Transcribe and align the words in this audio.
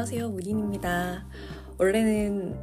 안녕하세요. 0.00 0.28
우딘입니다. 0.28 1.26
원래는 1.76 2.56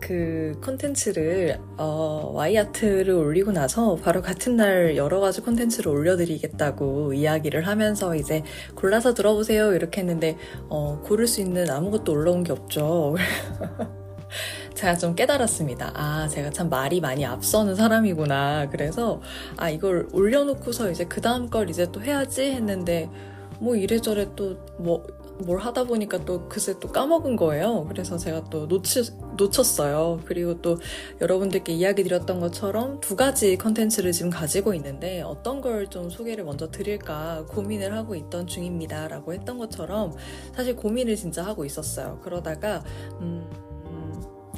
그 0.00 0.52
컨텐츠를 0.60 1.58
어, 1.78 2.30
와이아트를 2.34 3.10
올리고 3.14 3.52
나서 3.52 3.96
바로 3.96 4.20
같은 4.20 4.56
날 4.56 4.94
여러 4.94 5.18
가지 5.18 5.40
컨텐츠를 5.40 5.90
올려드리겠다고 5.90 7.14
이야기를 7.14 7.66
하면서 7.66 8.14
이제 8.14 8.42
골라서 8.74 9.14
들어보세요 9.14 9.72
이렇게 9.72 10.02
했는데 10.02 10.36
어, 10.68 11.00
고를 11.02 11.26
수 11.26 11.40
있는 11.40 11.70
아무것도 11.70 12.12
올라온 12.12 12.44
게 12.44 12.52
없죠. 12.52 13.16
제가 14.74 14.98
좀 14.98 15.14
깨달았습니다. 15.14 15.92
아, 15.94 16.28
제가 16.28 16.50
참 16.50 16.68
말이 16.68 17.00
많이 17.00 17.24
앞서는 17.24 17.76
사람이구나. 17.76 18.68
그래서, 18.68 19.22
아, 19.56 19.70
이걸 19.70 20.06
올려놓고서 20.12 20.90
이제 20.90 21.06
그 21.06 21.22
다음 21.22 21.48
걸 21.48 21.70
이제 21.70 21.90
또 21.90 22.02
해야지 22.02 22.42
했는데, 22.42 23.10
뭐 23.58 23.74
이래저래 23.74 24.28
또, 24.36 24.58
뭐, 24.78 25.02
뭘 25.44 25.58
하다 25.58 25.84
보니까 25.84 26.24
또 26.24 26.48
그새 26.48 26.78
또 26.80 26.88
까먹은 26.88 27.36
거예요. 27.36 27.86
그래서 27.88 28.16
제가 28.18 28.44
또 28.50 28.66
놓치, 28.66 29.02
놓쳤어요. 29.36 30.20
그리고 30.24 30.60
또 30.60 30.78
여러분들께 31.20 31.72
이야기 31.72 32.02
드렸던 32.02 32.40
것처럼 32.40 33.00
두 33.00 33.16
가지 33.16 33.56
컨텐츠를 33.56 34.12
지금 34.12 34.30
가지고 34.30 34.74
있는데 34.74 35.22
어떤 35.22 35.60
걸 35.60 35.78
좀 35.90 36.10
소개를 36.10 36.44
먼저 36.44 36.70
드릴까 36.70 37.46
고민을 37.48 37.94
하고 37.94 38.14
있던 38.14 38.46
중입니다. 38.46 39.08
라고 39.08 39.32
했던 39.32 39.58
것처럼 39.58 40.12
사실 40.54 40.76
고민을 40.76 41.16
진짜 41.16 41.44
하고 41.46 41.64
있었어요. 41.64 42.18
그러다가, 42.22 42.82
음, 43.20 43.48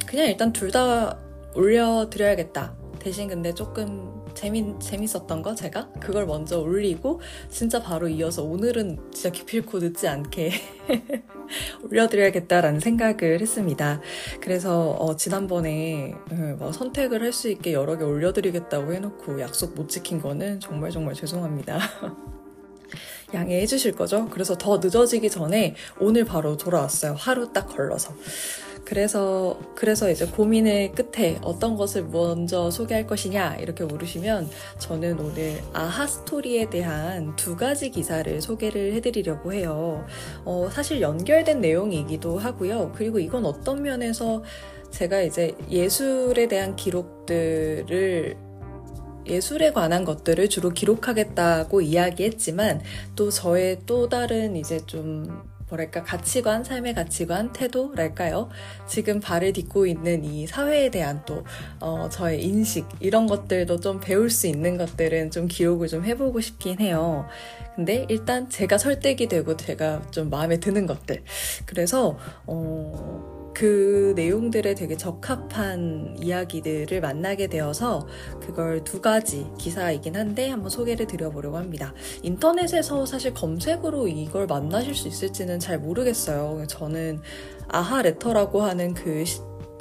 그냥 0.07 0.27
일단 0.27 0.53
둘 0.53 0.71
다 0.71 1.19
올려드려야겠다. 1.55 2.75
대신 2.99 3.29
근데 3.29 3.53
조금 3.53 4.20
재미, 4.41 4.75
재밌었던 4.79 5.43
거 5.43 5.55
제가 5.55 5.91
그걸 6.01 6.25
먼저 6.25 6.61
올리고 6.61 7.21
진짜 7.51 7.83
바로 7.83 8.09
이어서 8.09 8.43
오늘은 8.43 8.99
진짜 9.13 9.29
기필코 9.29 9.81
늦지 9.81 10.09
않게 10.09 10.51
올려드려야겠다라는 11.85 12.81
생각을 12.81 13.39
했습니다. 13.43 14.01
그래서 14.41 14.93
어, 14.93 15.15
지난번에 15.15 16.15
음, 16.33 16.57
뭐 16.59 16.73
선택을 16.73 17.21
할 17.23 17.31
수 17.31 17.49
있게 17.51 17.73
여러 17.75 17.97
개 17.97 18.03
올려드리겠다고 18.05 18.93
해놓고 18.93 19.41
약속 19.41 19.75
못 19.75 19.89
지킨 19.89 20.21
거는 20.21 20.59
정말 20.59 20.91
정말 20.91 21.15
죄송합니다. 21.15 21.79
양해해 23.33 23.67
주실 23.67 23.93
거죠? 23.93 24.29
그래서 24.31 24.57
더 24.59 24.79
늦어지기 24.79 25.31
전에 25.31 25.77
오늘 26.01 26.25
바로 26.25 26.57
돌아왔어요. 26.57 27.15
하루 27.17 27.53
딱 27.53 27.69
걸러서. 27.69 28.15
그래서 28.85 29.59
그래서 29.75 30.11
이제 30.11 30.27
고민의 30.27 30.93
끝에 30.93 31.39
어떤 31.43 31.77
것을 31.77 32.05
먼저 32.05 32.71
소개할 32.71 33.07
것이냐 33.07 33.57
이렇게 33.57 33.85
물으시면 33.85 34.49
저는 34.79 35.21
오늘 35.21 35.61
아하 35.73 36.07
스토리에 36.07 36.71
대한 36.71 37.35
두 37.37 37.57
가지 37.57 37.91
기사를 37.91 38.41
소개를 38.41 38.95
해드리려고 38.95 39.53
해요. 39.53 40.05
어, 40.45 40.69
사실 40.73 41.01
연결된 41.01 41.61
내용이기도 41.61 42.39
하고요. 42.39 42.93
그리고 42.95 43.19
이건 43.19 43.47
어떤 43.47 43.83
면에서 43.83 44.43
제가 44.91 45.21
이제 45.23 45.55
예술에 45.71 46.49
대한 46.49 46.75
기록들을 46.75 48.37
예술에 49.27 49.73
관한 49.73 50.05
것들을 50.05 50.49
주로 50.49 50.71
기록하겠다고 50.71 51.81
이야기했지만 51.83 52.81
또 53.15 53.31
저의 53.31 53.81
또 53.87 54.09
다른 54.09 54.57
이제 54.57 54.81
좀 54.87 55.43
뭐랄까 55.71 56.03
가치관, 56.03 56.65
삶의 56.65 56.95
가치관, 56.95 57.53
태도랄까요? 57.53 58.51
지금 58.87 59.21
발을 59.21 59.53
딛고 59.53 59.87
있는 59.87 60.25
이 60.25 60.47
사회에 60.47 60.91
대한 60.91 61.23
또 61.25 61.45
어, 61.81 62.09
저의 62.11 62.45
인식 62.45 62.87
이런 63.01 63.27
것들도 63.27 63.81
좀 63.81 64.01
배울 64.01 64.29
수 64.31 64.47
있는 64.47 64.77
것들은 64.77 65.31
좀 65.31 65.47
기록을 65.47 65.89
좀 65.89 66.05
해보고 66.05 66.41
싶긴 66.41 66.81
해요. 66.81 67.27
근데 67.77 68.05
일단 68.09 68.51
제가 68.51 68.77
설득이 68.77 69.29
되고 69.29 69.57
제가 69.57 70.11
좀 70.11 70.29
마음에 70.29 70.59
드는 70.59 70.87
것들. 70.87 71.23
그래서 71.67 72.19
어. 72.47 73.30
그 73.61 74.15
내용들에 74.17 74.75
되게 74.75 74.97
적합한 74.97 76.17
이야기들을 76.19 76.99
만나게 77.03 77.47
되어서 77.47 78.07
그걸 78.41 78.83
두 78.85 79.03
가지 79.03 79.47
기사이긴 79.59 80.17
한데 80.17 80.49
한번 80.49 80.71
소개를 80.71 81.07
드려보려고 81.07 81.59
합니다. 81.59 81.93
인터넷에서 82.23 83.05
사실 83.05 83.35
검색으로 83.35 84.09
이걸 84.09 84.47
만나실 84.47 84.95
수 84.95 85.09
있을지는 85.09 85.59
잘 85.59 85.79
모르겠어요. 85.79 86.67
저는 86.69 87.21
아하 87.69 88.01
레터라고 88.01 88.63
하는 88.63 88.95
그 88.95 89.25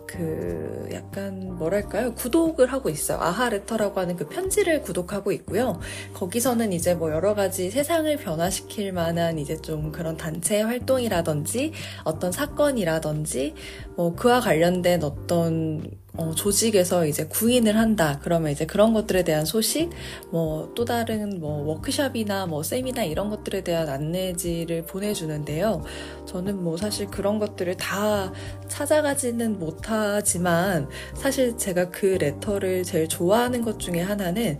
그 0.09 0.89
약간 0.91 1.55
뭐랄까요? 1.55 2.15
구독을 2.15 2.73
하고 2.73 2.89
있어요. 2.89 3.19
아하레터라고 3.19 3.99
하는 3.99 4.15
그 4.15 4.27
편지를 4.27 4.81
구독하고 4.81 5.31
있고요. 5.33 5.79
거기서는 6.15 6.73
이제 6.73 6.95
뭐 6.95 7.11
여러 7.11 7.35
가지 7.35 7.69
세상을 7.69 8.17
변화시킬 8.17 8.91
만한 8.91 9.37
이제 9.37 9.55
좀 9.61 9.91
그런 9.91 10.17
단체 10.17 10.61
활동이라든지 10.61 11.73
어떤 12.05 12.31
사건이라든지 12.31 13.53
뭐 13.95 14.15
그와 14.15 14.39
관련된 14.39 15.03
어떤 15.03 15.91
어, 16.19 16.33
조직에서 16.35 17.05
이제 17.05 17.25
구인을 17.25 17.77
한다. 17.77 18.19
그러면 18.23 18.51
이제 18.51 18.65
그런 18.65 18.93
것들에 18.93 19.23
대한 19.23 19.45
소식, 19.45 19.89
뭐 20.31 20.59
또 20.75 20.85
다른 20.85 21.39
뭐 21.39 21.63
워크샵이나 21.63 22.45
뭐 22.45 22.63
세미나 22.63 23.03
이런 23.03 23.29
것들에 23.29 23.63
대한 23.63 23.89
안내지를 23.89 24.85
보내주는데요. 24.85 25.83
저는 26.25 26.63
뭐 26.63 26.77
사실 26.77 27.07
그런 27.07 27.39
것들을 27.39 27.75
다 27.77 28.31
찾아가지는 28.67 29.59
못하지만 29.59 30.87
사실 31.15 31.57
제가 31.57 31.89
그 31.89 32.05
letter를 32.05 32.83
제일 32.83 33.07
좋아하는 33.07 33.61
것 33.61 33.79
중에 33.79 34.01
하나는 34.01 34.57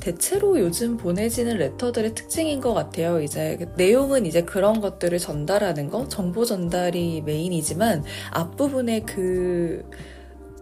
대체로 0.00 0.60
요즘 0.60 0.96
보내지는 0.96 1.56
letter들의 1.56 2.14
특징인 2.14 2.60
것 2.60 2.74
같아요. 2.74 3.20
이제 3.20 3.58
내용은 3.76 4.26
이제 4.26 4.42
그런 4.42 4.80
것들을 4.80 5.18
전달하는 5.18 5.90
거, 5.90 6.06
정보 6.06 6.44
전달이 6.44 7.22
메인이지만 7.22 8.04
앞부분에 8.30 9.00
그 9.00 9.84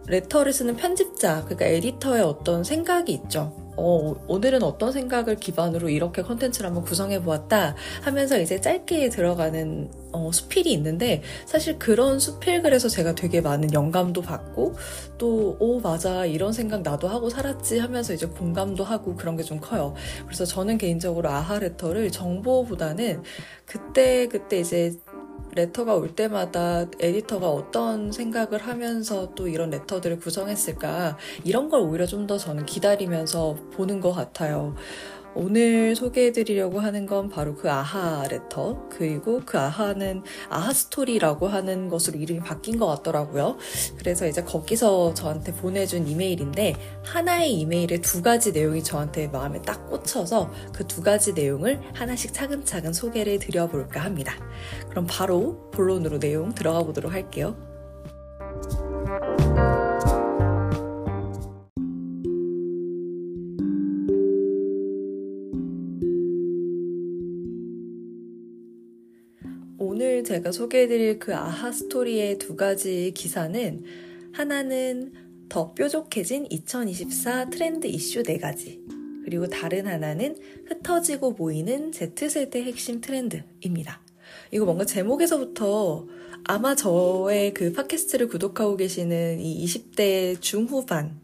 letter를 0.07 0.53
쓰는 0.53 0.75
편집자, 0.75 1.41
그러니까 1.45 1.65
에디터의 1.65 2.21
어떤 2.23 2.63
생각이 2.63 3.11
있죠. 3.13 3.53
어, 3.77 4.15
오늘은 4.29 4.63
어떤 4.63 4.93
생각을 4.93 5.35
기반으로 5.35 5.89
이렇게 5.89 6.21
컨텐츠를 6.21 6.67
한번 6.67 6.85
구성해 6.85 7.21
보았다 7.21 7.75
하면서 8.03 8.39
이제 8.39 8.61
짧게 8.61 9.09
들어가는 9.09 9.91
어, 10.13 10.31
수필이 10.31 10.71
있는데 10.71 11.21
사실 11.45 11.77
그런 11.77 12.19
수필글에서 12.19 12.87
제가 12.87 13.15
되게 13.15 13.41
많은 13.41 13.73
영감도 13.73 14.21
받고 14.21 14.75
또, 15.17 15.57
오, 15.59 15.81
맞아. 15.81 16.25
이런 16.25 16.53
생각 16.53 16.83
나도 16.83 17.09
하고 17.09 17.29
살았지 17.29 17.79
하면서 17.79 18.13
이제 18.13 18.25
공감도 18.27 18.83
하고 18.85 19.15
그런 19.15 19.35
게 19.35 19.43
좀 19.43 19.59
커요. 19.59 19.93
그래서 20.25 20.45
저는 20.45 20.77
개인적으로 20.77 21.29
아하 21.29 21.59
레터를 21.59 22.11
정보보다는 22.11 23.23
그때, 23.65 24.27
그때 24.27 24.59
이제 24.59 24.93
레터가 25.55 25.95
올 25.95 26.13
때마다 26.15 26.85
에디터가 26.99 27.49
어떤 27.49 28.11
생각을 28.11 28.59
하면서 28.59 29.33
또 29.35 29.47
이런 29.47 29.69
레터들을 29.69 30.19
구성했을까 30.19 31.17
이런 31.43 31.69
걸 31.69 31.81
오히려 31.81 32.05
좀 32.05 32.25
더 32.25 32.39
저는 32.39 32.65
기다리면서 32.65 33.55
보는 33.73 34.01
것 34.01 34.11
같아요. 34.11 34.73
오늘 35.35 35.95
소개해드리려고 35.95 36.79
하는 36.79 37.05
건 37.05 37.29
바로 37.29 37.55
그 37.55 37.69
아하 37.69 38.25
레터 38.29 38.87
그리고 38.89 39.41
그 39.45 39.59
아하는 39.59 40.23
아하 40.49 40.73
스토리라고 40.73 41.47
하는 41.47 41.89
것으로 41.89 42.17
이름이 42.17 42.39
바뀐 42.39 42.79
것 42.79 42.87
같더라고요. 42.87 43.57
그래서 43.97 44.27
이제 44.27 44.41
거기서 44.41 45.13
저한테 45.13 45.53
보내준 45.53 46.07
이메일인데 46.07 46.75
하나의 47.03 47.53
이메일에 47.53 47.99
두 47.99 48.21
가지 48.21 48.51
내용이 48.51 48.83
저한테 48.83 49.27
마음에 49.27 49.61
딱 49.61 49.87
꽂혀서 49.89 50.51
그 50.73 50.85
두 50.95 51.01
가지 51.01 51.33
내용을 51.33 51.81
하나씩 51.93 52.33
차근차근 52.33 52.93
소개를 52.93 53.39
드려볼까 53.39 53.99
합니다. 53.99 54.33
그럼 54.89 55.05
바로 55.09 55.69
본론으로 55.71 56.19
내용 56.19 56.55
들어가 56.55 56.83
보도록 56.83 57.11
할게요. 57.11 57.57
제가 70.35 70.51
소개해드릴 70.51 71.19
그 71.19 71.33
아하 71.33 71.71
스토리의 71.71 72.39
두 72.39 72.57
가지 72.57 73.13
기사는 73.15 73.85
하나는 74.33 75.13
더 75.47 75.73
뾰족해진 75.73 76.45
2024 76.49 77.49
트렌드 77.51 77.87
이슈 77.87 78.21
4가지 78.21 78.81
그리고 79.23 79.47
다른 79.47 79.87
하나는 79.87 80.35
흩어지고 80.67 81.35
보이는 81.35 81.93
Z세대 81.93 82.63
핵심 82.63 82.99
트렌드입니다. 82.99 84.01
이거 84.51 84.65
뭔가 84.65 84.83
제목에서부터 84.83 86.05
아마 86.43 86.75
저의 86.75 87.53
그 87.53 87.71
팟캐스트를 87.71 88.27
구독하고 88.27 88.75
계시는 88.75 89.39
이 89.39 89.65
20대 89.65 90.41
중후반 90.41 91.17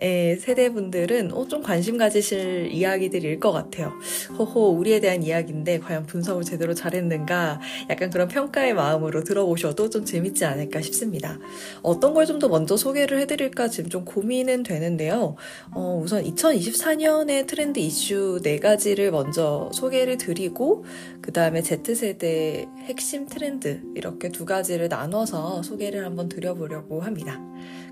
세대분들은 0.00 1.32
어, 1.32 1.46
좀 1.46 1.62
관심 1.62 1.98
가지실 1.98 2.70
이야기들일 2.72 3.38
것 3.40 3.52
같아요. 3.52 3.92
호호, 4.38 4.70
우리에 4.78 5.00
대한 5.00 5.22
이야기인데 5.22 5.80
과연 5.80 6.06
분석을 6.06 6.42
제대로 6.44 6.72
잘했는가? 6.74 7.60
약간 7.90 8.10
그런 8.10 8.28
평가의 8.28 8.74
마음으로 8.74 9.24
들어보셔도 9.24 9.90
좀 9.90 10.04
재밌지 10.04 10.44
않을까 10.44 10.80
싶습니다. 10.80 11.38
어떤 11.82 12.14
걸 12.14 12.26
좀 12.26 12.38
더 12.38 12.48
먼저 12.48 12.76
소개를 12.76 13.18
해드릴까 13.20 13.68
지금 13.68 13.90
좀 13.90 14.04
고민은 14.04 14.62
되는데요. 14.62 15.36
어, 15.74 16.00
우선 16.02 16.22
2024년의 16.24 17.46
트렌드 17.46 17.78
이슈 17.80 18.40
네 18.42 18.58
가지를 18.58 19.10
먼저 19.10 19.68
소개를 19.74 20.16
드리고, 20.16 20.84
그 21.20 21.32
다음에 21.32 21.60
Z세대 21.62 22.66
핵심 22.84 23.26
트렌드 23.26 23.82
이렇게 23.94 24.30
두 24.30 24.44
가지를 24.44 24.88
나눠서 24.88 25.62
소개를 25.62 26.04
한번 26.04 26.28
드려보려고 26.28 27.00
합니다. 27.00 27.40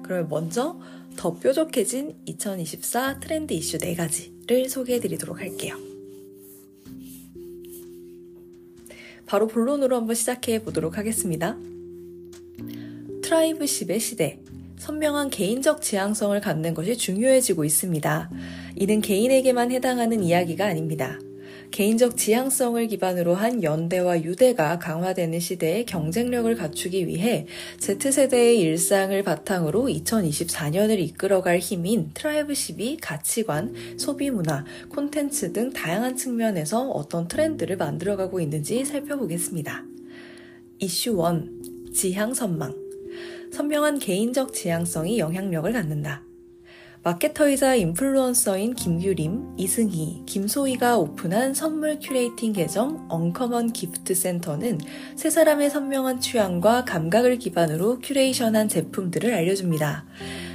그러면 0.03 0.29
먼저 0.29 0.79
더 1.19 1.35
뾰족해진 1.35 2.15
2024 2.27 3.19
트렌드 3.19 3.53
이슈 3.53 3.77
4가지를 3.79 4.69
소개해 4.69 5.01
드리도록 5.01 5.41
할게요. 5.41 5.75
바로 9.27 9.49
본론으로 9.49 9.97
한번 9.97 10.15
시작해 10.15 10.63
보도록 10.63 10.97
하겠습니다. 10.97 11.59
tribeship의 13.23 13.99
시대. 13.99 14.39
선명한 14.79 15.31
개인적 15.31 15.83
지향성을 15.83 16.41
갖는 16.41 16.73
것이 16.73 16.97
중요해지고 16.97 17.65
있습니다. 17.65 18.31
이는 18.77 19.01
개인에게만 19.01 19.73
해당하는 19.73 20.23
이야기가 20.23 20.67
아닙니다. 20.67 21.19
개인적 21.71 22.17
지향성을 22.17 22.87
기반으로 22.87 23.35
한 23.35 23.63
연대와 23.63 24.23
유대가 24.23 24.79
강화되는 24.79 25.39
시대에 25.39 25.85
경쟁력을 25.85 26.53
갖추기 26.55 27.07
위해 27.07 27.47
Z세대의 27.79 28.59
일상을 28.61 29.23
바탕으로 29.23 29.85
2024년을 29.85 30.99
이끌어갈 30.99 31.59
힘인 31.59 32.11
tribeship이 32.15 32.99
가치관, 32.99 33.75
소비문화, 33.97 34.65
콘텐츠 34.89 35.53
등 35.53 35.73
다양한 35.73 36.17
측면에서 36.17 36.89
어떤 36.91 37.29
트렌드를 37.29 37.77
만들어가고 37.77 38.41
있는지 38.41 38.85
살펴보겠습니다. 38.85 39.85
이슈 40.81 41.23
1. 41.33 41.93
지향 41.93 42.35
선망. 42.35 42.75
선명한 43.53 43.99
개인적 43.99 44.53
지향성이 44.53 45.19
영향력을 45.19 45.73
갖는다. 45.73 46.28
마케터이자 47.05 47.77
인플루언서인 47.77 48.75
김규림, 48.75 49.55
이승희, 49.57 50.25
김소희가 50.27 50.99
오픈한 50.99 51.55
선물 51.55 51.99
curating 52.01 52.53
계정 52.53 53.07
Uncommon 53.09 53.73
Gift 53.73 54.15
Center는 54.15 54.79
세 55.15 55.31
사람의 55.31 55.71
선명한 55.71 56.21
취향과 56.21 56.85
감각을 56.85 57.39
기반으로 57.39 58.01
큐레이션한 58.01 58.69
제품들을 58.69 59.33
알려줍니다. 59.33 60.07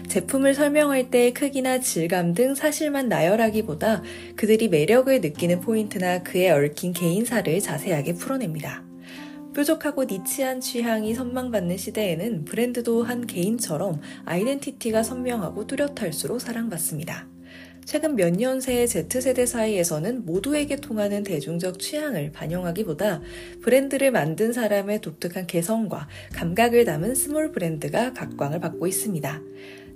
제품을 0.10 0.54
설명할 0.54 1.10
때 1.10 1.32
크기나 1.32 1.80
질감 1.80 2.34
등 2.34 2.56
사실만 2.56 3.08
나열하기보다 3.08 4.04
그들이 4.36 4.68
매력을 4.68 5.22
느끼는 5.22 5.62
포인트나 5.62 6.24
그에 6.24 6.52
얽힌 6.52 6.94
개인사를 6.94 7.60
자세하게 7.62 8.16
풀어냅니다. 8.16 8.93
뾰족하고 9.54 10.06
niche한 10.06 10.62
취향이 10.62 11.14
선망받는 11.14 11.78
시대에는 11.78 12.46
브랜드도 12.46 13.04
한 13.04 13.26
개인처럼 13.28 14.02
아이덴티티가 14.26 15.04
선명하고 15.04 15.68
뚜렷할수록 15.68 16.42
사랑받습니다. 16.42 17.28
최근 17.86 18.16
몇 18.16 18.32
년 18.34 18.62
새의 18.62 18.88
Z세대 18.88 19.46
사이에서는 19.46 20.26
모두에게 20.26 20.78
통하는 20.78 21.24
대중적 21.24 21.80
취향을 21.80 22.32
반영하기보다 22.32 23.22
브랜드를 23.62 24.12
만든 24.12 24.54
사람의 24.54 25.02
독특한 25.02 25.48
개성과 25.48 26.08
감각을 26.34 26.86
담은 26.86 27.14
small 27.14 27.52
브랜드가 27.52 28.14
각광을 28.14 28.62
받고 28.62 28.88
있습니다. 28.88 29.42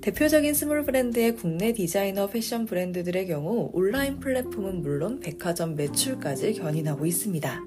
대표적인 0.01 0.53
small 0.53 0.83
브랜드의 0.83 1.35
국내 1.35 1.73
디자이너 1.73 2.27
패션 2.27 2.65
브랜드들의 2.65 3.25
경우 3.27 3.71
온라인 3.73 4.19
플랫폼은 4.19 4.81
물론 4.81 5.19
백화점 5.19 5.75
매출까지 5.75 6.53
견인하고 6.53 7.05
있습니다. 7.05 7.65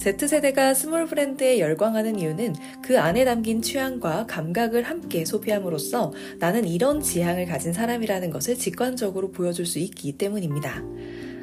Z세대가 0.00 0.72
small 0.72 1.06
브랜드에 1.06 1.58
열광하는 1.58 2.18
이유는 2.18 2.54
그 2.80 2.98
안에 2.98 3.26
담긴 3.26 3.60
취향과 3.60 4.24
감각을 4.26 4.82
함께 4.84 5.26
소비함으로써 5.26 6.14
나는 6.38 6.66
이런 6.66 7.02
지향을 7.02 7.44
가진 7.44 7.74
사람이라는 7.74 8.30
것을 8.30 8.56
직관적으로 8.56 9.30
보여줄 9.30 9.66
수 9.66 9.78
있기 9.78 10.12
때문입니다. 10.12 10.82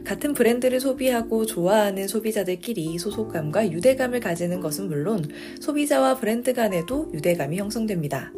같은 0.04 0.34
브랜드를 0.34 0.80
소비하고 0.80 1.46
좋아하는 1.46 2.08
소비자들끼리 2.08 2.98
소속감과 2.98 3.72
유대감을 3.72 4.22
가지는 4.22 4.60
것은 4.60 4.88
물론 4.88 5.24
소비자와 5.62 6.16
브랜드 6.16 6.54
간에도 6.54 7.12
유대감이 7.14 7.58
형성됩니다. 7.58 8.34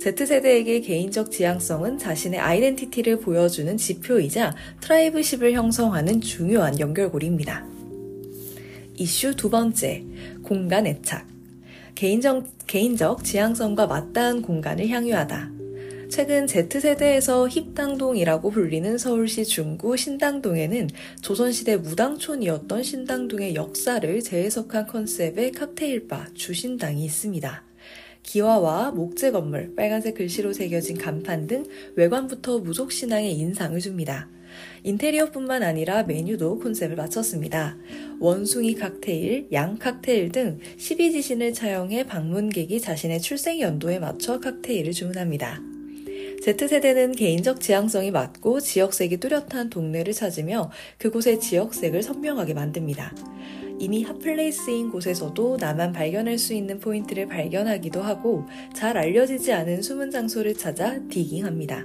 Z세대에게 0.00 0.82
개인적 0.82 1.32
지향성은 1.32 1.98
자신의 1.98 2.38
아이덴티티를 2.38 3.18
보여주는 3.18 3.76
지표이자 3.76 4.54
tribeship을 4.82 5.52
형성하는 5.54 6.20
중요한 6.20 6.78
연결고리입니다. 6.78 7.77
이슈 9.00 9.36
두 9.36 9.48
번째, 9.48 10.04
공간 10.42 10.84
애착. 10.84 11.24
개인적, 11.94 12.48
개인적 12.66 13.22
지향성과 13.22 13.86
맞닿은 13.86 14.42
공간을 14.42 14.88
향유하다. 14.88 15.52
최근 16.10 16.48
Z세대에서 16.48 17.48
힙당동이라고 17.48 18.50
불리는 18.50 18.98
서울시 18.98 19.44
중구 19.44 19.96
신당동에는 19.96 20.88
조선시대 21.22 21.76
무당촌이었던 21.76 22.82
신당동의 22.82 23.54
역사를 23.54 24.20
재해석한 24.20 24.88
컨셉의 24.88 25.52
칵테일바 25.52 26.30
주신당이 26.34 27.04
있습니다. 27.04 27.62
기와와 28.24 28.90
목재 28.90 29.30
건물, 29.30 29.76
빨간색 29.76 30.16
글씨로 30.16 30.52
새겨진 30.52 30.98
간판 30.98 31.46
등 31.46 31.64
외관부터 31.94 32.58
무속신앙의 32.58 33.32
인상을 33.38 33.78
줍니다. 33.78 34.28
인테리어뿐만 34.82 35.62
아니라 35.62 36.02
메뉴도 36.04 36.58
콘셉트를 36.58 36.96
맞췄습니다. 36.96 37.76
원숭이 38.20 38.74
칵테일, 38.74 39.48
양 39.52 39.78
칵테일 39.78 40.32
등 40.32 40.58
12지신을 40.76 41.54
차용해 41.54 42.06
방문객이 42.06 42.80
자신의 42.80 43.20
출생 43.20 43.60
연도에 43.60 43.98
맞춰 43.98 44.40
칵테일을 44.40 44.92
주문합니다. 44.92 45.60
Z세대는 46.42 47.12
개인적 47.12 47.60
지향성이 47.60 48.10
맞고 48.10 48.60
지역색이 48.60 49.18
뚜렷한 49.18 49.70
동네를 49.70 50.12
찾으며 50.12 50.70
그곳의 50.98 51.40
지역색을 51.40 52.02
선명하게 52.02 52.54
만듭니다. 52.54 53.14
이미 53.80 54.02
핫플레이스인 54.02 54.90
곳에서도 54.90 55.56
나만 55.60 55.92
발견할 55.92 56.38
수 56.38 56.52
있는 56.52 56.80
포인트를 56.80 57.26
발견하기도 57.26 58.02
하고 58.02 58.44
잘 58.74 58.96
알려지지 58.96 59.52
않은 59.52 59.82
숨은 59.82 60.10
장소를 60.10 60.54
찾아 60.54 60.98
digging합니다. 61.08 61.84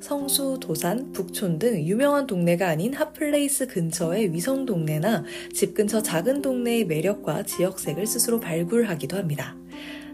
성수, 0.00 0.58
도산, 0.60 1.12
북촌 1.12 1.58
등 1.58 1.80
유명한 1.82 2.26
동네가 2.26 2.68
아닌 2.68 2.94
핫플레이스 2.94 3.66
근처의 3.66 4.32
위성 4.32 4.64
동네나 4.64 5.24
집 5.52 5.74
근처 5.74 6.02
작은 6.02 6.40
동네의 6.40 6.86
매력과 6.86 7.42
지역색을 7.42 8.06
스스로 8.06 8.38
발굴하기도 8.38 9.16
합니다. 9.16 9.56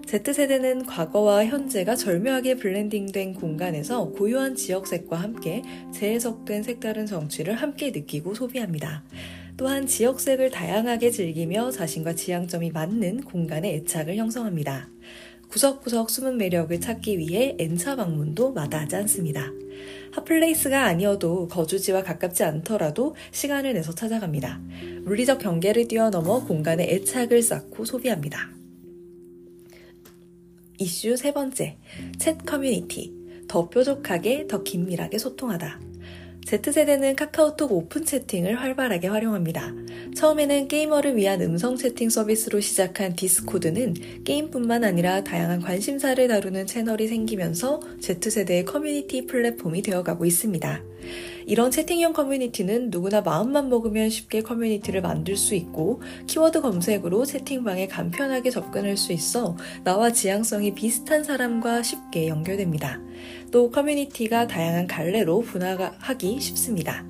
Z세대는 0.07 0.87
과거와 0.87 1.47
현재가 1.47 1.97
절묘하게 1.97 2.57
블렌딩된 2.57 3.35
공간에서 3.35 4.11
고유한 4.11 4.55
지역색과 4.55 5.17
함께 5.17 5.63
재해석된 5.93 6.63
색다른 6.63 7.07
정취를 7.07 7.55
함께 7.55 7.91
느끼고 7.91 8.35
소비합니다. 8.35 9.03
또한 9.57 9.87
지역색을 9.87 10.51
다양하게 10.51 11.11
즐기며 11.11 11.71
자신과 11.71 12.15
지향점이 12.15 12.71
맞는 12.71 13.23
공간의 13.23 13.75
애착을 13.75 14.17
형성합니다. 14.17 14.89
구석구석 15.49 16.11
숨은 16.11 16.37
매력을 16.37 16.79
찾기 16.81 17.19
위해 17.19 17.55
N차 17.59 17.97
방문도 17.97 18.53
마다하지 18.53 18.97
않습니다. 18.97 19.53
핫플레이스가 20.15 20.85
아니어도 20.85 21.49
거주지와 21.49 22.03
가깝지 22.05 22.45
않더라도 22.45 23.17
시간을 23.33 23.75
내서 23.75 23.93
찾아갑니다. 23.95 24.61
물리적 25.03 25.41
경계를 25.41 25.89
뛰어넘어 25.89 26.45
공간에 26.45 26.85
애착을 26.89 27.43
쌓고 27.43 27.85
소비합니다. 27.85 28.51
이슈 30.79 31.17
세 31.17 31.33
번째, 31.33 31.79
챗 32.19 32.47
커뮤니티. 32.47 33.13
더 33.49 33.69
뾰족하게, 33.69 34.47
더 34.47 34.63
긴밀하게 34.63 35.19
소통하다. 35.19 35.81
Z세대는 36.45 37.17
카카오톡 37.17 37.73
오픈 37.73 38.05
채팅을 38.05 38.61
활발하게 38.61 39.09
활용합니다. 39.09 39.73
처음에는 40.15 40.69
게이머를 40.69 41.17
위한 41.17 41.41
음성 41.41 41.77
채팅 41.77 42.11
서비스로 42.11 42.61
시작한 42.61 43.17
디스코드는 43.17 44.25
게임뿐만 44.25 44.85
아니라 44.85 45.25
다양한 45.25 45.61
관심사를 45.61 46.29
다루는 46.29 46.67
채널이 46.67 47.09
생기면서 47.09 47.81
Z세대의 48.01 48.67
커뮤니티 48.67 49.27
플랫폼이 49.27 49.81
되어가고 49.81 50.27
있습니다. 50.27 50.83
이런 51.47 51.71
채팅형 51.71 52.15
커뮤니티는 52.15 52.91
누구나 52.91 53.21
마음만 53.21 53.69
먹으면 53.69 54.09
쉽게 54.09 54.43
커뮤니티를 54.43 55.03
만들 55.03 55.37
수 55.37 55.55
있고 55.55 56.01
키워드 56.27 56.63
검색으로 56.63 57.25
채팅방에 57.27 57.87
간편하게 57.89 58.51
접근할 58.51 58.97
수 58.97 59.13
있어 59.13 59.57
나와 59.83 60.11
지향성이 60.11 60.75
비슷한 60.75 61.23
사람과 61.23 61.83
쉽게 61.83 62.29
연결됩니다. 62.29 62.99
또 63.55 63.71
커뮤니티가 63.71 64.49
다양한 64.49 64.89
갈래로 64.89 65.43
분화하기 65.43 66.41
쉽습니다. 66.41 67.07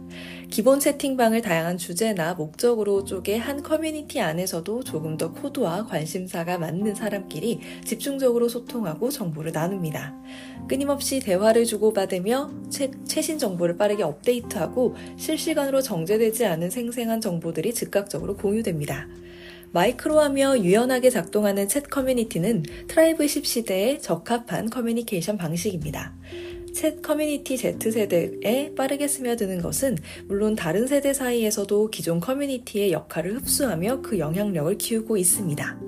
기본 0.50 0.78
채팅방을 0.78 1.40
다양한 1.40 1.78
주제나 1.78 2.34
목적으로 2.34 3.02
쪼개 3.02 3.38
한 3.38 3.62
커뮤니티 3.62 4.20
안에서도 4.20 4.84
조금 4.84 5.16
더 5.16 5.32
코드와 5.32 5.86
관심사가 5.86 6.58
맞는 6.58 6.96
사람끼리 6.96 7.60
집중적으로 7.86 8.50
소통하고 8.50 9.08
정보를 9.08 9.52
나눕니다. 9.52 10.14
끊임없이 10.68 11.18
대화를 11.18 11.64
주고받으며 11.64 12.50
최, 12.68 12.90
최신 13.06 13.38
정보를 13.38 13.78
빠르게 13.78 14.02
업데이트하고 14.02 14.96
실시간으로 15.16 15.80
정제되지 15.80 16.44
않은 16.44 16.68
생생한 16.68 17.22
정보들이 17.22 17.72
즉각적으로 17.72 18.36
공유됩니다. 18.36 19.08
micro하며 19.74 20.60
유연하게 20.60 21.10
작동하는 21.10 21.66
챗 21.66 21.90
커뮤니티는 21.90 22.62
tribeship 22.86 23.44
시대에 23.44 23.98
적합한 23.98 24.70
커뮤니케이션 24.70 25.36
방식입니다. 25.36 26.14
챗 26.72 27.02
커뮤니티 27.02 27.56
Z세대에 27.56 28.74
빠르게 28.76 29.08
스며드는 29.08 29.60
것은 29.60 29.98
물론 30.26 30.54
다른 30.54 30.86
세대 30.86 31.12
사이에서도 31.12 31.90
기존 31.90 32.20
커뮤니티의 32.20 32.92
역할을 32.92 33.36
흡수하며 33.38 34.02
그 34.02 34.20
영향력을 34.20 34.78
키우고 34.78 35.16
있습니다. 35.16 35.80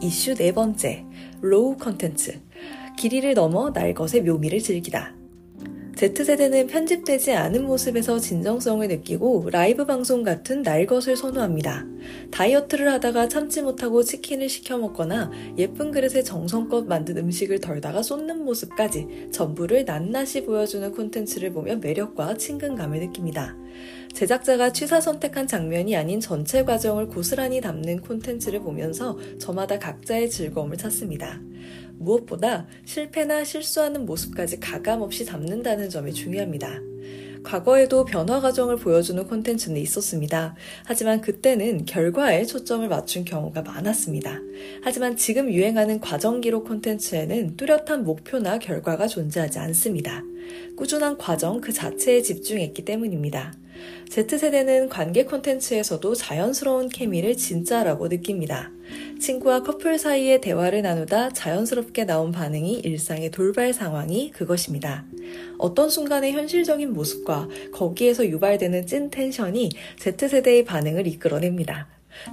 이슈 0.00 0.36
네 0.36 0.52
번째, 0.52 1.04
raw 1.40 1.76
컨텐츠. 1.76 2.40
길이를 2.96 3.34
넘어 3.34 3.72
날 3.72 3.94
것의 3.94 4.22
묘미를 4.22 4.60
즐기다. 4.60 5.17
Z세대는 5.98 6.68
편집되지 6.68 7.32
않은 7.32 7.64
모습에서 7.66 8.20
진정성을 8.20 8.86
느끼고 8.86 9.48
라이브 9.50 9.84
방송 9.84 10.22
같은 10.22 10.62
날 10.62 10.86
것을 10.86 11.16
선호합니다. 11.16 11.84
다이어트를 12.30 12.88
하다가 12.92 13.26
참지 13.26 13.62
못하고 13.62 14.04
치킨을 14.04 14.48
시켜 14.48 14.78
먹거나 14.78 15.32
예쁜 15.56 15.90
그릇에 15.90 16.22
정성껏 16.22 16.86
만든 16.86 17.18
음식을 17.18 17.58
덜다가 17.58 18.04
쏟는 18.04 18.44
모습까지 18.44 19.30
전부를 19.32 19.86
낱낱이 19.86 20.44
보여주는 20.44 20.88
콘텐츠를 20.92 21.52
보면 21.52 21.80
매력과 21.80 22.36
친근감을 22.36 23.00
느낍니다. 23.00 23.56
제작자가 24.12 24.72
취사 24.72 25.00
선택한 25.00 25.48
장면이 25.48 25.96
아닌 25.96 26.20
전체 26.20 26.62
과정을 26.62 27.08
고스란히 27.08 27.60
담는 27.60 28.02
콘텐츠를 28.02 28.60
보면서 28.60 29.18
저마다 29.40 29.80
각자의 29.80 30.30
즐거움을 30.30 30.76
찾습니다. 30.76 31.40
무엇보다 31.98 32.66
실패나 32.84 33.44
실수하는 33.44 34.06
모습까지 34.06 34.60
가감없이 34.60 35.24
담는다는 35.24 35.90
점이 35.90 36.12
중요합니다. 36.12 36.80
과거에도 37.42 38.04
변화 38.04 38.40
과정을 38.40 38.76
보여주는 38.76 39.26
콘텐츠는 39.26 39.80
있었습니다. 39.80 40.54
하지만 40.84 41.20
그때는 41.20 41.84
결과에 41.84 42.44
초점을 42.44 42.86
맞춘 42.88 43.24
경우가 43.24 43.62
많았습니다. 43.62 44.40
하지만 44.82 45.16
지금 45.16 45.50
유행하는 45.52 46.00
과정 46.00 46.40
기록 46.40 46.66
콘텐츠에는 46.66 47.56
뚜렷한 47.56 48.04
목표나 48.04 48.58
결과가 48.58 49.06
존재하지 49.06 49.58
않습니다. 49.60 50.22
꾸준한 50.76 51.18
과정 51.18 51.60
그 51.60 51.72
자체에 51.72 52.22
집중했기 52.22 52.84
때문입니다. 52.84 53.54
Z세대는 54.10 54.88
관계 54.88 55.24
콘텐츠에서도 55.24 56.14
자연스러운 56.14 56.88
케미를 56.88 57.36
진짜라고 57.36 58.08
느낍니다. 58.08 58.70
친구와 59.20 59.62
커플 59.62 59.98
사이의 59.98 60.40
대화를 60.40 60.82
나누다 60.82 61.30
자연스럽게 61.30 62.04
나온 62.04 62.32
반응이 62.32 62.80
일상의 62.80 63.30
돌발 63.30 63.72
상황이 63.74 64.30
그것입니다. 64.30 65.04
어떤 65.58 65.90
순간의 65.90 66.32
현실적인 66.32 66.92
모습과 66.94 67.48
거기에서 67.72 68.26
유발되는 68.26 68.86
찐 68.86 69.10
텐션이 69.10 69.70
Z세대의 69.98 70.64
반응을 70.64 71.06
이끌어냅니다. 71.06 71.86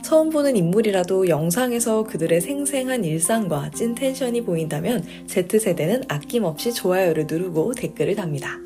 처음 0.04 0.30
보는 0.30 0.56
인물이라도 0.56 1.28
영상에서 1.28 2.06
그들의 2.06 2.40
생생한 2.40 3.04
일상과 3.04 3.72
찐 3.72 3.94
텐션이 3.94 4.42
보인다면 4.42 5.04
Z세대는 5.28 6.06
아낌없이 6.08 6.74
좋아요를 6.74 7.28
누르고 7.28 7.74
댓글을 7.74 8.16
답니다. 8.16 8.58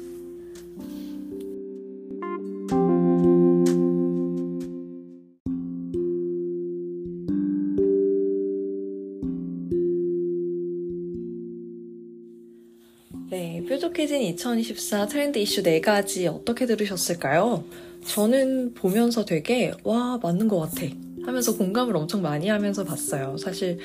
뾰족해진 13.80 14.22
2024 14.22 15.08
트렌드 15.08 15.40
이슈 15.40 15.64
4가지 15.64 16.28
어떻게 16.28 16.66
들으셨을까요? 16.66 17.64
저는 18.06 18.74
보면서 18.74 19.24
되게, 19.26 19.72
와, 19.84 20.20
맞는 20.22 20.50
것 20.50 20.60
같아. 20.60 20.86
하면서 21.26 21.56
공감을 21.56 21.96
엄청 21.96 22.22
많이 22.22 22.50
하면서 22.50 22.84
봤어요. 22.84 23.38
사실, 23.38 23.80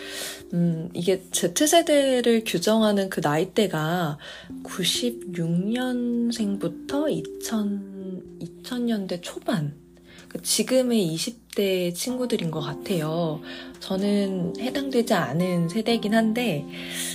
음, 0.52 0.90
이게 0.94 1.22
Z세대를 1.30 2.42
규정하는 2.44 3.08
그 3.08 3.20
나이대가 3.22 4.18
96년생부터 4.64 7.08
2000, 7.10 8.40
2000년대 8.40 9.20
초반. 9.22 9.83
그 10.34 10.42
지금의 10.42 11.14
20대 11.14 11.94
친구들인 11.94 12.50
것 12.50 12.60
같아요. 12.60 13.40
저는 13.78 14.54
해당되지 14.58 15.14
않은 15.14 15.68
세대이긴 15.68 16.12
한데, 16.12 16.66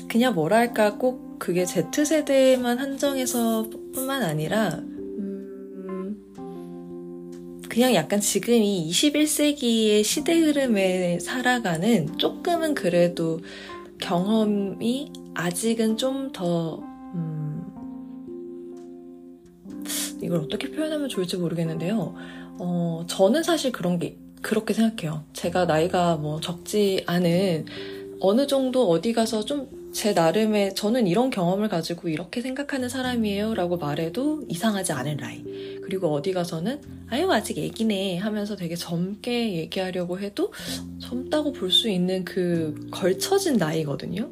그냥 0.08 0.34
뭐랄까 0.34 0.96
꼭 0.96 1.38
그게 1.38 1.66
Z세대만 1.66 2.80
한정해서 2.80 3.70
뿐만 3.94 4.24
아니라, 4.24 4.70
음, 4.70 6.16
그냥 7.68 7.94
약간 7.94 8.22
지금 8.22 8.54
이 8.54 8.90
21세기의 8.90 10.06
시대 10.06 10.40
흐름에 10.40 11.20
살아가는 11.20 12.18
조금은 12.18 12.74
그래도 12.74 13.42
경험이 14.00 15.12
아직은 15.34 15.98
좀 15.98 16.32
더, 16.32 16.82
음, 17.16 17.49
이걸 20.22 20.40
어떻게 20.40 20.72
표현하면 20.72 21.10
좋을지 21.10 21.38
모르겠는데요. 21.38 22.16
어, 22.60 23.06
저는 23.08 23.44
사실 23.44 23.72
그런 23.72 24.00
게, 24.00 24.18
그렇게 24.42 24.74
생각해요. 24.74 25.24
제가 25.34 25.66
나이가 25.66 26.16
뭐 26.16 26.40
적지 26.40 27.04
않은 27.08 27.66
어느 28.22 28.48
정도 28.48 28.90
어디 28.90 29.14
가서 29.14 29.44
좀 29.46 29.79
제 29.92 30.14
나름의 30.14 30.76
저는 30.76 31.08
이런 31.08 31.30
경험을 31.30 31.68
가지고 31.68 32.10
이렇게 32.10 32.42
생각하는 32.42 32.90
사람이에요 32.90 33.56
라고 33.56 33.78
말해도 33.78 34.44
이상하지 34.48 34.94
않은 34.94 35.18
나이. 35.18 35.44
그리고 35.84 36.14
어디 36.14 36.32
가서는 36.34 36.82
아유 37.10 37.32
아직 37.32 37.58
애기네 37.58 38.18
하면서 38.18 38.56
되게 38.56 38.76
젊게 38.76 39.56
얘기하려고 39.56 40.20
해도 40.20 40.54
젊다고 41.00 41.52
볼 41.54 41.70
수 41.72 41.90
있는 41.90 42.26
그 42.26 42.88
걸쳐진 42.92 43.58
나이거든요. 43.58 44.32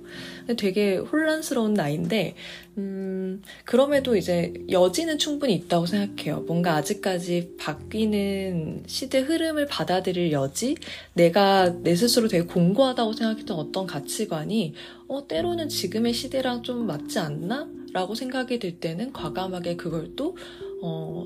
되게 0.58 0.98
혼란스러운 0.98 1.74
나이인데 1.74 2.36
음, 2.78 3.42
그럼에도 3.66 4.16
이제 4.16 4.54
여지는 4.70 5.18
충분히 5.18 5.56
있다고 5.56 5.88
생각해요. 5.88 6.42
뭔가 6.42 6.76
아직까지 6.76 7.56
바뀌는 7.58 8.84
시대 8.86 9.20
흐름을 9.20 9.66
받아들일 9.66 10.32
여지, 10.32 10.76
내가 11.14 11.82
내 11.82 11.96
스스로 11.96 12.28
되게 12.28 12.44
공고하다고 12.46 13.14
생각했던 13.14 13.58
어떤 13.58 13.88
가치관이 13.88 14.74
어, 15.08 15.26
때로는 15.28 15.70
지금의 15.70 16.14
시대랑 16.14 16.64
좀 16.64 16.86
맞지 16.86 17.20
않나? 17.20 17.68
라고 17.94 18.14
생각이 18.14 18.60
들 18.60 18.80
때는 18.80 19.14
과감하게 19.14 19.78
그걸 19.78 20.16
또, 20.16 20.36
어, 20.82 21.26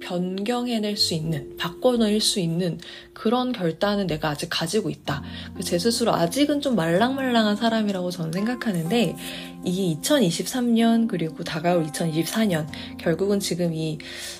변경해낼 0.00 0.96
수 0.96 1.14
있는, 1.14 1.56
바꿔낼 1.56 2.20
수 2.20 2.40
있는 2.40 2.78
그런 3.12 3.52
결단은 3.52 4.08
내가 4.08 4.30
아직 4.30 4.48
가지고 4.50 4.90
있다. 4.90 5.22
제 5.62 5.78
스스로 5.78 6.12
아직은 6.12 6.60
좀 6.60 6.74
말랑말랑한 6.74 7.56
사람이라고 7.56 8.10
저는 8.10 8.32
생각하는데, 8.32 9.16
이 9.64 9.96
2023년 10.02 11.08
그리고 11.08 11.44
다가올 11.44 11.86
2024년, 11.86 12.66
결국은 12.98 13.40
지금 13.40 13.72
이, 13.72 13.98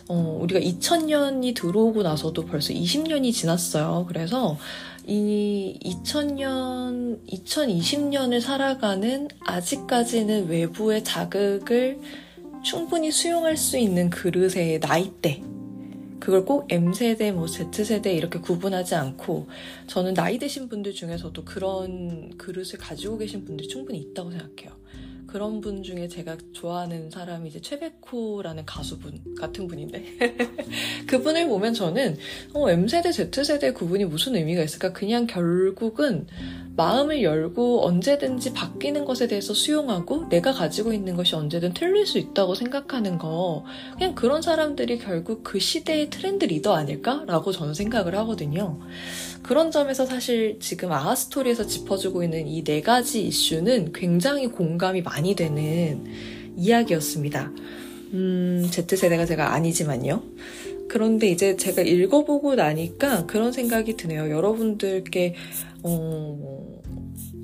어, 0.09 0.39
우리가 0.43 0.61
2000년이 0.61 1.55
들어오고 1.55 2.03
나서도 2.03 2.45
벌써 2.45 2.75
20년이 2.75 3.33
지났어요. 3.33 4.05
그래서 4.09 4.59
이 5.07 5.79
2000년, 5.83 7.27
2020년을 7.27 8.41
살아가는 8.41 9.29
아직까지는 9.41 10.49
외부의 10.49 11.03
자극을 11.03 11.99
충분히 12.63 13.11
수용할 13.11 13.57
수 13.57 13.77
있는 13.77 14.11
그릇의 14.11 14.79
나이대. 14.79 15.43
그걸 16.21 16.45
꼭 16.45 16.69
M세대, 16.71 17.33
뭐 17.33 17.49
Z세대 17.49 18.15
이렇게 18.15 18.39
구분하지 18.39 18.95
않고 18.95 19.49
저는 19.89 20.15
나이 20.15 20.39
드신 20.39 20.69
분들 20.69 20.93
중에서도 20.93 21.45
그런 21.45 22.37
그릇을 22.39 22.79
가지고 22.79 23.19
계신 23.19 23.45
분들이 23.45 23.67
충분히 23.67 23.99
있다고 23.99 24.31
생각해요. 24.31 24.71
그런 25.33 25.63
분 25.63 25.83
중에 25.83 26.09
제가 26.09 26.37
좋아하는 26.53 27.09
사람이 27.09 27.49
이제 27.49 27.59
최백호라는 27.59 28.67
가수분 28.67 29.19
같은 29.35 29.67
분인데 29.67 30.05
그분을 31.09 31.49
보면 31.49 31.73
저는 31.73 32.19
어, 32.53 32.69
M세대, 32.69 33.13
Z세대 33.13 33.73
구분이 33.73 34.05
무슨 34.05 34.37
의미가 34.37 34.63
있을까? 34.63 34.93
그냥 34.93 35.27
결국은 35.27 36.27
마음을 36.77 37.23
열고 37.23 37.87
언제든지 37.87 38.53
바뀌는 38.53 39.07
것에 39.07 39.27
대해서 39.27 39.55
수용하고 39.55 40.29
내가 40.29 40.53
가지고 40.53 40.93
있는 40.93 41.17
것이 41.17 41.35
언제든 41.35 41.73
틀릴 41.73 42.07
수 42.07 42.19
있다고 42.19 42.55
생각하는 42.55 43.17
거 43.17 43.65
그냥 43.95 44.15
그런 44.15 44.43
사람들이 44.43 44.99
결국 44.99 45.43
그 45.43 45.59
시대의 45.59 46.11
트렌드 46.11 46.45
리더 46.45 46.75
아닐까라고 46.75 47.53
저는 47.53 47.73
생각을 47.73 48.15
하거든요. 48.17 48.79
그런 49.43 49.71
점에서 49.71 50.07
사실 50.07 50.59
지금 50.61 50.93
아하스토리에서 50.93 51.67
짚어주고 51.67 52.23
있는 52.23 52.47
이 52.47 52.63
네 52.65 52.81
가지 52.81 53.27
이슈는 53.27 53.93
굉장히 53.93 54.47
공감이 54.47 55.03
많이 55.03 55.35
되는 55.35 56.05
이야기였습니다. 56.57 57.51
음, 58.15 58.69
Z세대가 58.71 59.27
제가 59.27 59.53
아니지만요. 59.55 60.23
그런데 60.89 61.29
이제 61.29 61.57
제가 61.57 61.83
읽어보고 61.83 62.55
나니까 62.55 63.27
그런 63.27 63.51
생각이 63.53 63.97
드네요. 63.97 64.31
여러분들께, 64.31 65.35
어, 65.83 66.82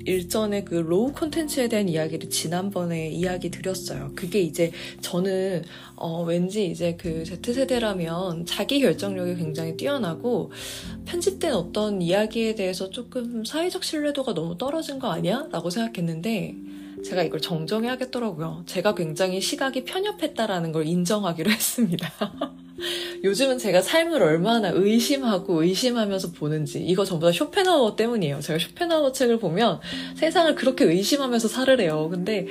일전에 0.05 0.63
그 0.63 0.75
raw 0.75 1.11
콘텐츠에 1.11 1.67
대한 1.67 1.89
이야기를 1.89 2.29
지난번에 2.29 3.09
이야기 3.09 3.49
드렸어요. 3.49 4.11
그게 4.15 4.39
이제 4.41 4.71
저는 5.01 5.63
어 5.95 6.23
왠지 6.23 6.67
이제 6.67 6.95
그 6.99 7.23
Z세대라면 7.25 8.45
자기 8.45 8.79
결정력이 8.79 9.35
굉장히 9.35 9.75
뛰어나고 9.77 10.51
편집된 11.05 11.53
어떤 11.53 12.01
이야기에 12.01 12.55
대해서 12.55 12.89
조금 12.89 13.43
사회적 13.43 13.83
신뢰도가 13.83 14.33
너무 14.33 14.57
떨어진 14.57 14.99
거 14.99 15.11
아니야? 15.11 15.47
라고 15.51 15.69
생각했는데 15.69 16.55
제가 17.03 17.23
이걸 17.23 17.39
정정해야겠더라고요. 17.39 18.63
제가 18.65 18.95
굉장히 18.95 19.41
시각이 19.41 19.85
편협했다라는 19.85 20.71
걸 20.71 20.85
인정하기로 20.85 21.49
했습니다. 21.51 22.11
요즘은 23.23 23.57
제가 23.57 23.81
삶을 23.81 24.21
얼마나 24.21 24.69
의심하고 24.73 25.63
의심하면서 25.63 26.31
보는지 26.31 26.79
이거 26.79 27.05
전부 27.05 27.25
다 27.25 27.31
쇼펜하우어 27.31 27.95
때문이에요. 27.95 28.39
제가 28.41 28.59
쇼펜하우어 28.59 29.11
책을 29.11 29.39
보면 29.39 29.79
세상을 30.15 30.55
그렇게 30.55 30.85
의심하면서 30.85 31.47
살으래요. 31.47 32.09
근데 32.09 32.47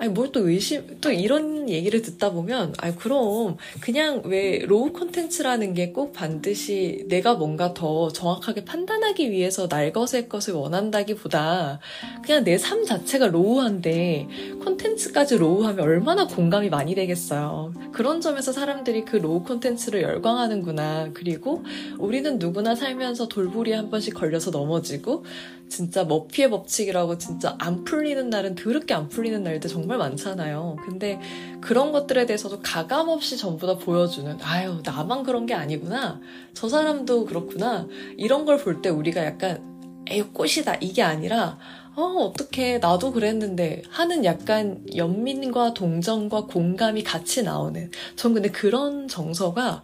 아니 0.00 0.12
뭘 0.12 0.28
또 0.30 0.46
의심 0.48 0.98
또 1.00 1.10
이런 1.10 1.68
얘기를 1.70 2.02
듣다 2.02 2.30
보면 2.32 2.74
아니 2.78 2.94
그럼 2.96 3.56
그냥 3.80 4.22
왜 4.26 4.58
raw 4.66 4.92
콘텐츠라는 4.92 5.74
게 5.74 5.88
꼭 5.92 6.12
반드시 6.12 7.04
내가 7.08 7.34
뭔가 7.34 7.72
더 7.72 8.08
정확하게 8.10 8.64
판단하기 8.66 9.30
위해서 9.30 9.68
날 9.68 9.90
것의 9.92 10.28
것을 10.28 10.52
원한다기보다 10.54 11.80
그냥 12.22 12.44
내 12.44 12.58
삶 12.58 12.84
자체가 12.84 13.28
raw한데 13.28 14.28
콘텐츠까지 14.64 15.38
raw하면 15.38 15.80
얼마나 15.80 16.26
공감이 16.26 16.68
많이 16.68 16.94
되겠어요. 16.94 17.72
그런 17.92 18.20
점에서 18.20 18.52
사람들이 18.52 19.04
그 19.06 19.16
raw 19.16 19.42
콘텐츠를 19.44 20.02
열광하는구나. 20.02 21.10
그리고 21.14 21.64
우리는 21.98 22.38
누구나 22.38 22.74
살면서 22.74 23.28
돌부리에 23.28 23.74
한 23.74 23.88
번씩 23.90 24.14
걸려서 24.14 24.50
넘어지고 24.50 25.24
진짜 25.68 26.04
머피의 26.04 26.50
법칙이라고 26.50 27.18
진짜 27.18 27.54
안 27.58 27.84
풀리는 27.84 28.28
날은 28.30 28.54
더럽게 28.54 28.94
안 28.94 29.08
풀리는 29.08 29.42
날도 29.42 29.68
정말 29.68 29.87
많잖아요. 29.96 30.76
근데 30.84 31.20
그런 31.60 31.92
것들에 31.92 32.26
대해서도 32.26 32.60
가감 32.62 33.08
없이 33.08 33.36
전부 33.36 33.66
다 33.66 33.78
보여주는, 33.78 34.36
아유, 34.42 34.82
나만 34.84 35.22
그런 35.22 35.46
게 35.46 35.54
아니구나. 35.54 36.20
저 36.54 36.68
사람도 36.68 37.24
그렇구나. 37.26 37.86
이런 38.16 38.44
걸 38.44 38.58
볼 38.58 38.82
때 38.82 38.90
우리가 38.90 39.24
약간, 39.24 40.04
에이, 40.10 40.22
꽃이다. 40.32 40.76
이게 40.80 41.02
아니라, 41.02 41.58
어, 41.96 42.02
어떻게 42.02 42.78
나도 42.78 43.12
그랬는데 43.12 43.82
하는 43.88 44.24
약간 44.24 44.84
연민과 44.94 45.74
동정과 45.74 46.42
공감이 46.46 47.02
같이 47.02 47.42
나오는. 47.42 47.90
전 48.16 48.34
근데 48.34 48.50
그런 48.50 49.08
정서가 49.08 49.82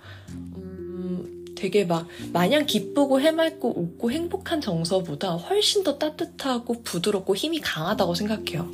되게 1.56 1.84
막 1.84 2.06
마냥 2.32 2.66
기쁘고 2.66 3.20
해맑고 3.20 3.80
웃고 3.80 4.10
행복한 4.10 4.60
정서보다 4.60 5.36
훨씬 5.36 5.82
더 5.82 5.96
따뜻하고 5.98 6.82
부드럽고 6.82 7.34
힘이 7.34 7.60
강하다고 7.60 8.14
생각해요. 8.14 8.68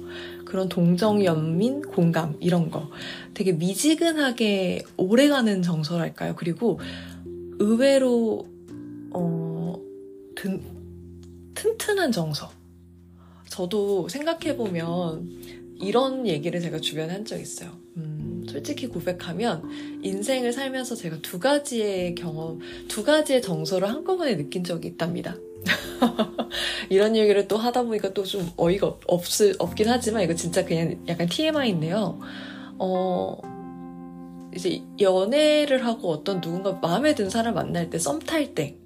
그런 0.51 0.69
동정, 0.69 1.25
연민, 1.25 1.81
공감 1.81 2.35
이런 2.41 2.73
거 2.73 2.91
되게 3.35 3.53
미지근하게 3.53 4.83
오래가는 4.97 5.63
정서랄까요. 5.63 6.35
그리고 6.37 6.81
의외로 7.61 8.49
어 9.13 9.81
든, 10.35 10.61
튼튼한 11.55 12.11
정서. 12.11 12.51
저도 13.49 14.09
생각해 14.09 14.57
보면 14.57 15.29
이런 15.81 16.27
얘기를 16.27 16.61
제가 16.61 16.81
주변에 16.81 17.13
한 17.13 17.25
적 17.25 17.41
있어요. 17.41 17.71
음, 17.97 18.45
솔직히 18.49 18.89
고백하면 18.89 19.63
인생을 20.03 20.53
살면서 20.53 20.97
제가 20.97 21.19
두 21.23 21.39
가지의 21.39 22.17
경험, 22.17 22.59
두 22.89 23.05
가지의 23.05 23.41
정서를 23.41 23.89
한꺼번에 23.89 24.37
느낀 24.37 24.65
적이 24.65 24.89
있답니다. 24.89 25.37
이런 26.91 27.17
얘기를 27.17 27.47
또 27.49 27.57
하다 27.57 27.83
보니까 27.83 28.13
또 28.15 28.25
좀 28.25 28.51
어이가 28.57 28.87
없, 28.87 29.01
없, 29.07 29.23
없긴 29.59 29.89
하지만 29.89 30.23
이거 30.23 30.35
진짜 30.35 30.65
그냥 30.65 30.97
약간 31.09 31.29
TMI인데요. 31.29 32.19
어, 32.79 33.37
이제 34.55 34.83
연애를 35.01 35.85
하고 35.87 36.11
어떤 36.11 36.41
누군가 36.41 36.73
마음에 36.73 37.15
든 37.15 37.31
사람 37.31 37.55
만날 37.55 37.91
때, 37.91 37.99
썸 37.99 38.19
탈 38.21 38.55
때, 38.55 38.77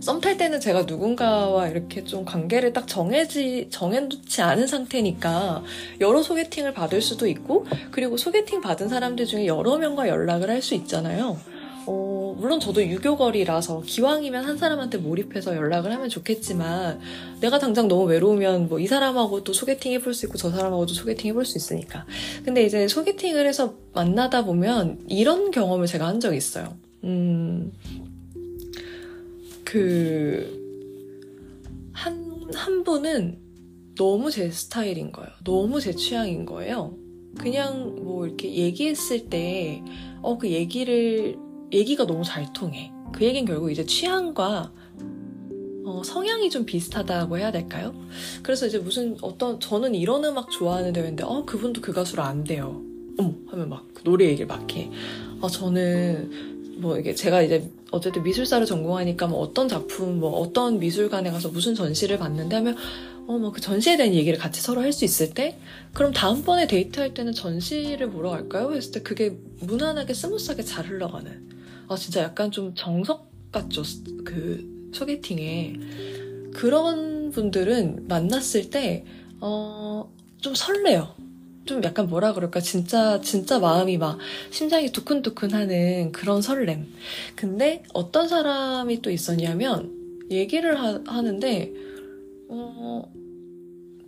썸 0.00 0.20
탈 0.20 0.36
때는 0.36 0.60
제가 0.60 0.82
누군가와 0.82 1.68
이렇게 1.68 2.04
좀 2.04 2.24
관계를 2.24 2.72
딱 2.72 2.86
정해지, 2.86 3.68
정해놓지 3.70 4.42
않은 4.42 4.66
상태니까 4.66 5.62
여러 6.00 6.22
소개팅을 6.22 6.74
받을 6.74 7.00
수도 7.00 7.26
있고, 7.26 7.66
그리고 7.90 8.16
소개팅 8.16 8.60
받은 8.60 8.88
사람들 8.88 9.26
중에 9.26 9.46
여러 9.46 9.78
명과 9.78 10.08
연락을 10.08 10.50
할 10.50 10.62
수 10.62 10.74
있잖아요. 10.74 11.38
어, 11.86 12.21
물론 12.34 12.60
저도 12.60 12.86
유교걸이라서 12.86 13.82
기왕이면 13.86 14.44
한 14.44 14.58
사람한테 14.58 14.98
몰입해서 14.98 15.56
연락을 15.56 15.92
하면 15.92 16.08
좋겠지만 16.08 17.00
내가 17.40 17.58
당장 17.58 17.88
너무 17.88 18.04
외로우면 18.04 18.68
뭐 18.68 18.82
이 18.82 18.86
사람하고 18.88 19.44
또 19.44 19.52
소개팅 19.52 19.92
해볼 19.92 20.12
수 20.12 20.26
있고 20.26 20.36
저 20.36 20.50
사람하고도 20.50 20.92
소개팅 20.92 21.30
해볼 21.30 21.44
수 21.44 21.56
있으니까. 21.56 22.04
근데 22.44 22.64
이제 22.64 22.88
소개팅을 22.88 23.46
해서 23.46 23.74
만나다 23.92 24.44
보면 24.44 25.04
이런 25.08 25.52
경험을 25.52 25.86
제가 25.86 26.06
한 26.08 26.18
적이 26.18 26.36
있어요. 26.38 26.76
음, 27.04 27.72
그, 29.64 30.60
한, 31.92 32.50
한 32.54 32.82
분은 32.82 33.38
너무 33.96 34.30
제 34.32 34.50
스타일인 34.50 35.12
거예요. 35.12 35.30
너무 35.44 35.80
제 35.80 35.92
취향인 35.94 36.44
거예요. 36.44 36.96
그냥 37.38 37.94
뭐 38.02 38.26
이렇게 38.26 38.52
얘기했을 38.52 39.28
때, 39.30 39.82
어, 40.22 40.38
그 40.38 40.50
얘기를, 40.50 41.36
얘기가 41.72 42.06
너무 42.06 42.24
잘 42.24 42.52
통해. 42.52 42.92
그 43.12 43.24
얘기는 43.24 43.44
결국 43.46 43.70
이제 43.70 43.84
취향과 43.84 44.72
어, 45.84 46.02
성향이 46.04 46.48
좀 46.50 46.64
비슷하다고 46.64 47.38
해야 47.38 47.50
될까요? 47.50 47.94
그래서 48.42 48.66
이제 48.66 48.78
무슨 48.78 49.16
어떤 49.20 49.58
저는 49.58 49.94
이런 49.94 50.24
음악 50.24 50.50
좋아하는데 50.50 51.02
근데 51.02 51.24
어 51.24 51.44
그분도 51.44 51.80
그 51.80 51.92
가수를 51.92 52.22
안대요. 52.22 52.82
어머 53.18 53.34
하면 53.48 53.68
막 53.68 53.86
노래 54.04 54.26
얘기를 54.26 54.46
막 54.46 54.70
해. 54.76 54.90
아 55.42 55.48
저는 55.48 56.78
뭐 56.78 56.98
이게 56.98 57.14
제가 57.14 57.42
이제 57.42 57.68
어쨌든 57.90 58.22
미술사를 58.22 58.64
전공하니까 58.64 59.26
뭐 59.26 59.40
어떤 59.40 59.68
작품 59.68 60.20
뭐 60.20 60.30
어떤 60.40 60.78
미술관에 60.78 61.30
가서 61.30 61.48
무슨 61.50 61.74
전시를 61.74 62.18
봤는데 62.18 62.56
하면 62.56 62.76
어 63.26 63.38
뭐 63.38 63.52
그 63.52 63.60
전시에 63.60 63.96
대한 63.96 64.14
얘기를 64.14 64.38
같이 64.38 64.60
서로 64.60 64.80
할 64.80 64.92
수 64.92 65.04
있을 65.04 65.30
때 65.34 65.58
그럼 65.92 66.12
다음번에 66.12 66.66
데이트할 66.66 67.14
때는 67.14 67.32
전시를 67.32 68.10
보러 68.10 68.30
갈까요? 68.30 68.72
했을 68.74 68.92
때 68.92 69.02
그게 69.02 69.36
무난하게 69.60 70.14
smooth하게 70.14 70.62
잘 70.62 70.86
흘러가는 70.86 71.48
아 71.92 71.96
진짜 71.96 72.22
약간 72.22 72.50
좀 72.50 72.74
정석 72.74 73.30
같죠? 73.52 73.82
그 74.24 74.90
소개팅에. 74.94 75.74
그런 76.54 77.30
분들은 77.30 78.08
만났을 78.08 78.70
때 78.70 79.04
어 79.40 80.08
좀 80.42 80.54
설레요. 80.54 81.14
좀 81.64 81.82
약간 81.84 82.08
뭐라 82.08 82.32
그럴까? 82.34 82.60
진짜 82.60 83.20
진짜 83.20 83.60
마음이 83.60 83.96
막 83.96 84.18
심장이 84.50 84.90
두근두근하는 84.90 86.10
그런 86.12 86.42
설렘. 86.42 86.88
근데 87.36 87.84
어떤 87.94 88.26
사람이 88.28 89.00
또 89.02 89.10
있었냐면 89.10 89.92
얘기를 90.30 90.80
하, 90.80 91.00
하는데 91.06 91.72
어, 92.48 93.12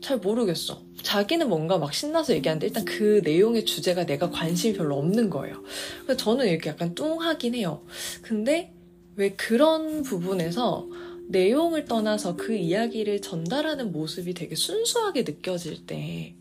잘 0.04 0.18
모르겠어. 0.18 0.82
자기는 1.02 1.48
뭔가 1.48 1.78
막 1.78 1.94
신나서 1.94 2.34
얘기하는데 2.34 2.66
일단 2.66 2.84
그 2.84 3.22
내용의 3.24 3.64
주제가 3.64 4.04
내가 4.04 4.30
관심이 4.30 4.76
별로 4.76 4.96
없는 4.98 5.30
거예요. 5.30 5.62
그래서 6.04 6.22
저는 6.22 6.46
이렇게 6.46 6.68
약간 6.70 6.94
뚱하긴 6.94 7.54
해요. 7.54 7.82
근데 8.20 8.72
왜 9.16 9.30
그런 9.30 10.02
부분에서 10.02 10.86
내용을 11.28 11.86
떠나서 11.86 12.36
그 12.36 12.54
이야기를 12.54 13.22
전달하는 13.22 13.92
모습이 13.92 14.34
되게 14.34 14.54
순수하게 14.54 15.22
느껴질 15.22 15.86
때 15.86 16.34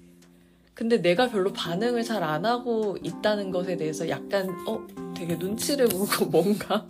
근데 0.73 1.01
내가 1.01 1.29
별로 1.29 1.53
반응을 1.53 2.03
잘 2.03 2.21
안 2.23 2.45
하고 2.45 2.97
있다는 3.01 3.51
것에 3.51 3.77
대해서 3.77 4.09
약간 4.09 4.49
어 4.67 4.85
되게 5.15 5.35
눈치를 5.35 5.87
보고 5.87 6.25
뭔가 6.29 6.85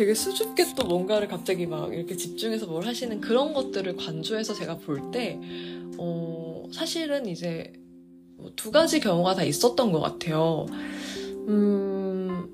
되게 0.00 0.14
수줍게 0.14 0.64
또 0.76 0.84
뭔가를 0.84 1.28
갑자기 1.28 1.66
막 1.66 1.92
이렇게 1.92 2.16
집중해서 2.16 2.64
뭘 2.64 2.86
하시는 2.86 3.20
그런 3.20 3.52
것들을 3.52 3.96
관조해서 3.96 4.54
제가 4.54 4.78
볼 4.78 5.10
때 5.10 5.38
어, 5.98 6.64
사실은 6.72 7.26
이제 7.26 7.74
뭐두 8.38 8.70
가지 8.70 8.98
경우가 8.98 9.34
다 9.34 9.42
있었던 9.42 9.92
것 9.92 10.00
같아요. 10.00 10.64
음, 11.48 12.48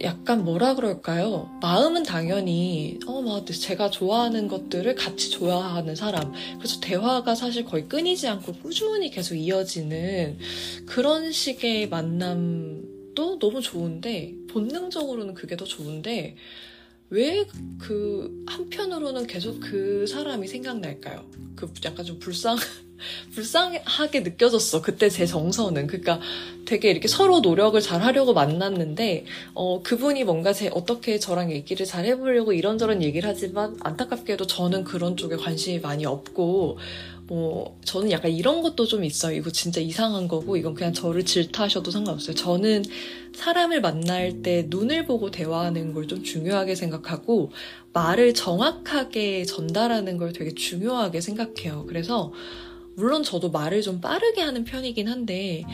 약간 0.00 0.44
뭐라 0.44 0.76
그럴까요? 0.76 1.50
마음은 1.60 2.04
당연히 2.04 3.00
어, 3.08 3.20
막 3.20 3.44
제가 3.44 3.90
좋아하는 3.90 4.46
것들을 4.46 4.94
같이 4.94 5.30
좋아하는 5.30 5.96
사람. 5.96 6.32
그래서 6.58 6.78
대화가 6.80 7.34
사실 7.34 7.64
거의 7.64 7.88
끊이지 7.88 8.28
않고 8.28 8.52
꾸준히 8.62 9.10
계속 9.10 9.34
이어지는 9.34 10.38
그런 10.86 11.32
식의 11.32 11.88
만남 11.88 12.99
도 13.20 13.38
너무 13.38 13.60
좋은데 13.60 14.34
본능적으로는 14.48 15.34
그게 15.34 15.56
더 15.56 15.64
좋은데 15.64 16.36
왜 17.10 17.46
그 17.78 18.44
한편으로는 18.46 19.26
계속 19.26 19.58
그 19.60 20.06
사람이 20.06 20.46
생각날까요? 20.46 21.24
그 21.56 21.72
약간 21.84 22.04
좀 22.04 22.18
불쌍 22.18 22.56
불쌍하게 23.32 24.20
느껴졌어. 24.20 24.82
그때 24.82 25.08
제 25.08 25.24
정서는. 25.24 25.86
그러니까 25.86 26.20
되게 26.66 26.90
이렇게 26.90 27.08
서로 27.08 27.40
노력을 27.40 27.80
잘 27.80 28.02
하려고 28.02 28.34
만났는데, 28.34 29.24
어, 29.54 29.82
그분이 29.82 30.24
뭔가 30.24 30.52
제, 30.52 30.68
어떻게 30.68 31.18
저랑 31.18 31.50
얘기를 31.50 31.86
잘 31.86 32.04
해보려고 32.04 32.52
이런저런 32.52 33.02
얘기를 33.02 33.26
하지만, 33.26 33.78
안타깝게도 33.80 34.46
저는 34.46 34.84
그런 34.84 35.16
쪽에 35.16 35.36
관심이 35.36 35.80
많이 35.80 36.04
없고, 36.04 36.78
뭐, 37.30 37.78
저는 37.84 38.10
약간 38.10 38.32
이런 38.32 38.60
것도 38.60 38.86
좀 38.86 39.04
있어요. 39.04 39.36
이거 39.36 39.50
진짜 39.50 39.80
이상한 39.80 40.28
거고, 40.28 40.56
이건 40.56 40.74
그냥 40.74 40.92
저를 40.92 41.24
질타하셔도 41.24 41.90
상관없어요. 41.92 42.34
저는 42.34 42.84
사람을 43.36 43.80
만날 43.80 44.42
때 44.42 44.66
눈을 44.68 45.06
보고 45.06 45.30
대화하는 45.30 45.94
걸 45.94 46.08
좀 46.08 46.22
중요하게 46.24 46.74
생각하고, 46.74 47.52
말을 47.92 48.34
정확하게 48.34 49.44
전달하는 49.44 50.18
걸 50.18 50.32
되게 50.32 50.52
중요하게 50.54 51.20
생각해요. 51.20 51.86
그래서, 51.88 52.32
물론 52.96 53.22
저도 53.22 53.50
말을 53.50 53.82
좀 53.82 54.00
빠르게 54.00 54.42
하는 54.42 54.64
편이긴 54.64 55.08
한데, 55.08 55.64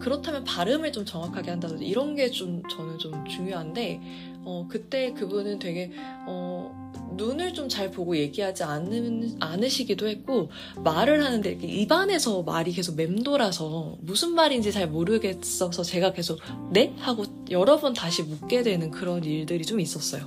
그렇다면 0.00 0.44
발음을 0.44 0.92
좀 0.92 1.04
정확하게 1.04 1.50
한다든지 1.50 1.84
이런 1.86 2.14
게 2.16 2.30
좀 2.30 2.62
저는 2.70 2.98
좀 2.98 3.24
중요한데 3.28 4.00
어 4.44 4.66
그때 4.70 5.12
그분은 5.12 5.58
되게 5.58 5.90
어 6.26 6.79
눈을 7.16 7.54
좀 7.54 7.68
잘 7.70 7.90
보고 7.90 8.16
얘기하지 8.16 8.64
않는, 8.64 9.36
않으시기도 9.40 10.08
했고, 10.08 10.50
말을 10.82 11.24
하는데 11.24 11.52
입안에서 11.52 12.42
말이 12.42 12.72
계속 12.72 12.96
맴돌아서 12.96 13.96
무슨 14.00 14.32
말인지 14.34 14.72
잘 14.72 14.88
모르겠어서 14.88 15.82
제가 15.82 16.12
계속 16.12 16.40
네? 16.72 16.94
하고 16.98 17.24
여러 17.50 17.78
번 17.78 17.92
다시 17.92 18.22
묻게 18.22 18.62
되는 18.62 18.90
그런 18.90 19.22
일들이 19.22 19.64
좀 19.64 19.78
있었어요. 19.78 20.26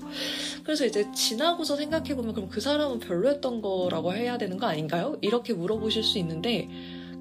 그래서 0.63 0.86
이제 0.86 1.12
지나고서 1.13 1.76
생각해보면 1.76 2.34
그럼 2.34 2.49
그 2.49 2.62
사람은 2.62 2.99
별로였던 2.99 3.62
거라고 3.62 4.13
해야 4.13 4.38
되는 4.38 4.58
거 4.58 4.67
아닌가요? 4.67 5.17
이렇게 5.21 5.54
물어보실 5.54 6.04
수 6.04 6.17
있는데, 6.19 6.69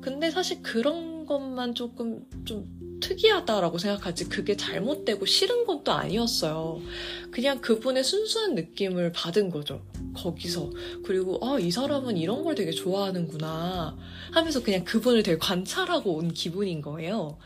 근데 0.00 0.30
사실 0.30 0.62
그런 0.62 1.26
것만 1.26 1.74
조금 1.74 2.24
좀 2.44 2.81
특이하다라고 3.02 3.76
생각하지 3.76 4.30
그게 4.30 4.56
잘못되고 4.56 5.26
싫은 5.26 5.66
건 5.66 5.82
또 5.84 5.92
아니었어요. 5.92 6.80
그냥 7.30 7.60
그분의 7.60 8.04
순수한 8.04 8.54
느낌을 8.54 9.12
받은 9.12 9.50
거죠. 9.50 9.82
거기서. 10.14 10.70
그리고 11.04 11.38
아, 11.42 11.58
이 11.58 11.70
사람은 11.70 12.16
이런 12.16 12.44
걸 12.44 12.54
되게 12.54 12.70
좋아하는구나 12.70 13.96
하면서 14.30 14.62
그냥 14.62 14.84
그분을 14.84 15.22
되게 15.22 15.38
관찰하고 15.38 16.14
온 16.16 16.32
기분인 16.32 16.82
거예요. 16.82 17.38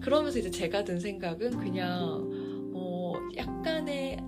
그러면서 0.00 0.38
이제 0.38 0.50
제가 0.50 0.84
든 0.84 1.00
생각은 1.00 1.58
그냥 1.58 2.72
어, 2.74 3.12
약간의 3.36 4.18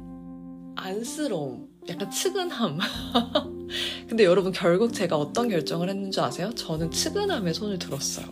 안쓰러움, 0.77 1.69
약간 1.89 2.11
측은함. 2.11 2.79
근데 4.09 4.25
여러분 4.25 4.53
결국 4.53 4.93
제가 4.93 5.17
어떤 5.17 5.49
결정을 5.49 5.89
했는지 5.89 6.21
아세요? 6.21 6.51
저는 6.55 6.91
측은함에 6.91 7.53
손을 7.53 7.79
들었어요. 7.79 8.27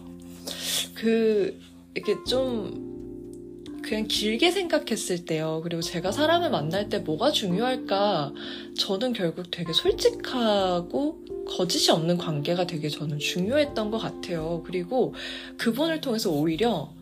그 0.94 1.60
이렇게 1.94 2.16
좀 2.24 2.88
그냥 3.82 4.06
길게 4.06 4.50
생각했을 4.50 5.24
때요. 5.24 5.60
그리고 5.62 5.80
제가 5.80 6.12
사람을 6.12 6.50
만날 6.50 6.88
때 6.88 6.98
뭐가 6.98 7.30
중요할까? 7.30 8.34
저는 8.76 9.14
결국 9.14 9.50
되게 9.50 9.72
솔직하고 9.72 11.24
거짓이 11.46 11.90
없는 11.90 12.18
관계가 12.18 12.66
되게 12.66 12.88
저는 12.88 13.18
중요했던 13.18 13.90
것 13.90 13.98
같아요. 13.98 14.62
그리고 14.66 15.14
그분을 15.56 16.00
통해서 16.00 16.30
오히려 16.30 16.92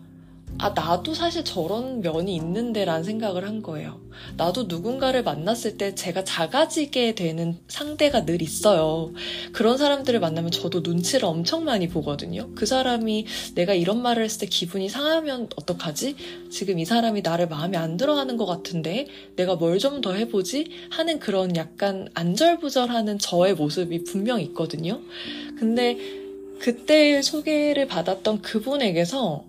아, 0.59 0.71
나도 0.71 1.13
사실 1.13 1.45
저런 1.45 2.01
면이 2.01 2.35
있는데라는 2.35 3.05
생각을 3.05 3.47
한 3.47 3.63
거예요. 3.63 4.01
나도 4.39 4.65
누군가를 4.65 5.23
만났을 5.23 5.77
때 5.77 5.95
제가 5.95 6.25
작아지게 6.25 7.15
되는 7.15 7.59
상대가 7.69 8.25
늘 8.25 8.41
있어요. 8.41 9.13
그런 9.53 9.77
사람들을 9.77 10.19
만나면 10.19 10.51
저도 10.51 10.81
눈치를 10.81 11.27
엄청 11.27 11.65
많이 11.65 11.89
보거든요. 11.89 12.49
그 12.55 12.65
사람이 12.65 13.27
내가 13.55 13.75
이런 13.75 14.01
말을 14.01 14.25
했을 14.25 14.41
때 14.41 14.47
기분이 14.47 14.89
상하면 14.89 15.49
어떡하지? 15.57 16.17
지금 16.51 16.79
이 16.79 16.87
사람이 16.87 17.21
나를 17.21 17.49
마음에 17.49 17.77
안 17.77 17.99
들어 17.99 18.17
하는 18.17 18.37
것 18.39 18.47
같은데 18.47 19.07
내가 19.37 19.57
뭘 19.57 19.79
좀 19.79 20.01
더 20.01 20.15
해보지? 20.15 20.69
하는 20.91 21.19
그런 21.19 21.55
약간 21.57 22.09
안절부절하는 22.15 23.19
저의 23.19 23.55
모습이 23.55 24.05
분명 24.05 24.41
있거든요. 24.41 25.01
근데 25.59 25.99
그때 26.59 27.21
소개를 27.21 27.87
받았던 27.87 28.41
그분에게서 28.41 29.45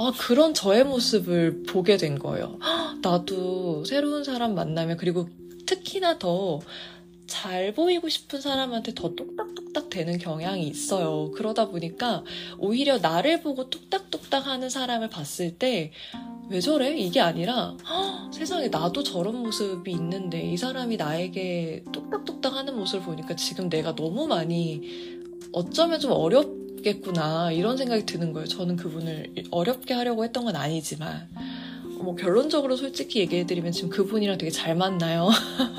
아, 0.00 0.12
그런 0.18 0.54
저의 0.54 0.84
모습을 0.84 1.64
보게 1.64 1.98
된 1.98 2.18
거예요. 2.18 2.58
나도 3.02 3.84
새로운 3.84 4.24
사람 4.24 4.54
만나면, 4.54 4.96
그리고 4.96 5.28
특히나 5.66 6.18
더 6.18 6.60
잘 7.30 7.72
보이고 7.72 8.08
싶은 8.08 8.40
사람한테 8.40 8.92
더 8.92 9.14
뚝딱뚝딱 9.14 9.88
되는 9.88 10.18
경향이 10.18 10.66
있어요. 10.66 11.30
그러다 11.30 11.68
보니까 11.68 12.24
오히려 12.58 12.98
나를 12.98 13.40
보고 13.40 13.70
뚝딱뚝딱 13.70 14.48
하는 14.48 14.68
사람을 14.68 15.08
봤을 15.10 15.56
때, 15.56 15.92
왜 16.50 16.60
저래? 16.60 16.98
이게 16.98 17.20
아니라, 17.20 17.76
세상에 18.32 18.66
나도 18.66 19.04
저런 19.04 19.36
모습이 19.36 19.92
있는데, 19.92 20.42
이 20.42 20.56
사람이 20.56 20.96
나에게 20.96 21.84
뚝딱뚝딱 21.92 22.52
하는 22.52 22.76
모습을 22.76 23.04
보니까 23.06 23.36
지금 23.36 23.68
내가 23.70 23.94
너무 23.94 24.26
많이 24.26 24.82
어쩌면 25.52 26.00
좀 26.00 26.10
어렵 26.10 26.59
겠구나 26.82 27.52
이런 27.52 27.76
생각이 27.76 28.06
드는 28.06 28.32
거예요. 28.32 28.46
저는 28.48 28.76
그분을 28.76 29.32
어렵게 29.50 29.94
하려고 29.94 30.24
했던 30.24 30.44
건 30.44 30.56
아니지만 30.56 31.28
뭐 32.02 32.14
결론적으로 32.14 32.76
솔직히 32.76 33.20
얘기해드리면 33.20 33.72
지금 33.72 33.90
그분이랑 33.90 34.38
되게 34.38 34.50
잘 34.50 34.74
만나요. 34.74 35.28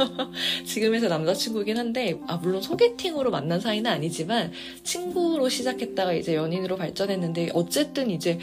지금에서 0.65 1.07
남자친구긴 1.07 1.77
한데 1.77 2.19
아 2.27 2.37
물론 2.37 2.61
소개팅으로 2.61 3.31
만난 3.31 3.59
사이는 3.59 3.89
아니지만 3.89 4.51
친구로 4.83 5.49
시작했다가 5.49 6.13
이제 6.13 6.35
연인으로 6.35 6.77
발전했는데 6.77 7.49
어쨌든 7.53 8.11
이제 8.11 8.39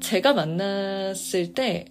제가 0.00 0.34
만났을 0.34 1.54
때 1.54 1.86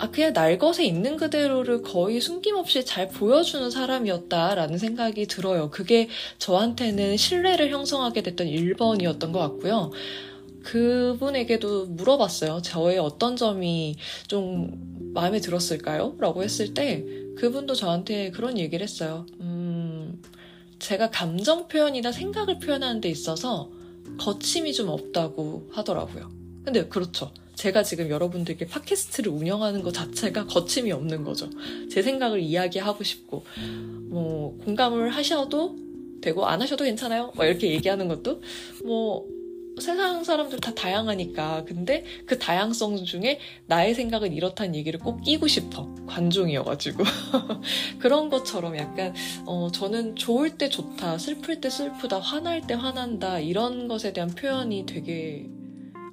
아, 0.00 0.10
그냥 0.10 0.32
날것에 0.32 0.84
있는 0.84 1.16
그대로를 1.16 1.82
거의 1.82 2.20
숨김없이 2.20 2.84
잘 2.84 3.08
보여주는 3.08 3.68
사람이었다라는 3.68 4.78
생각이 4.78 5.26
들어요. 5.26 5.70
그게 5.70 6.08
저한테는 6.38 7.16
신뢰를 7.16 7.70
형성하게 7.70 8.22
됐던 8.22 8.46
1번이었던 8.46 9.32
것 9.32 9.40
같고요. 9.40 9.90
그분에게도 10.62 11.86
물어봤어요. 11.86 12.62
저의 12.62 12.98
어떤 12.98 13.36
점이 13.36 13.96
좀 14.28 15.10
마음에 15.14 15.40
들었을까요? 15.40 16.14
라고 16.18 16.44
했을 16.44 16.74
때 16.74 17.04
그분도 17.36 17.74
저한테 17.74 18.30
그런 18.30 18.56
얘기를 18.58 18.84
했어요. 18.84 19.26
음, 19.40 20.22
제가 20.78 21.10
감정 21.10 21.66
표현이나 21.66 22.12
생각을 22.12 22.60
표현하는 22.60 23.00
데 23.00 23.08
있어서 23.08 23.70
거침이 24.18 24.72
좀 24.72 24.88
없다고 24.90 25.70
하더라고요. 25.72 26.30
근데 26.64 26.86
그렇죠. 26.86 27.32
제가 27.58 27.82
지금 27.82 28.08
여러분들께 28.08 28.68
팟캐스트를 28.68 29.32
운영하는 29.32 29.82
것 29.82 29.92
자체가 29.92 30.46
거침이 30.46 30.92
없는 30.92 31.24
거죠. 31.24 31.50
제 31.90 32.02
생각을 32.02 32.38
이야기하고 32.38 33.02
싶고, 33.02 33.44
뭐, 34.10 34.56
공감을 34.64 35.10
하셔도 35.10 35.76
되고, 36.22 36.46
안 36.46 36.62
하셔도 36.62 36.84
괜찮아요. 36.84 37.32
뭐 37.34 37.44
이렇게 37.44 37.72
얘기하는 37.72 38.06
것도, 38.06 38.42
뭐, 38.84 39.26
세상 39.80 40.22
사람들 40.22 40.60
다 40.60 40.72
다양하니까. 40.72 41.64
근데 41.64 42.04
그 42.26 42.38
다양성 42.38 43.04
중에 43.04 43.40
나의 43.66 43.94
생각은 43.94 44.32
이렇다는 44.32 44.76
얘기를 44.76 45.00
꼭 45.00 45.20
끼고 45.22 45.48
싶어. 45.48 45.92
관종이어가지고. 46.06 47.02
그런 47.98 48.28
것처럼 48.28 48.76
약간, 48.76 49.12
어, 49.46 49.68
저는 49.72 50.14
좋을 50.14 50.50
때 50.58 50.68
좋다, 50.68 51.18
슬플 51.18 51.60
때 51.60 51.70
슬프다, 51.70 52.20
화날 52.20 52.68
때 52.68 52.74
화난다, 52.74 53.40
이런 53.40 53.88
것에 53.88 54.12
대한 54.12 54.30
표현이 54.30 54.86
되게 54.86 55.48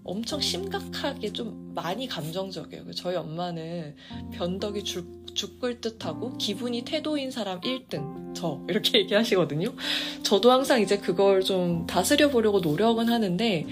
엄청 0.06 0.39
심각하게 0.39 1.34
좀 1.34 1.72
많이 1.74 2.08
감정적이에요. 2.08 2.91
저희 2.94 3.15
엄마는 3.15 3.96
변덕이 4.34 4.84
죽, 4.84 5.26
죽을 5.34 5.82
듯하고 5.82 6.38
기분이 6.38 6.84
태도인 6.84 7.32
사람 7.32 7.60
1등 7.60 8.36
저 8.36 8.62
이렇게 8.70 9.00
얘기하시거든요. 9.02 9.74
저도 10.22 10.52
항상 10.52 10.80
이제 10.80 10.98
그걸 11.00 11.41
좀 11.44 11.88
다스려 11.88 12.30
보려고 12.30 12.60
노력은 12.60 13.10
하는데 13.10 13.65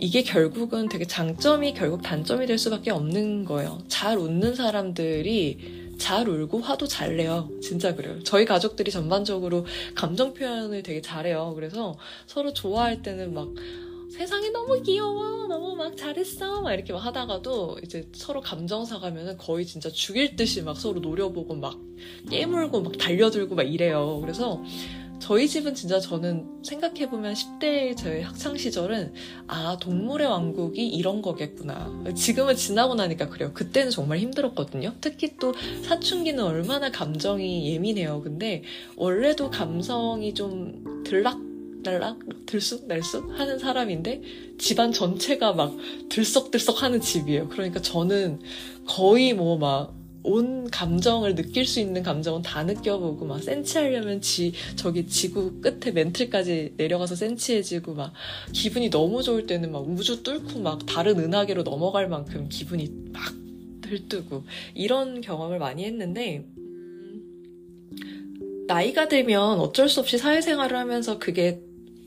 이게 0.00 0.22
결국은 0.22 0.88
되게 0.88 1.04
장점이 1.04 1.74
결국 1.74 2.02
단점이 2.02 2.46
될 2.46 2.58
수밖에 2.58 2.90
없는 2.90 3.44
거예요. 3.44 3.78
잘 3.86 4.16
웃는 4.16 4.54
사람들이 4.54 5.84
잘 5.98 6.28
울고 6.28 6.60
화도 6.60 6.86
잘 6.88 7.16
내요. 7.16 7.48
진짜 7.62 7.94
그래요. 7.94 8.18
저희 8.24 8.44
가족들이 8.44 8.90
전반적으로 8.90 9.66
감정 9.94 10.34
표현을 10.34 10.82
되게 10.82 11.00
잘해요. 11.00 11.52
그래서 11.54 11.96
서로 12.26 12.52
좋아할 12.52 13.02
때는 13.02 13.32
막 13.34 13.48
세상이 14.16 14.50
너무 14.50 14.80
귀여워 14.80 15.48
너무 15.48 15.74
막 15.74 15.96
잘했어 15.96 16.62
막 16.62 16.72
이렇게 16.72 16.92
막 16.92 17.00
하다가도 17.00 17.78
이제 17.82 18.08
서로 18.12 18.40
감정사 18.40 19.00
가면은 19.00 19.36
거의 19.36 19.66
진짜 19.66 19.90
죽일 19.90 20.36
듯이 20.36 20.62
막 20.62 20.76
서로 20.78 21.00
노려보고 21.00 21.56
막 21.56 21.76
깨물고 22.30 22.80
막 22.82 22.96
달려들고 22.96 23.56
막 23.56 23.64
이래요. 23.64 24.20
그래서 24.20 24.62
저희 25.18 25.48
집은 25.48 25.74
진짜 25.74 25.98
저는 25.98 26.62
생각해보면 26.62 27.34
10대 27.34 27.96
저희 27.96 28.22
학창시절은 28.22 29.14
아 29.48 29.78
동물의 29.80 30.28
왕국이 30.28 30.86
이런 30.86 31.20
거겠구나. 31.20 31.90
지금은 32.14 32.54
지나고 32.54 32.94
나니까 32.94 33.28
그래요. 33.30 33.52
그때는 33.52 33.90
정말 33.90 34.18
힘들었거든요. 34.18 34.94
특히 35.00 35.36
또 35.38 35.54
사춘기는 35.82 36.42
얼마나 36.44 36.90
감정이 36.92 37.72
예민해요. 37.72 38.22
근데 38.22 38.62
원래도 38.96 39.50
감성이 39.50 40.34
좀 40.34 41.02
들락 41.04 41.53
날락 41.84 42.46
들쑥날쑥 42.46 43.38
하는 43.38 43.58
사람인데 43.58 44.22
집안 44.58 44.90
전체가 44.90 45.52
막 45.52 45.76
들썩들썩 46.08 46.82
하는 46.82 47.00
집이에요. 47.00 47.48
그러니까 47.48 47.80
저는 47.80 48.40
거의 48.86 49.32
뭐 49.34 49.56
막 49.58 50.04
온 50.24 50.70
감정을 50.70 51.34
느낄 51.34 51.66
수 51.66 51.80
있는 51.80 52.02
감정은 52.02 52.40
다 52.40 52.64
느껴보고 52.64 53.26
막 53.26 53.42
센치하려면 53.42 54.22
지 54.22 54.54
저기 54.74 55.06
지구 55.06 55.60
끝에 55.60 55.92
멘틀까지 55.92 56.74
내려가서 56.78 57.14
센치해지고 57.14 57.92
막 57.92 58.14
기분이 58.52 58.88
너무 58.88 59.22
좋을 59.22 59.46
때는 59.46 59.70
막 59.70 59.86
우주 59.86 60.22
뚫고 60.22 60.60
막 60.60 60.86
다른 60.86 61.18
은하계로 61.18 61.62
넘어갈 61.62 62.08
만큼 62.08 62.48
기분이 62.48 62.90
막 63.12 63.22
들뜨고 63.82 64.44
이런 64.74 65.20
경험을 65.20 65.58
많이 65.58 65.84
했는데 65.84 66.46
나이가 68.66 69.08
들면 69.08 69.60
어쩔 69.60 69.90
수 69.90 70.00
없이 70.00 70.16
사회생활을 70.16 70.74
하면서 70.74 71.18
그게 71.18 71.60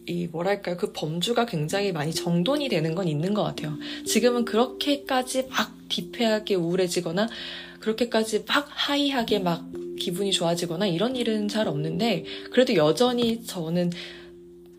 이 0.08 0.28
뭐랄까요 0.28 0.78
그 0.78 0.94
범주가 0.94 1.46
굉장히 1.46 1.92
많이 1.92 2.14
정돈이 2.14 2.70
되는 2.70 2.96
건 2.96 3.08
있는 3.08 3.34
것 3.34 3.44
같아요. 3.44 3.78
지금은 4.06 4.46
그렇게까지 4.46 5.48
막 5.50 5.74
디페하게 5.90 6.56
우울해지거나 6.56 7.28
그렇게까지 7.80 8.46
막 8.48 8.68
하이하게 8.70 9.40
막 9.40 9.66
기분이 10.00 10.32
좋아지거나 10.32 10.88
이런 10.88 11.16
일은 11.16 11.48
잘 11.48 11.68
없는데 11.68 12.24
그래도 12.52 12.76
여전히 12.76 13.44
저는 13.44 13.92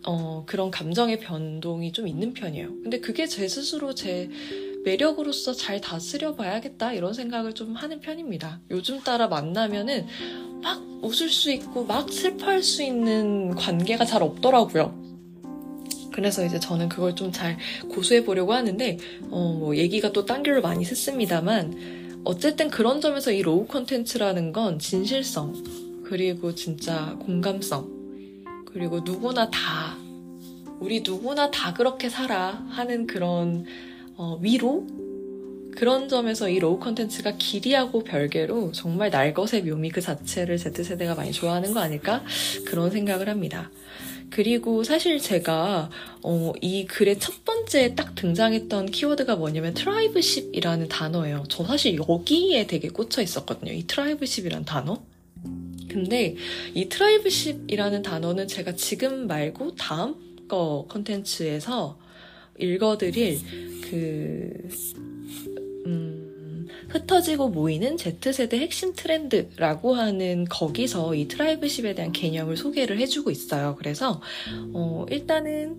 어, 0.07 0.45
그런 0.47 0.71
감정의 0.71 1.21
변동이 1.21 1.93
좀 1.93 2.09
있는 2.09 2.33
편이에요. 2.33 2.69
근데 2.83 3.01
그게 3.01 3.27
제 3.27 3.47
스스로 3.47 3.95
제 3.95 4.31
매력으로서 4.85 5.53
잘 5.53 5.81
다스려 5.81 6.35
봐야겠다 6.35 6.95
이런 6.95 7.12
생각을 7.12 7.53
좀 7.53 7.75
하는 7.75 8.01
편입니다. 8.01 8.61
요즘 8.71 9.01
따라 9.01 9.29
만나면은 9.29 10.07
막 10.62 10.83
웃을 11.03 11.29
수 11.29 11.51
있고 11.51 11.85
막 11.85 12.11
슬퍼할 12.11 12.62
수 12.62 12.83
있는 12.83 13.55
관계가 13.55 14.05
잘 14.07 14.23
없더라고요. 14.23 15.08
그래서 16.18 16.44
이제 16.44 16.59
저는 16.59 16.88
그걸 16.88 17.14
좀 17.14 17.31
잘 17.31 17.57
고수해 17.88 18.24
보려고 18.24 18.52
하는데 18.54 18.98
어, 19.31 19.57
뭐 19.57 19.76
얘기가 19.76 20.11
또 20.11 20.24
딴 20.24 20.42
길로 20.42 20.61
많이 20.62 20.83
샜습니다만 20.85 22.22
어쨌든 22.24 22.70
그런 22.70 23.00
점에서 23.00 23.31
이 23.31 23.40
raw 23.42 23.66
컨텐츠라는 23.66 24.50
건 24.52 24.81
진실성 24.81 26.02
그리고 26.04 26.54
진짜 26.57 27.16
공감성 27.20 27.88
그리고 28.66 29.00
누구나 29.00 29.48
다 29.50 29.96
우리 30.81 31.02
누구나 31.07 31.52
다 31.52 31.72
그렇게 31.72 32.09
살아 32.09 32.64
하는 32.70 33.07
그런 33.07 33.64
어, 34.16 34.40
위로 34.42 34.87
그런 35.76 36.09
점에서 36.09 36.48
이 36.48 36.59
raw 36.59 36.81
컨텐츠가 36.81 37.37
길이하고 37.38 38.02
별개로 38.02 38.72
정말 38.72 39.11
날것의 39.11 39.62
묘미 39.62 39.90
그 39.90 40.00
자체를 40.00 40.59
Z세대가 40.59 41.14
많이 41.14 41.31
좋아하는 41.31 41.72
거 41.72 41.78
아닐까? 41.78 42.24
그런 42.66 42.90
생각을 42.90 43.28
합니다. 43.28 43.70
그리고 44.31 44.85
사실 44.85 45.19
제가 45.19 45.91
어, 46.23 46.53
이 46.61 46.85
글의 46.87 47.19
첫 47.19 47.45
번째 47.45 47.95
딱 47.95 48.14
등장했던 48.14 48.87
키워드가 48.87 49.37
뭐냐면 49.37 49.75
tribeship이라는 49.75 50.88
단어예요. 50.88 51.45
저 51.49 51.64
사실 51.64 51.97
여기에 51.97 52.67
되게 52.67 52.88
꽂혀 52.88 53.23
있었거든요. 53.23 53.73
이 53.73 53.87
tribeship이라는 53.87 54.64
단어. 54.64 55.03
근데 55.88 56.37
이 56.75 56.88
tribeship이라는 56.88 58.03
단어는 58.03 58.47
제가 58.47 58.75
지금 58.77 59.27
말고 59.27 59.75
다음 59.77 60.14
거 60.49 60.87
컨텐츠에서 60.88 61.99
읽어드릴 62.59 63.38
그, 63.83 64.69
음, 65.87 66.17
흩어지고 66.88 67.51
모이는 67.51 67.96
Z세대 67.96 68.59
핵심 68.59 68.94
트렌드라고 68.94 69.94
하는 69.94 70.44
거기서 70.44 71.14
이 71.14 71.29
tribeship에 71.29 71.94
대한 71.94 72.12
개념을 72.12 72.57
소개를 72.57 72.98
해주고 72.98 73.31
있어요. 73.31 73.77
그래서, 73.79 74.20
어, 74.72 75.05
일단은 75.11 75.77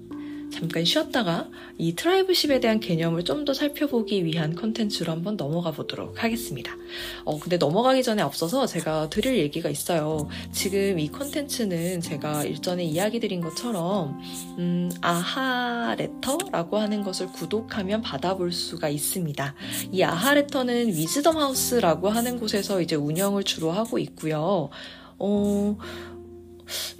잠깐 0.51 0.83
쉬었다가 0.83 1.47
이 1.77 1.93
tribeship에 1.95 2.59
대한 2.59 2.79
개념을 2.79 3.23
좀 3.23 3.39
더 3.45 3.53
살펴보기 3.53 4.25
위한 4.25 4.53
컨텐츠로 4.53 5.11
한번 5.11 5.37
넘어가 5.37 5.71
보도록 5.71 6.21
하겠습니다. 6.23 6.75
어, 7.23 7.39
근데 7.39 7.55
넘어가기 7.57 8.03
전에 8.03 8.21
앞서서 8.21 8.65
제가 8.67 9.09
드릴 9.09 9.37
얘기가 9.37 9.69
있어요. 9.69 10.27
지금 10.51 10.99
이 10.99 11.07
컨텐츠는 11.07 12.01
제가 12.01 12.43
일전에 12.43 12.83
이야기 12.83 13.19
드린 13.21 13.39
것처럼, 13.39 14.19
음, 14.57 14.91
아하 15.01 15.95
레터라고 15.97 16.77
하는 16.77 17.01
것을 17.01 17.27
구독하면 17.27 18.01
받아볼 18.01 18.51
수가 18.51 18.89
있습니다. 18.89 19.55
이 19.93 20.03
아하 20.03 20.33
레터는 20.33 20.89
위즈덤 20.89 21.37
하우스라고 21.37 22.09
하는 22.09 22.39
곳에서 22.39 22.81
이제 22.81 22.95
운영을 22.97 23.45
주로 23.45 23.71
하고 23.71 23.97
있고요. 23.99 24.69
어, 25.17 25.77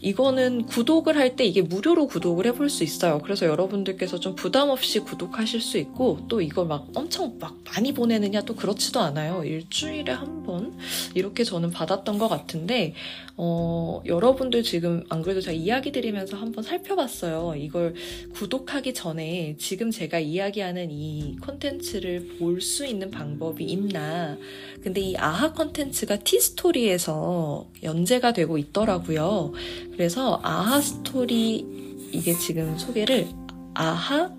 이거는 0.02 0.66
구독을 0.66 1.16
할 1.18 1.30
때 1.36 1.46
이게 1.46 1.62
무료로 1.62 2.08
구독을 2.08 2.48
해볼 2.48 2.70
수 2.70 2.84
있어요. 2.84 3.20
그래서 3.20 3.46
여러분들께서 3.46 4.20
좀 4.20 4.36
부담 4.36 4.70
없이 4.70 5.00
구독하실 5.00 5.62
수 5.62 5.78
있고 5.78 6.20
또 6.28 6.42
이걸 6.42 6.66
막 6.66 6.88
엄청 6.96 7.38
막 7.40 7.56
많이 7.66 7.94
보내느냐 7.94 8.42
또 8.42 8.56
그렇지도 8.56 9.00
않아요. 9.00 9.44
일주일에 9.44 10.12
한 10.12 10.40
번 10.40 10.74
이렇게 11.14 11.44
저는 11.44 11.70
받았던 11.70 12.18
것 12.18 12.28
같은데 12.28 12.96
어, 13.38 14.02
여러분들 14.06 14.64
지금 14.64 15.04
안 15.10 15.22
그래도 15.22 15.42
제가 15.42 15.54
이야기 15.54 15.92
드리면서 15.92 16.38
한번 16.38 16.64
살펴봤어요. 16.64 17.54
이걸 17.56 17.94
구독하기 18.34 18.94
전에 18.96 19.56
지금 19.60 19.92
제가 19.92 20.20
이야기하는 20.20 20.90
이 20.92 21.36
콘텐츠를 21.42 22.38
볼 22.40 22.60
수 22.62 22.86
있는 22.86 23.12
방법이 23.12 23.64
있나. 23.64 24.38
근데 24.84 25.02
이 25.02 25.16
아하 25.18 25.54
콘텐츠가 25.54 26.18
티스토리에서 26.18 27.68
연재가 27.84 28.34
되고 28.34 28.58
있더라고요. 28.58 29.54
그래서 29.91 30.39
아하 30.43 30.82
스토리 30.82 31.65
이게 32.12 32.34
지금 32.34 32.78
소개를 32.78 33.28
아하 33.74 34.32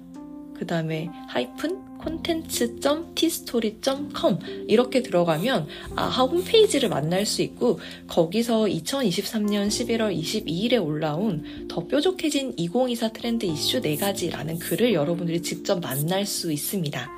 그 0.56 0.66
다음에 0.66 1.08
하이픈 1.28 1.90
콘텐츠.tstory.com 2.00 4.38
이렇게 4.68 5.02
들어가면 5.02 5.66
아하 5.96 6.22
홈페이지를 6.24 6.88
만날 6.88 7.26
수 7.26 7.42
있고 7.42 7.78
거기서 8.08 8.64
2023년 8.64 9.68
11월 9.68 10.18
22일에 10.18 10.82
올라온 10.84 11.68
더 11.68 11.86
뾰족해진 11.86 12.54
2024 12.56 13.12
트렌드 13.12 13.46
이슈 13.46 13.80
4가지라는 13.80 14.58
글을 14.58 14.92
여러분들이 14.94 15.42
직접 15.42 15.80
만날 15.80 16.26
수 16.26 16.50
있습니다. 16.52 17.08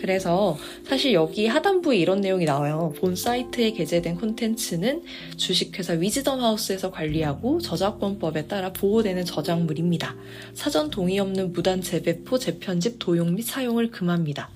그래서 0.00 0.56
사실 0.86 1.12
여기 1.12 1.46
하단부에 1.46 1.96
이런 1.96 2.20
내용이 2.20 2.44
나와요. 2.44 2.92
본 2.98 3.16
사이트에 3.16 3.72
게재된 3.72 4.16
콘텐츠는 4.16 5.02
주식회사 5.36 5.94
위즈덤 5.94 6.40
하우스에서 6.40 6.90
관리하고 6.90 7.60
저작권법에 7.60 8.46
따라 8.46 8.72
보호되는 8.72 9.24
저작물입니다. 9.24 10.14
사전 10.54 10.90
동의 10.90 11.18
없는 11.18 11.52
무단 11.52 11.82
재배포, 11.82 12.38
재편집, 12.38 12.96
도용 12.98 13.34
및 13.34 13.42
사용을 13.42 13.90
금합니다. 13.90 14.50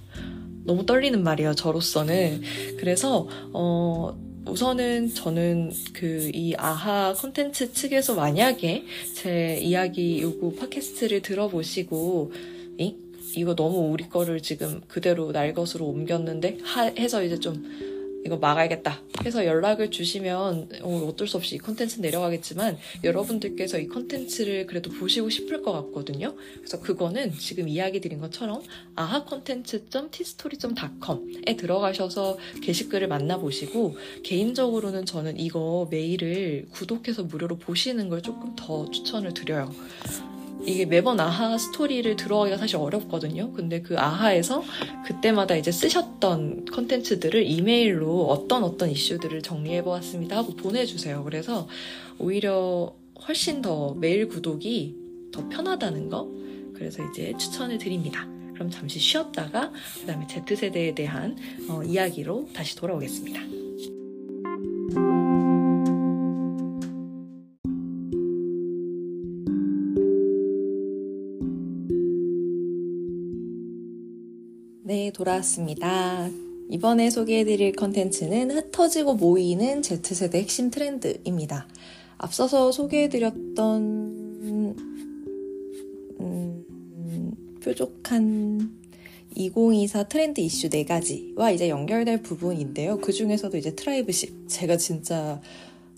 너무 0.64 0.86
떨리는 0.86 1.22
말이에요, 1.22 1.54
저로서는. 1.54 2.42
그래서, 2.78 3.28
어, 3.52 4.16
우선은 4.46 5.14
저는 5.14 5.70
그 5.92 6.30
이 6.34 6.54
아하 6.56 7.14
콘텐츠 7.14 7.72
측에서 7.72 8.14
만약에 8.14 8.84
제 9.14 9.58
이야기 9.62 10.20
요구 10.20 10.54
팟캐스트를 10.56 11.22
들어보시고, 11.22 12.32
이? 12.78 12.94
이거 13.36 13.54
너무 13.54 13.92
우리 13.92 14.08
거를 14.08 14.40
지금 14.40 14.80
그대로 14.88 15.32
날 15.32 15.54
것으로 15.54 15.86
옮겼는데 15.86 16.58
하, 16.62 16.84
해서 16.84 17.22
이제 17.22 17.38
좀 17.38 17.62
이거 18.24 18.36
막아야겠다 18.36 19.02
해서 19.24 19.44
연락을 19.44 19.90
주시면 19.90 20.68
어, 20.82 21.12
떨수 21.16 21.36
없이 21.36 21.56
이 21.56 21.58
컨텐츠 21.58 21.98
내려가겠지만 22.00 22.78
여러분들께서 23.02 23.78
이 23.78 23.88
컨텐츠를 23.88 24.66
그래도 24.66 24.90
보시고 24.90 25.28
싶을 25.28 25.60
것 25.62 25.72
같거든요. 25.72 26.36
그래서 26.58 26.78
그거는 26.80 27.32
지금 27.32 27.68
이야기 27.68 28.00
드린 28.00 28.20
것처럼 28.20 28.62
아하콘텐츠.tstory.com에 28.94 31.56
들어가셔서 31.56 32.38
게시글을 32.62 33.08
만나보시고 33.08 33.96
개인적으로는 34.22 35.04
저는 35.04 35.40
이거 35.40 35.88
메일을 35.90 36.68
구독해서 36.70 37.24
무료로 37.24 37.58
보시는 37.58 38.08
걸 38.08 38.22
조금 38.22 38.54
더 38.56 38.88
추천을 38.90 39.34
드려요. 39.34 39.74
이게 40.64 40.86
매번 40.86 41.18
아하 41.18 41.58
스토리를 41.58 42.16
들어가기가 42.16 42.56
사실 42.56 42.76
어렵거든요. 42.76 43.52
근데 43.52 43.82
그 43.82 43.98
아하에서 43.98 44.62
그때마다 45.06 45.56
이제 45.56 45.72
쓰셨던 45.72 46.66
컨텐츠들을 46.66 47.44
이메일로 47.44 48.26
어떤 48.26 48.62
어떤 48.62 48.90
이슈들을 48.90 49.42
정리해 49.42 49.82
보았습니다 49.82 50.36
하고 50.36 50.54
보내주세요. 50.54 51.24
그래서 51.24 51.66
오히려 52.18 52.94
훨씬 53.26 53.62
더 53.62 53.94
메일 53.94 54.28
구독이 54.28 54.96
더 55.32 55.48
편하다는 55.48 56.08
거. 56.08 56.28
그래서 56.74 57.02
이제 57.10 57.32
추천을 57.38 57.78
드립니다. 57.78 58.28
그럼 58.54 58.70
잠시 58.70 58.98
쉬었다가 58.98 59.72
그 60.00 60.06
다음에 60.06 60.26
Z세대에 60.26 60.94
대한 60.94 61.36
어, 61.68 61.82
이야기로 61.82 62.48
다시 62.52 62.76
돌아오겠습니다. 62.76 63.40
네, 74.92 75.10
돌아왔습니다. 75.10 76.28
이번에 76.68 77.08
소개해드릴 77.08 77.72
컨텐츠는 77.72 78.50
흩어지고 78.50 79.14
모이는 79.14 79.82
Z세대 79.82 80.38
핵심 80.38 80.70
트렌드입니다. 80.70 81.66
앞서서 82.18 82.70
소개해드렸던 82.72 84.76
뾰족한 87.62 88.70
2024 89.34 90.08
트렌드 90.08 90.42
이슈 90.42 90.68
4가지와 90.68 91.54
이제 91.54 91.70
연결될 91.70 92.20
부분인데요. 92.20 92.98
그 92.98 93.14
중에서도 93.14 93.56
이제 93.56 93.74
tribeship. 93.74 94.46
제가 94.46 94.76
진짜 94.76 95.40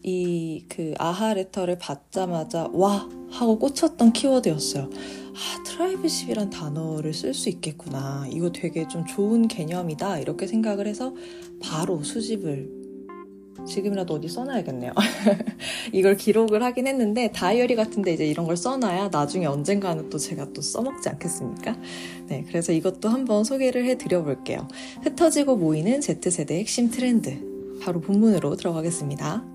이 0.05 0.63
그 0.69 0.95
아하 0.99 1.35
레터를 1.35 1.79
받자마자 1.79 2.69
와! 2.73 3.09
하고 3.31 3.59
꽂혔던 3.59 4.13
키워드였어요. 4.13 4.91
아, 5.35 5.63
tribeship이란 5.65 6.51
단어를 6.51 7.13
쓸 7.13 7.35
수 7.35 7.49
있겠구나. 7.49 8.27
이거 8.31 8.53
되게 8.53 8.87
좀 8.87 9.05
좋은 9.05 9.49
개념이다. 9.49 10.21
이렇게 10.21 10.47
생각을 10.47 10.87
해서 10.87 11.15
바로 11.61 12.03
수집을 12.03 12.85
지금이라도 13.67 14.15
어디 14.15 14.29
써놔야겠네요. 14.29 14.93
이걸 15.93 16.17
기록을 16.17 16.63
하긴 16.63 16.87
했는데 16.87 17.31
다이어리 17.33 17.77
같은데 17.77 18.13
이제 18.13 18.27
이런 18.27 18.47
걸 18.47 18.57
써놔야 18.57 19.09
나중에 19.09 19.47
언젠가는 19.47 20.11
또 20.11 20.19
제가 20.19 20.53
또 20.53 20.61
써먹지 20.61 21.09
않겠습니까? 21.09 21.77
네, 22.27 22.45
그래서 22.47 22.73
이것도 22.73 23.09
한번 23.09 23.45
소개를 23.45 23.85
해드려 23.87 24.23
볼게요. 24.23 24.69
흩어지고 25.03 25.57
모이는 25.57 26.01
Z세대 26.01 26.59
핵심 26.59 26.91
트렌드. 26.91 27.55
바로 27.83 28.01
본문으로 28.01 28.57
들어가겠습니다. 28.57 29.54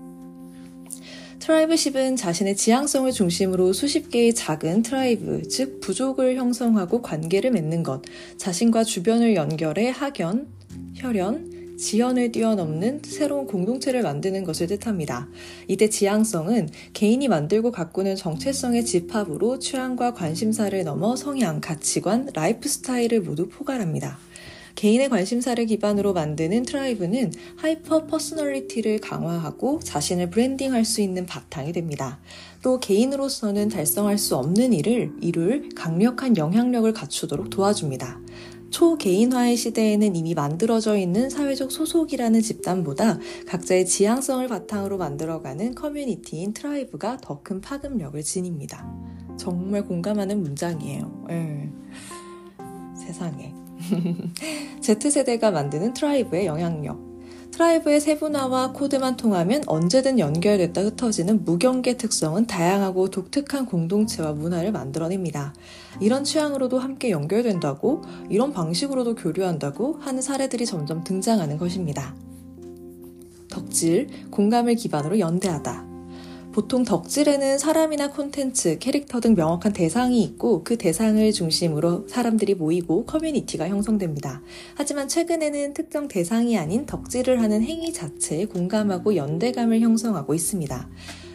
tribeship은 1.40 2.16
자신의 2.16 2.54
지향성을 2.54 3.10
중심으로 3.12 3.72
수십 3.72 4.10
개의 4.10 4.34
작은 4.34 4.82
tribe, 4.82 5.42
즉 5.48 5.80
부족을 5.80 6.36
형성하고 6.36 7.00
관계를 7.00 7.50
맺는 7.50 7.82
것, 7.82 8.02
자신과 8.36 8.84
주변을 8.84 9.34
연결해 9.34 9.88
학연, 9.88 10.48
혈연, 10.94 11.76
지연을 11.78 12.30
뛰어넘는 12.30 13.00
새로운 13.06 13.46
공동체를 13.46 14.02
만드는 14.02 14.44
것을 14.44 14.66
뜻합니다. 14.66 15.28
이때 15.66 15.88
지향성은 15.88 16.68
개인이 16.92 17.26
만들고 17.26 17.70
가꾸는 17.72 18.16
정체성의 18.16 18.84
집합으로 18.84 19.58
취향과 19.58 20.12
관심사를 20.12 20.84
넘어 20.84 21.16
성향, 21.16 21.62
가치관, 21.62 22.28
라이프 22.34 22.68
스타일을 22.68 23.22
모두 23.22 23.48
포괄합니다. 23.48 24.18
개인의 24.74 25.08
관심사를 25.08 25.64
기반으로 25.66 26.12
만드는 26.12 26.62
tribe는 26.64 27.32
hyper 27.56 28.06
personality를 28.06 28.98
강화하고 29.00 29.80
자신을 29.80 30.30
브랜딩할 30.30 30.84
수 30.84 31.00
있는 31.00 31.26
바탕이 31.26 31.72
됩니다. 31.72 32.20
또 32.62 32.78
개인으로서는 32.80 33.68
달성할 33.68 34.18
수 34.18 34.36
없는 34.36 34.72
일을 34.72 35.12
이룰 35.20 35.68
강력한 35.74 36.36
영향력을 36.36 36.92
갖추도록 36.92 37.50
도와줍니다. 37.50 38.20
초개인화의 38.70 39.56
시대에는 39.56 40.14
이미 40.14 40.34
만들어져 40.34 40.96
있는 40.96 41.28
사회적 41.28 41.72
소속이라는 41.72 42.40
집단보다 42.40 43.18
각자의 43.48 43.86
지향성을 43.86 44.46
바탕으로 44.46 44.96
만들어가는 44.96 45.74
커뮤니티인 45.74 46.52
tribe가 46.54 47.18
더 47.20 47.40
큰 47.42 47.60
파급력을 47.60 48.22
지닙니다. 48.22 48.86
정말 49.36 49.84
공감하는 49.84 50.42
문장이에요. 50.42 51.24
네. 51.28 51.72
세상에. 52.94 53.59
Z세대가 54.80 55.50
만드는 55.50 55.94
tribe의 55.94 56.46
영향력. 56.46 57.10
tribe의 57.50 58.00
세분화와 58.00 58.72
코드만 58.72 59.16
통하면 59.16 59.62
언제든 59.66 60.18
연결됐다 60.18 60.80
흩어지는 60.82 61.44
무경계 61.44 61.96
특성은 61.96 62.46
다양하고 62.46 63.10
독특한 63.10 63.66
공동체와 63.66 64.32
문화를 64.32 64.72
만들어냅니다. 64.72 65.52
이런 66.00 66.24
취향으로도 66.24 66.78
함께 66.78 67.10
연결된다고, 67.10 68.02
이런 68.30 68.52
방식으로도 68.52 69.16
교류한다고 69.16 69.98
하는 70.00 70.22
사례들이 70.22 70.64
점점 70.64 71.04
등장하는 71.04 71.58
것입니다. 71.58 72.14
덕질, 73.50 74.08
공감을 74.30 74.76
기반으로 74.76 75.18
연대하다. 75.18 75.89
보통 76.52 76.84
덕질에는 76.84 77.58
사람이나 77.58 78.10
콘텐츠, 78.10 78.78
캐릭터 78.78 79.20
등 79.20 79.34
명확한 79.34 79.72
대상이 79.72 80.20
있고 80.24 80.64
그 80.64 80.76
대상을 80.76 81.30
중심으로 81.32 82.08
사람들이 82.08 82.54
모이고 82.54 83.06
커뮤니티가 83.06 83.68
형성됩니다. 83.68 84.42
하지만 84.74 85.06
최근에는 85.06 85.74
특정 85.74 86.08
대상이 86.08 86.58
아닌 86.58 86.86
덕질을 86.86 87.40
하는 87.40 87.62
행위 87.62 87.92
자체에 87.92 88.46
공감하고 88.46 89.14
연대감을 89.14 89.80
형성하고 89.80 90.34
있습니다. 90.34 90.88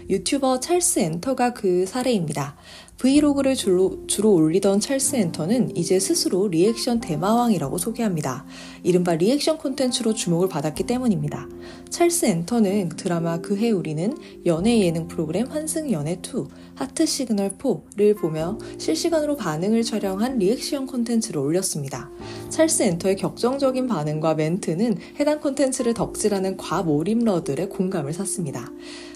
유튜버 0.09 0.59
찰스 0.59 0.99
엔터가 0.99 1.53
그 1.53 1.85
사례입니다. 1.87 2.55
브이로그를 2.97 3.55
주로, 3.55 4.05
주로 4.07 4.33
올리던 4.33 4.79
찰스 4.79 5.17
엔터는 5.17 5.75
이제 5.75 5.99
스스로 5.99 6.47
리액션 6.47 7.01
대마왕이라고 7.01 7.77
소개합니다. 7.77 8.45
이른바 8.83 9.15
리액션 9.15 9.57
콘텐츠로 9.57 10.13
주목을 10.13 10.47
받았기 10.47 10.83
때문입니다. 10.83 11.49
찰스 11.89 12.25
엔터는 12.25 12.89
드라마 12.89 13.41
그해 13.41 13.71
우리는 13.71 14.15
연예 14.45 14.79
예능 14.79 15.07
프로그램 15.07 15.47
환승 15.47 15.91
연애 15.91 16.13
2, 16.23 16.45
하트 16.75 17.05
시그널 17.05 17.57
4를 17.57 18.17
보며 18.17 18.57
실시간으로 18.77 19.35
반응을 19.35 19.83
촬영한 19.83 20.37
리액션 20.37 20.87
콘텐츠를 20.87 21.41
올렸습니다. 21.41 22.09
찰스 22.49 22.83
엔터의 22.83 23.17
격정적인 23.17 23.87
반응과 23.87 24.35
멘트는 24.35 24.97
해당 25.19 25.41
콘텐츠를 25.41 25.93
덕질하는 25.93 26.57
과몰입러들의 26.57 27.69
공감을 27.69 28.13
샀습니다. 28.13 28.71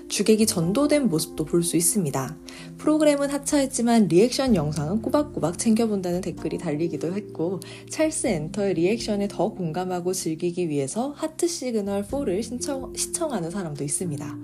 주객이 0.09 0.45
전도된 0.47 1.07
모습도 1.07 1.45
볼 1.45 1.63
수 1.63 1.77
있습니다. 1.77 2.37
프로그램은 2.79 3.29
하차했지만 3.29 4.07
리액션 4.07 4.55
영상은 4.55 5.01
꼬박꼬박 5.01 5.59
챙겨본다는 5.59 6.21
댓글이 6.21 6.57
달리기도 6.57 7.13
했고 7.13 7.59
찰스 7.89 8.27
엔터의 8.27 8.73
리액션에 8.73 9.27
더 9.27 9.49
공감하고 9.49 10.13
즐기기 10.13 10.69
위해서 10.69 11.13
하트 11.15 11.47
시그널 11.47 12.05
4를 12.07 12.41
신청, 12.41 12.93
시청하는 12.95 13.51
사람도 13.51 13.83
있습니다. 13.83 14.37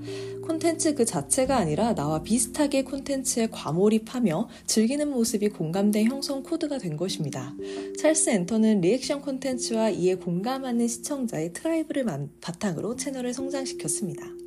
콘텐츠 0.46 0.94
그 0.94 1.06
자체가 1.06 1.58
아니라 1.58 1.96
나와 1.96 2.22
비슷하게 2.22 2.84
콘텐츠에 2.84 3.48
과몰입하며 3.50 4.48
즐기는 4.68 5.10
모습이 5.10 5.50
공감대 5.50 6.06
형성 6.06 6.44
코드가 6.44 6.78
된 6.78 6.96
것입니다. 6.98 7.56
찰스 8.00 8.30
엔터는 8.30 8.82
리액션 8.82 9.22
콘텐츠와 9.22 9.90
이에 9.90 10.16
공감하는 10.16 10.88
시청자의 10.88 11.54
tribe를 11.54 12.06
바탕으로 12.42 12.96
채널을 12.96 13.34
성장시켰습니다. 13.34 14.45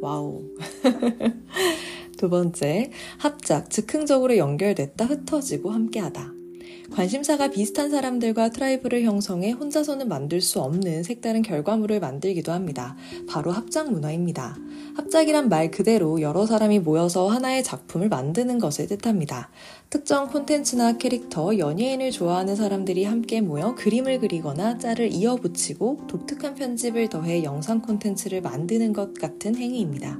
wow. 0.00 0.44
두 2.16 2.30
번째, 2.30 2.90
합작, 3.18 3.70
즉흥적으로 3.70 4.36
연결됐다 4.36 5.04
흩어지고 5.04 5.70
함께하다. 5.70 6.36
관심사가 6.92 7.48
비슷한 7.48 7.90
사람들과 7.90 8.50
tribe를 8.50 9.02
형성해 9.02 9.50
혼자서는 9.50 10.08
만들 10.08 10.40
수 10.40 10.60
없는 10.60 11.02
색다른 11.02 11.42
결과물을 11.42 11.98
만들기도 12.00 12.52
합니다. 12.52 12.96
바로 13.28 13.50
합작 13.50 13.90
문화입니다. 13.90 14.56
합작이란 14.94 15.48
말 15.48 15.70
그대로 15.70 16.20
여러 16.20 16.46
사람이 16.46 16.78
모여서 16.78 17.28
하나의 17.28 17.64
작품을 17.64 18.08
만드는 18.08 18.58
것을 18.58 18.86
뜻합니다. 18.86 19.50
특정 19.88 20.26
콘텐츠나 20.26 20.98
캐릭터, 20.98 21.56
연예인을 21.56 22.10
좋아하는 22.10 22.56
사람들이 22.56 23.04
함께 23.04 23.40
모여 23.40 23.76
그림을 23.76 24.18
그리거나 24.18 24.78
짤을 24.78 25.12
이어붙이고 25.12 26.08
독특한 26.08 26.56
편집을 26.56 27.08
더해 27.08 27.44
영상 27.44 27.80
콘텐츠를 27.80 28.42
만드는 28.42 28.92
것 28.92 29.14
같은 29.14 29.54
행위입니다. 29.54 30.18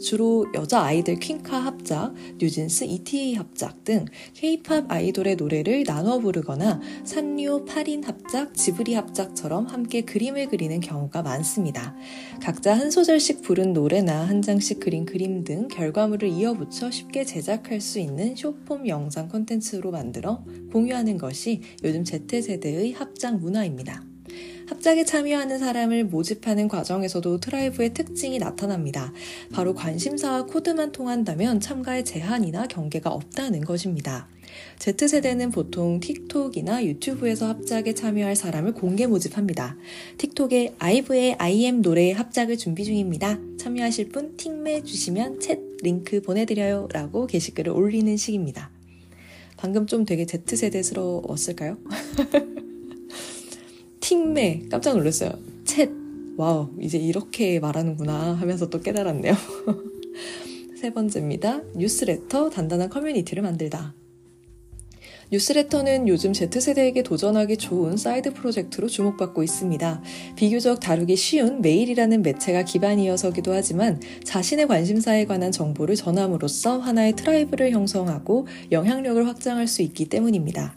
주로 0.00 0.46
여자 0.54 0.80
아이들 0.82 1.16
퀸카 1.16 1.58
합작, 1.58 2.14
뉴진스 2.38 2.84
ETA 2.84 3.34
합작 3.34 3.84
등 3.84 4.06
K-팝 4.32 4.90
아이돌의 4.90 5.36
노래를 5.36 5.84
나눠 5.84 6.18
부르거나 6.20 6.80
산류 7.04 7.66
8인 7.66 8.04
합작, 8.04 8.54
지브리 8.54 8.94
합작처럼 8.94 9.66
함께 9.66 10.00
그림을 10.02 10.48
그리는 10.48 10.80
경우가 10.80 11.22
많습니다. 11.22 11.94
각자 12.40 12.78
한 12.78 12.90
소절씩 12.90 13.42
부른 13.42 13.74
노래나 13.74 14.26
한 14.26 14.40
장씩 14.40 14.80
그린 14.80 15.04
그림 15.04 15.44
등 15.44 15.68
결과물을 15.68 16.28
이어붙여 16.28 16.90
쉽게 16.90 17.24
제작할 17.24 17.80
수 17.82 17.98
있는 17.98 18.34
쇼폼 18.36 18.88
영상 18.88 18.99
콘텐츠로 19.08 19.90
만들어 19.90 20.44
공유하는 20.72 21.18
것이 21.18 21.62
요즘 21.82 22.04
Z세대의 22.04 22.92
합작 22.92 23.38
문화입니다. 23.38 24.04
합작에 24.70 25.04
참여하는 25.04 25.58
사람을 25.58 26.04
모집하는 26.04 26.68
과정에서도 26.68 27.40
tribe의 27.40 27.92
특징이 27.92 28.38
나타납니다. 28.38 29.12
바로 29.52 29.74
관심사와 29.74 30.46
코드만 30.46 30.92
통한다면 30.92 31.58
참가의 31.58 32.04
제한이나 32.04 32.68
경계가 32.68 33.10
없다는 33.10 33.64
것입니다. 33.64 34.28
Z세대는 34.78 35.50
보통 35.50 36.00
틱톡이나 36.00 36.84
유튜브에서 36.84 37.48
합작에 37.48 37.94
참여할 37.94 38.36
사람을 38.36 38.74
공개 38.74 39.06
모집합니다. 39.06 39.76
틱톡에 40.18 40.74
아이브의 40.78 41.34
IM 41.38 41.82
노래 41.82 42.12
합작을 42.12 42.56
준비 42.56 42.84
중입니다. 42.84 43.38
참여하실 43.58 44.10
분 44.10 44.36
틱매 44.36 44.84
주시면 44.84 45.40
챗 45.40 45.60
링크 45.82 46.22
보내드려요 46.22 46.88
라고 46.92 47.26
게시글을 47.26 47.72
올리는 47.72 48.16
식입니다. 48.16 48.70
방금 49.60 49.86
좀 49.86 50.06
되게 50.06 50.24
Z세대스러웠을까요? 50.24 51.76
팅매 54.00 54.62
깜짝 54.70 54.96
놀랐어요. 54.96 55.32
챗 55.64 56.38
wow 56.38 56.70
이제 56.80 56.96
이렇게 56.96 57.60
말하는구나 57.60 58.32
하면서 58.32 58.70
또 58.70 58.80
깨달았네요. 58.80 59.34
세 60.80 60.94
번째입니다. 60.94 61.60
뉴스레터 61.76 62.48
단단한 62.48 62.88
커뮤니티를 62.88 63.42
만들다. 63.42 63.92
뉴스레터는 65.32 66.08
요즘 66.08 66.32
Z세대에게 66.32 67.04
도전하기 67.04 67.56
좋은 67.56 67.96
side 67.96 68.34
project로 68.34 68.88
주목받고 68.88 69.44
있습니다. 69.44 70.02
비교적 70.34 70.80
다루기 70.80 71.14
쉬운 71.14 71.62
메일이라는 71.62 72.22
매체가 72.22 72.64
기반이어서기도 72.64 73.52
하지만 73.52 74.00
자신의 74.24 74.66
관심사에 74.66 75.26
관한 75.26 75.52
정보를 75.52 75.94
전함으로써 75.94 76.78
하나의 76.78 77.14
tribe를 77.14 77.70
형성하고 77.70 78.48
영향력을 78.72 79.24
확장할 79.28 79.68
수 79.68 79.82
있기 79.82 80.08
때문입니다. 80.08 80.74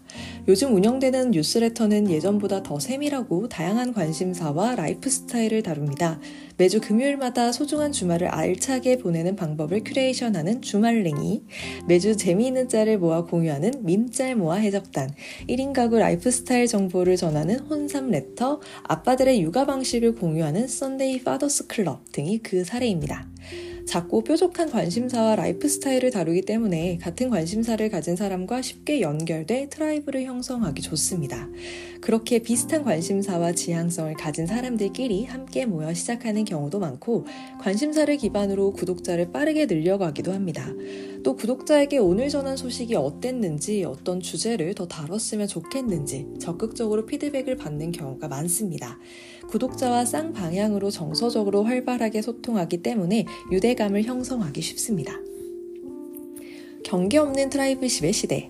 요즘 0.48 0.76
운영되는 0.76 1.32
뉴스레터는 1.32 2.10
예전보다 2.10 2.64
더 2.64 2.80
세밀하고 2.80 3.48
다양한 3.48 3.94
관심사와 3.94 4.76
라이프 4.76 5.10
스타일을 5.10 5.64
다룹니다. 5.64 6.20
매주 6.58 6.82
금요일마다 6.82 7.52
소중한 7.52 7.92
주말을 7.92 8.28
알차게 8.28 8.98
보내는 8.98 9.36
방법을 9.36 9.84
curation하는 9.84 10.62
주말랭이, 10.62 11.44
매주 11.88 12.18
재미있는 12.18 12.68
짤을 12.68 13.00
모아 13.00 13.24
공유하는 13.24 13.72
밈짤 13.82 14.36
모아 14.36 14.56
해적단, 14.56 15.12
1인 15.48 15.74
가구 15.74 15.98
라이프 15.98 16.30
스타일 16.30 16.68
정보를 16.68 17.16
전하는 17.16 17.60
혼삶 17.60 18.12
레터, 18.12 18.60
아빠들의 18.84 19.42
육아 19.42 19.66
방식을 19.66 20.16
공유하는 20.16 20.68
썬데이 20.68 21.24
파더스 21.24 21.68
클럽 21.68 22.12
등이 22.12 22.40
그 22.40 22.64
사례입니다. 22.64 23.28
작고 23.86 24.24
뾰족한 24.24 24.72
관심사와 24.72 25.36
라이프 25.36 25.68
스타일을 25.68 26.12
다루기 26.12 26.42
때문에 26.42 26.98
같은 27.02 27.30
관심사를 27.30 27.88
가진 27.90 28.16
사람과 28.16 28.62
쉽게 28.62 29.02
연결돼 29.02 29.70
tribe를 29.70 30.24
형성하기 30.24 30.82
좋습니다. 30.82 31.50
그렇게 32.02 32.40
비슷한 32.40 32.84
관심사와 32.84 33.54
지향성을 33.54 34.14
가진 34.16 34.48
사람들끼리 34.48 35.26
함께 35.26 35.66
모여 35.66 35.94
시작하는 35.94 36.46
경우도 36.46 36.80
많고 36.80 37.26
관심사를 37.62 38.16
기반으로 38.18 38.74
구독자를 38.74 39.32
빠르게 39.32 39.66
늘려가기도 39.66 40.34
합니다. 40.34 40.70
또 41.24 41.36
구독자에게 41.36 41.98
오늘 42.00 42.30
전한 42.30 42.58
소식이 42.58 42.96
어땠는지 42.96 43.84
어떤 43.86 44.20
주제를 44.20 44.74
더 44.76 44.88
다뤘으면 44.88 45.48
좋겠는지 45.48 46.28
적극적으로 46.40 47.06
피드백을 47.06 47.56
받는 47.56 47.92
경우가 47.92 48.28
많습니다. 48.28 49.00
구독자와 49.50 50.06
쌍방향으로 50.06 50.90
정서적으로 50.92 51.64
활발하게 51.64 52.22
소통하기 52.22 52.82
때문에 52.84 53.26
유대감을 53.52 54.04
형성하기 54.04 54.62
쉽습니다. 54.62 55.20
경계 56.84 57.18
없는 57.18 57.50
tribeship의 57.50 58.14
시대. 58.14 58.50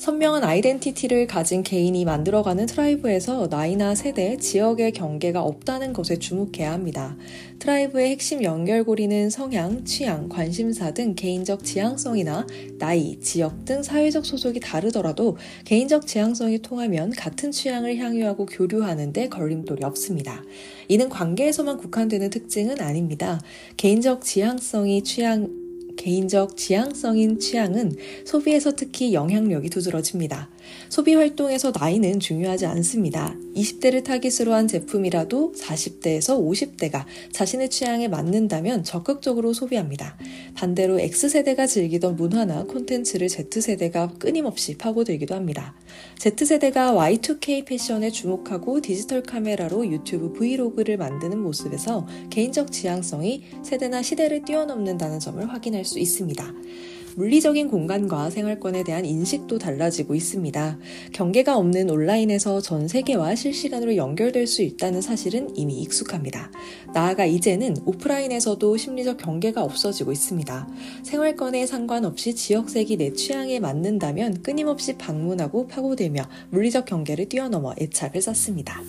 선명한 0.00 0.44
아이덴티티를 0.44 1.26
가진 1.26 1.62
개인이 1.62 2.02
만들어가는 2.06 2.64
tribe에서 2.64 3.48
나이나 3.50 3.94
세대, 3.94 4.38
지역의 4.38 4.92
경계가 4.92 5.42
없다는 5.42 5.92
것에 5.92 6.18
주목해야 6.18 6.72
합니다. 6.72 7.18
tribe의 7.58 8.08
핵심 8.08 8.42
연결고리는 8.42 9.28
성향, 9.28 9.84
취향, 9.84 10.30
관심사 10.30 10.92
등 10.92 11.14
개인적 11.14 11.64
지향성이나 11.64 12.46
나이, 12.78 13.20
지역 13.20 13.66
등 13.66 13.82
사회적 13.82 14.24
소속이 14.24 14.60
다르더라도 14.60 15.36
개인적 15.66 16.06
지향성이 16.06 16.60
통하면 16.62 17.10
같은 17.10 17.50
취향을 17.50 17.98
향유하고 17.98 18.46
교류하는데 18.46 19.28
걸림돌이 19.28 19.84
없습니다. 19.84 20.42
이는 20.88 21.10
관계에서만 21.10 21.76
국한되는 21.76 22.30
특징은 22.30 22.80
아닙니다. 22.80 23.38
개인적 23.76 24.24
지향성이 24.24 25.02
취향, 25.04 25.60
개인적 25.96 26.56
지향성인 26.56 27.38
취향은 27.38 27.96
소비에서 28.24 28.72
특히 28.76 29.12
영향력이 29.14 29.70
두드러집니다. 29.70 30.48
소비 30.88 31.14
활동에서 31.14 31.72
나이는 31.78 32.20
중요하지 32.20 32.66
않습니다. 32.66 33.34
20대를 33.54 34.04
타깃으로 34.04 34.54
한 34.54 34.68
제품이라도 34.68 35.52
40대에서 35.56 36.38
50대가 36.38 37.04
자신의 37.32 37.68
취향에 37.68 38.08
맞는다면 38.08 38.84
적극적으로 38.84 39.52
소비합니다. 39.52 40.16
반대로 40.54 40.98
X세대가 41.00 41.66
즐기던 41.66 42.16
문화나 42.16 42.64
콘텐츠를 42.64 43.28
Z세대가 43.28 44.14
끊임없이 44.18 44.76
파고들기도 44.76 45.34
합니다. 45.34 45.74
Z세대가 46.18 46.92
Y2K 46.92 47.64
패션에 47.66 48.10
주목하고 48.10 48.80
디지털 48.80 49.22
카메라로 49.22 49.86
유튜브 49.86 50.32
브이로그를 50.32 50.96
만드는 50.96 51.38
모습에서 51.38 52.06
개인적 52.30 52.72
지향성이 52.72 53.44
세대나 53.62 54.02
시대를 54.02 54.44
뛰어넘는다는 54.44 55.18
점을 55.18 55.48
확인할 55.48 55.84
수 55.84 55.98
있습니다. 55.98 56.44
물리적인 57.20 57.68
공간과 57.68 58.30
생활권에 58.30 58.82
대한 58.82 59.04
인식도 59.04 59.58
달라지고 59.58 60.14
있습니다. 60.14 60.78
경계가 61.12 61.58
없는 61.58 61.90
온라인에서 61.90 62.62
전 62.62 62.88
세계와 62.88 63.34
실시간으로 63.34 63.96
연결될 63.96 64.46
수 64.46 64.62
있다는 64.62 65.02
사실은 65.02 65.54
이미 65.54 65.82
익숙합니다. 65.82 66.50
나아가 66.94 67.26
이제는 67.26 67.76
오프라인에서도 67.84 68.74
심리적 68.74 69.18
경계가 69.18 69.62
없어지고 69.62 70.12
있습니다. 70.12 70.66
생활권에 71.02 71.66
상관없이 71.66 72.34
지역색이 72.34 72.96
내 72.96 73.12
취향에 73.12 73.60
맞는다면 73.60 74.42
끊임없이 74.42 74.96
방문하고 74.96 75.66
파고들며 75.66 76.26
물리적 76.48 76.86
경계를 76.86 77.28
뛰어넘어 77.28 77.74
애착을 77.78 78.22
쌓습니다. 78.22 78.80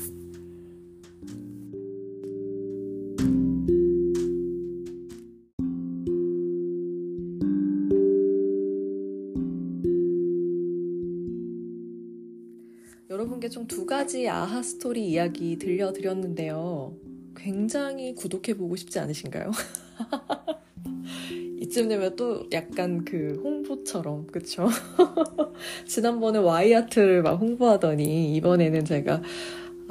여러분께 13.42 13.50
총 13.50 13.75
두 13.75 13.88
가지 13.88 14.30
아하 14.30 14.62
스토리 14.62 15.10
이야기 15.10 15.58
들려드렸는데요. 15.58 16.96
굉장히 17.36 18.14
구독해보고 18.14 18.76
싶지 18.76 19.00
않으신가요? 19.00 19.50
이쯤 21.60 21.90
되면 21.90 22.16
또 22.16 22.48
약간 22.52 23.04
그 23.04 23.42
홍보처럼, 23.44 24.28
그쵸? 24.28 24.70
지난번에 25.88 26.38
와이아트를 26.38 27.24
막 27.24 27.42
홍보하더니 27.42 28.36
이번에는 28.36 28.86
제가 28.86 29.24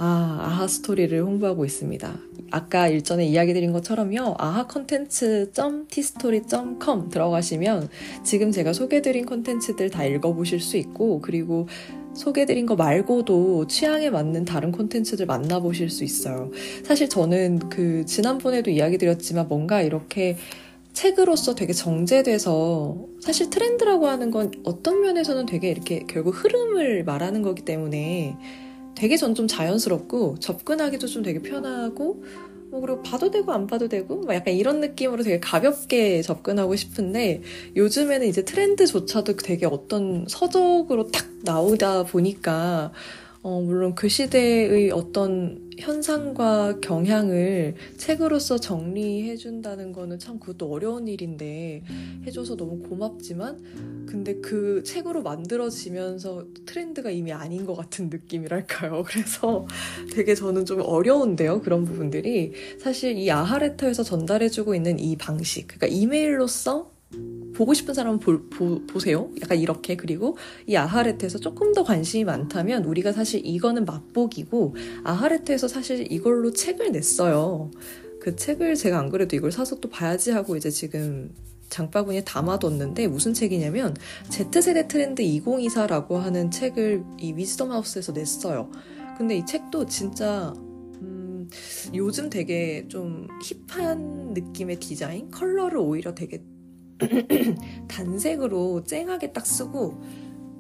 아, 0.02 0.38
아하 0.40 0.66
스토리를 0.66 1.22
홍보하고 1.22 1.66
있습니다. 1.66 2.18
아까 2.50 2.88
일전에 2.88 3.26
이야기 3.26 3.52
드린 3.52 3.70
것처럼요. 3.70 4.34
아하 4.38 4.66
컨텐츠. 4.66 5.88
tistory.com 5.88 7.10
들어가시면 7.10 7.90
지금 8.24 8.50
제가 8.50 8.72
소개드린 8.72 9.26
컨텐츠들 9.26 9.90
다 9.90 10.06
읽어보실 10.06 10.60
수 10.60 10.78
있고 10.78 11.20
그리고 11.20 11.68
소개드린 12.14 12.64
거 12.64 12.76
말고도 12.76 13.66
취향에 13.66 14.08
맞는 14.08 14.46
다른 14.46 14.72
콘텐츠들 14.72 15.26
만나보실 15.26 15.90
수 15.90 16.02
있어요. 16.02 16.50
사실 16.82 17.10
저는 17.10 17.68
그 17.68 18.06
지난번에도 18.06 18.70
이야기 18.70 18.96
드렸지만 18.96 19.48
뭔가 19.48 19.82
이렇게 19.82 20.38
책으로서 20.94 21.54
되게 21.54 21.74
정제돼서 21.74 23.04
사실 23.20 23.50
트렌드라고 23.50 24.06
하는 24.06 24.30
건 24.30 24.50
어떤 24.64 25.02
면에서는 25.02 25.44
되게 25.44 25.70
이렇게 25.70 26.06
결국 26.08 26.42
흐름을 26.42 27.04
말하는 27.04 27.42
거기 27.42 27.66
때문에 27.66 28.38
되게 29.00 29.16
전 29.16 29.34
좀 29.34 29.48
자연스럽고 29.48 30.36
접근하기도 30.40 31.06
좀 31.06 31.22
되게 31.22 31.40
편하고 31.40 32.22
뭐 32.70 32.80
그리고 32.82 33.02
봐도 33.02 33.30
되고 33.30 33.50
안 33.50 33.66
봐도 33.66 33.88
되고 33.88 34.16
뭐 34.16 34.34
약간 34.34 34.52
이런 34.52 34.80
느낌으로 34.80 35.22
되게 35.22 35.40
가볍게 35.40 36.20
접근하고 36.20 36.76
싶은데 36.76 37.40
요즘에는 37.76 38.26
이제 38.26 38.44
트렌드조차도 38.44 39.36
되게 39.36 39.64
어떤 39.64 40.26
서적으로 40.28 41.10
탁 41.10 41.26
나오다 41.42 42.02
보니까 42.04 42.92
어, 43.42 43.60
물론 43.62 43.94
그 43.94 44.08
시대의 44.08 44.90
어떤 44.90 45.70
현상과 45.78 46.80
경향을 46.80 47.74
책으로서 47.96 48.58
정리해 48.58 49.36
준다는 49.36 49.92
거는 49.92 50.18
참 50.18 50.38
그것도 50.38 50.70
어려운 50.70 51.08
일인데 51.08 51.82
해줘서 52.26 52.54
너무 52.54 52.80
고맙지만 52.80 54.04
근데 54.06 54.34
그 54.42 54.82
책으로 54.82 55.22
만들어지면서 55.22 56.44
트렌드가 56.66 57.10
이미 57.10 57.32
아닌 57.32 57.64
것 57.64 57.74
같은 57.74 58.10
느낌이랄까요. 58.10 59.04
그래서 59.08 59.66
되게 60.12 60.34
저는 60.34 60.66
좀 60.66 60.82
어려운데요. 60.82 61.62
그런 61.62 61.84
부분들이. 61.84 62.52
사실 62.78 63.16
이 63.16 63.30
아하레터에서 63.30 64.02
전달해주고 64.02 64.74
있는 64.74 64.98
이 64.98 65.16
방식, 65.16 65.68
그러니까 65.68 65.86
이메일로써 65.86 66.90
보고 67.60 67.74
싶은 67.74 67.92
사람은 67.92 68.20
보, 68.20 68.48
보, 68.48 68.86
보 68.86 68.98
세요. 68.98 69.30
약간 69.42 69.58
이렇게. 69.58 69.94
그리고 69.94 70.38
이 70.66 70.76
아하레트에서 70.76 71.38
조금 71.38 71.74
더 71.74 71.84
관심이 71.84 72.24
많다면 72.24 72.84
우리가 72.84 73.12
사실 73.12 73.44
이거는 73.44 73.84
맛보기고 73.84 74.76
아하레트에서 75.04 75.68
사실 75.68 76.10
이걸로 76.10 76.52
책을 76.52 76.92
냈어요. 76.92 77.70
그 78.20 78.36
책을 78.36 78.76
제가 78.76 78.98
안 78.98 79.10
그래도 79.10 79.36
이걸 79.36 79.52
사서 79.52 79.80
또 79.80 79.90
봐야지 79.90 80.30
하고 80.30 80.56
이제 80.56 80.70
지금 80.70 81.34
장바구니에 81.68 82.24
담아뒀는데 82.24 83.08
무슨 83.08 83.32
책이냐면 83.32 83.94
Z세대 84.30 84.88
트렌드 84.88 85.22
2024라고 85.22 86.14
하는 86.14 86.50
책을 86.50 87.04
이 87.18 87.32
위즈덤 87.34 87.72
하우스에서 87.72 88.12
냈어요. 88.12 88.70
근데 89.16 89.36
이 89.36 89.46
책도 89.46 89.86
진짜 89.86 90.52
음, 91.02 91.48
요즘 91.94 92.30
되게 92.30 92.86
좀 92.88 93.28
힙한 93.68 94.32
느낌의 94.34 94.80
디자인, 94.80 95.30
컬러를 95.30 95.78
오히려 95.78 96.14
되게 96.14 96.42
단색으로 97.88 98.84
쨍하게 98.84 99.32
딱 99.32 99.46
쓰고 99.46 100.02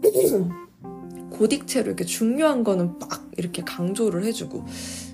고딕체로 1.30 1.86
이렇게 1.86 2.04
중요한 2.04 2.64
거는 2.64 2.98
막 2.98 3.30
이렇게 3.36 3.62
강조를 3.62 4.24
해주고 4.24 4.64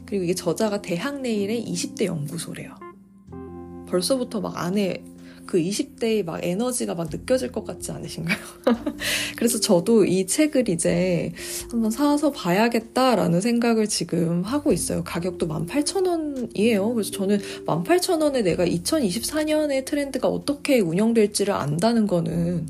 그리고 0.07 0.25
이게 0.25 0.35
저자가 0.35 0.83
대학 0.83 1.21
내일의 1.21 1.65
20대 1.65 2.07
연구소래요. 2.07 2.75
벌써부터 3.89 4.41
막 4.41 4.57
안에 4.57 5.05
그 5.47 5.59
20대의 5.59 6.25
막 6.25 6.45
에너지가 6.45 6.95
막 6.95 7.09
느껴질 7.11 7.53
것 7.53 7.65
같지 7.65 7.93
않으신가요? 7.93 8.37
그래서 9.37 9.61
저도 9.61 10.05
이 10.05 10.27
책을 10.27 10.69
이제 10.69 11.33
한번 11.71 11.91
사서 11.91 12.33
봐야겠다라는 12.33 13.41
생각을 13.41 13.89
지금 13.89 14.43
하고 14.43 14.73
있어요. 14.73 15.05
가격도 15.05 15.47
18,000원이에요. 15.47 16.95
그래서 16.95 17.11
저는 17.13 17.39
18,000원에 17.67 18.43
내가 18.43 18.67
2024년의 18.67 19.85
트렌드가 19.85 20.29
어떻게 20.29 20.81
운영될지를 20.81 21.55
안다는 21.55 22.07
거는 22.07 22.67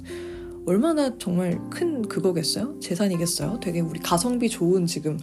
얼마나 0.67 1.17
정말 1.19 1.59
큰 1.71 2.03
그거겠어요? 2.03 2.81
재산이겠어요? 2.81 3.61
되게 3.63 3.81
우리 3.81 4.01
가성비 4.01 4.49
좋은 4.49 4.87
지금 4.87 5.19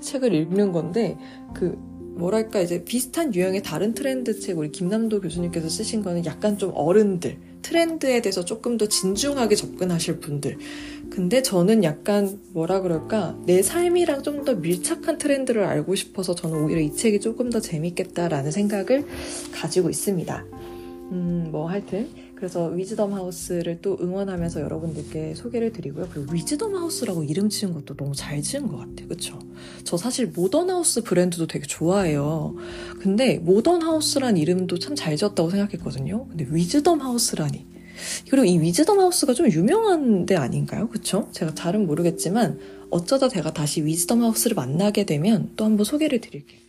책을 0.00 0.32
읽는 0.32 0.72
건데 0.72 1.16
그 1.52 1.76
뭐랄까 2.14 2.60
이제 2.60 2.84
비슷한 2.84 3.34
유형의 3.34 3.62
다른 3.62 3.94
트렌드 3.94 4.38
책 4.38 4.58
우리 4.58 4.70
김남도 4.70 5.20
교수님께서 5.20 5.68
쓰신 5.68 6.02
거는 6.02 6.24
약간 6.26 6.58
좀 6.58 6.70
어른들 6.74 7.38
트렌드에 7.62 8.20
대해서 8.20 8.44
조금 8.44 8.76
더 8.76 8.86
진중하게 8.86 9.56
접근하실 9.56 10.20
분들 10.20 10.58
근데 11.10 11.42
저는 11.42 11.82
약간 11.82 12.38
뭐라 12.52 12.80
그럴까 12.82 13.38
내 13.46 13.62
삶이랑 13.62 14.22
좀 14.22 14.44
더 14.44 14.54
밀착한 14.54 15.16
트렌드를 15.16 15.64
알고 15.64 15.94
싶어서 15.94 16.34
저는 16.34 16.64
오히려 16.64 16.80
이 16.80 16.92
책이 16.92 17.20
조금 17.20 17.50
더 17.50 17.60
재밌겠다라는 17.60 18.50
생각을 18.50 19.06
가지고 19.52 19.88
있습니다. 19.88 20.44
음, 21.12 21.48
뭐 21.50 21.70
하여튼 21.70 22.08
그래서 22.36 22.66
위즈덤 22.66 23.12
하우스를 23.14 23.78
또 23.80 23.96
응원하면서 24.00 24.60
여러분들께 24.60 25.34
소개를 25.34 25.72
드리고요. 25.72 26.08
그리고 26.12 26.32
위즈덤 26.32 26.74
하우스라고 26.74 27.24
이름 27.24 27.48
지은 27.48 27.72
것도 27.72 27.94
너무 27.96 28.14
잘 28.14 28.42
지은 28.42 28.66
것 28.68 28.76
같아요. 28.78 29.08
그쵸? 29.08 29.38
저 29.84 29.96
사실 29.96 30.26
모던 30.26 30.68
하우스 30.68 31.02
브랜드도 31.02 31.46
되게 31.46 31.66
좋아해요. 31.66 32.54
근데 33.00 33.38
모던 33.38 33.82
하우스란 33.82 34.36
이름도 34.36 34.78
참 34.78 34.94
잘 34.94 35.16
지었다고 35.16 35.50
생각했거든요. 35.50 36.26
근데 36.28 36.46
위즈덤 36.50 37.00
하우스라니. 37.00 37.66
그리고 38.28 38.44
이 38.44 38.58
위즈덤 38.58 38.98
하우스가 39.00 39.34
좀 39.34 39.50
유명한 39.50 40.26
데 40.26 40.36
아닌가요? 40.36 40.88
그쵸? 40.88 41.28
제가 41.32 41.54
잘은 41.54 41.86
모르겠지만 41.86 42.58
어쩌다 42.90 43.28
제가 43.28 43.52
다시 43.52 43.84
위즈덤 43.84 44.22
하우스를 44.22 44.54
만나게 44.54 45.04
되면 45.04 45.50
또 45.56 45.64
한번 45.64 45.84
소개를 45.84 46.20
드릴게요. 46.20 46.60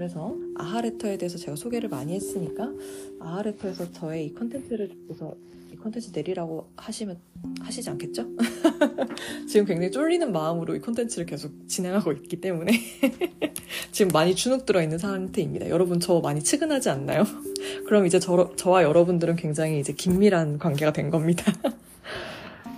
그래서 0.00 0.34
아하레터에 0.56 1.18
대해서 1.18 1.36
제가 1.36 1.56
소개를 1.56 1.90
많이 1.90 2.14
했으니까 2.14 2.72
아하레터에서 3.20 3.92
저의 3.92 4.24
이 4.24 4.32
컨텐츠를 4.32 4.88
듣고서 4.88 5.34
이 5.70 5.76
컨텐츠 5.76 6.12
내리라고 6.14 6.70
하시면 6.74 7.18
하시지 7.60 7.90
않겠죠? 7.90 8.26
지금 9.46 9.66
굉장히 9.66 9.90
쫄리는 9.90 10.32
마음으로 10.32 10.74
이 10.74 10.80
컨텐츠를 10.80 11.26
계속 11.26 11.52
진행하고 11.68 12.12
있기 12.12 12.40
때문에 12.40 12.72
지금 13.92 14.10
많이 14.14 14.34
주눅 14.34 14.64
들어 14.64 14.82
있는 14.82 14.96
상태입니다. 14.96 15.68
여러분 15.68 16.00
저 16.00 16.18
많이 16.20 16.42
측은하지 16.42 16.88
않나요? 16.88 17.24
그럼 17.84 18.06
이제 18.06 18.18
저, 18.18 18.54
저와 18.56 18.84
여러분들은 18.84 19.36
굉장히 19.36 19.80
이제 19.80 19.92
긴밀한 19.92 20.58
관계가 20.58 20.94
된 20.94 21.10
겁니다. 21.10 21.52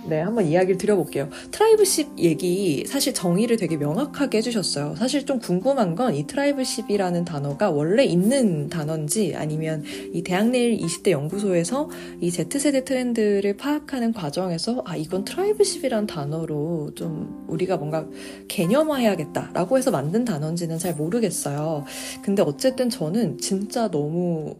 네, 0.05 0.19
한번 0.19 0.45
이야기를 0.45 0.77
드려볼게요. 0.77 1.29
tribeship 1.51 2.19
얘기 2.19 2.83
사실 2.85 3.13
정의를 3.13 3.55
되게 3.57 3.77
명확하게 3.77 4.39
해주셨어요. 4.39 4.95
사실 4.97 5.25
좀 5.25 5.39
궁금한 5.39 5.95
건 5.95 6.13
이 6.13 6.27
tribeship이라는 6.27 7.23
단어가 7.25 7.71
원래 7.71 8.03
있는 8.03 8.67
단어인지 8.69 9.33
아니면 9.35 9.83
이 10.13 10.21
대학내일 10.21 10.77
20대 10.77 11.11
연구소에서 11.11 11.89
이 12.19 12.29
Z세대 12.29 12.83
트렌드를 12.83 13.55
파악하는 13.55 14.11
과정에서 14.13 14.83
아, 14.85 14.95
이건 14.95 15.23
tribeship이라는 15.23 16.05
단어로 16.07 16.91
좀 16.95 17.45
우리가 17.47 17.77
뭔가 17.77 18.05
개념화해야겠다라고 18.49 19.77
해서 19.77 19.89
만든 19.91 20.25
단어인지는 20.25 20.77
잘 20.77 20.93
모르겠어요. 20.95 21.85
근데 22.21 22.43
어쨌든 22.43 22.89
저는 22.89 23.37
진짜 23.37 23.89
너무 23.89 24.55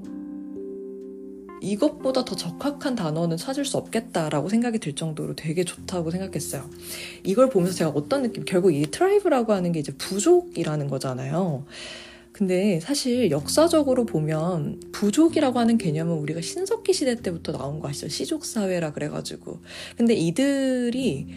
이것보다 1.63 2.25
더 2.25 2.35
적합한 2.35 2.95
단어는 2.95 3.37
찾을 3.37 3.63
수 3.65 3.77
없겠다라고 3.77 4.49
생각이 4.49 4.79
들 4.79 4.93
정도로 4.93 5.35
되게 5.35 5.63
좋다고 5.63 6.11
생각했어요. 6.11 6.69
이걸 7.23 7.49
보면서 7.49 7.73
제가 7.73 7.91
어떤 7.91 8.23
느낌, 8.23 8.43
결국 8.45 8.73
이 8.73 8.83
tribe라고 8.83 9.53
하는 9.53 9.71
게 9.71 9.79
이제 9.79 9.93
부족이라는 9.97 10.89
거잖아요. 10.89 11.65
근데 12.33 12.79
사실 12.79 13.29
역사적으로 13.29 14.05
보면 14.05 14.81
부족이라고 14.91 15.59
하는 15.59 15.77
개념은 15.77 16.15
우리가 16.17 16.41
신석기 16.41 16.91
시대 16.91 17.15
때부터 17.15 17.51
나온 17.51 17.79
거 17.79 17.87
아시죠? 17.87 18.09
씨족사회라 18.09 18.91
그래가지고. 18.91 19.59
근데 19.95 20.15
이들이 20.15 21.27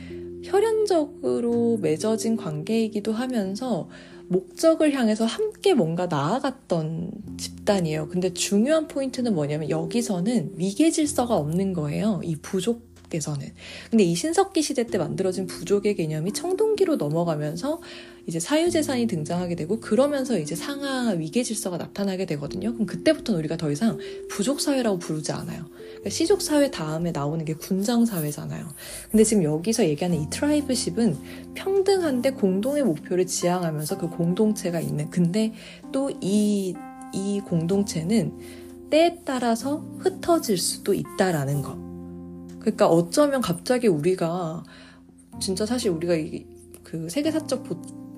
혈연적으로 0.42 1.78
맺어진 1.82 2.36
관계이기도 2.36 3.12
하면서 3.12 3.88
목적을 4.28 4.92
향해서 4.92 5.24
함께 5.24 5.74
뭔가 5.74 6.06
나아갔던 6.06 7.10
집단이에요. 7.38 8.08
근데 8.08 8.32
중요한 8.32 8.88
포인트는 8.88 9.34
뭐냐면 9.34 9.70
여기서는 9.70 10.52
위계 10.56 10.90
질서가 10.90 11.36
없는 11.36 11.72
거예요. 11.72 12.20
이 12.24 12.36
부족 12.36 12.95
에서는. 13.16 13.52
근데 13.90 14.04
이 14.04 14.14
신석기 14.14 14.62
시대 14.62 14.86
때 14.86 14.98
만들어진 14.98 15.46
부족의 15.46 15.96
개념이 15.96 16.32
청동기로 16.32 16.96
넘어가면서 16.96 17.80
이제 18.26 18.40
사유재산이 18.40 19.06
등장하게 19.06 19.54
되고 19.54 19.80
그러면서 19.80 20.38
이제 20.38 20.54
상하 20.54 21.10
위계 21.10 21.42
질서가 21.42 21.76
나타나게 21.76 22.26
되거든요. 22.26 22.72
그럼 22.72 22.86
그때부터는 22.86 23.38
우리가 23.38 23.56
더 23.56 23.70
이상 23.70 23.98
부족 24.28 24.60
사회라고 24.60 24.98
부르지 24.98 25.32
않아요. 25.32 25.64
그러니까 25.76 26.10
씨족 26.10 26.42
사회 26.42 26.70
다음에 26.70 27.12
나오는 27.12 27.44
게 27.44 27.54
군장 27.54 28.04
사회잖아요. 28.04 28.66
근데 29.10 29.24
지금 29.24 29.44
여기서 29.44 29.84
얘기하는 29.84 30.20
이 30.22 30.30
tribeship은 30.30 31.16
평등한데 31.54 32.32
공동의 32.32 32.82
목표를 32.82 33.26
지향하면서 33.26 33.98
그 33.98 34.08
공동체가 34.10 34.80
있는 34.80 35.08
근데 35.10 35.52
또이이 35.92 36.74
공동체는 37.46 38.66
때에 38.90 39.20
따라서 39.24 39.84
흩어질 39.98 40.58
수도 40.58 40.94
있다라는 40.94 41.62
거. 41.62 41.76
그러니까 42.66 42.88
어쩌면 42.88 43.40
갑자기 43.40 43.86
우리가 43.86 44.64
진짜 45.38 45.64
사실 45.64 45.92
우리가 45.92 46.14
그 46.82 47.08
세계사적 47.08 47.64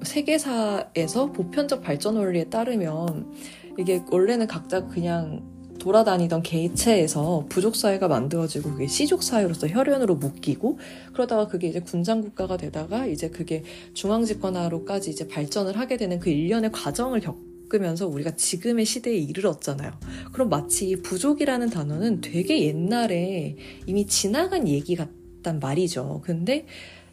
세계사에서 0.03 1.33
보편적 1.33 1.83
발전 1.83 2.17
원리에 2.17 2.45
따르면 2.45 3.31
이게 3.79 4.03
원래는 4.11 4.47
각자 4.47 4.87
그냥 4.87 5.43
돌아다니던 5.79 6.43
개체에서 6.43 7.45
부족 7.51 7.77
사회가 7.77 8.09
만들어지고 8.09 8.71
그게 8.71 8.87
시족 8.87 9.23
사회로서 9.23 9.69
혈연으로 9.69 10.15
묶이고 10.15 10.79
그러다가 11.13 11.47
그게 11.47 11.69
이제 11.69 11.81
군장 11.81 12.23
국가가 12.23 12.57
되다가 12.57 13.05
이제 13.05 13.29
그게 13.29 13.65
중앙 13.93 14.25
집권화로까지 14.25 15.11
이제 15.11 15.29
발전을 15.29 15.79
하게 15.79 15.99
되는 15.99 16.19
그 16.19 16.31
일련의 16.31 16.73
과정을 16.73 17.21
겪 17.21 17.48
으면서 17.73 18.07
우리가 18.07 18.37
지금의 18.37 18.85
시대에 18.85 19.17
이르렀잖아요. 19.17 19.93
그럼 20.33 20.49
마치 20.49 20.97
부족이라는 21.03 21.71
단어는 21.71 22.21
되게 22.21 22.63
옛날에 22.63 23.57
이미 23.87 24.07
지나간 24.07 24.67
얘기 24.69 24.97
같단 24.97 25.61
말이죠. 25.61 26.23
근데 26.25 26.67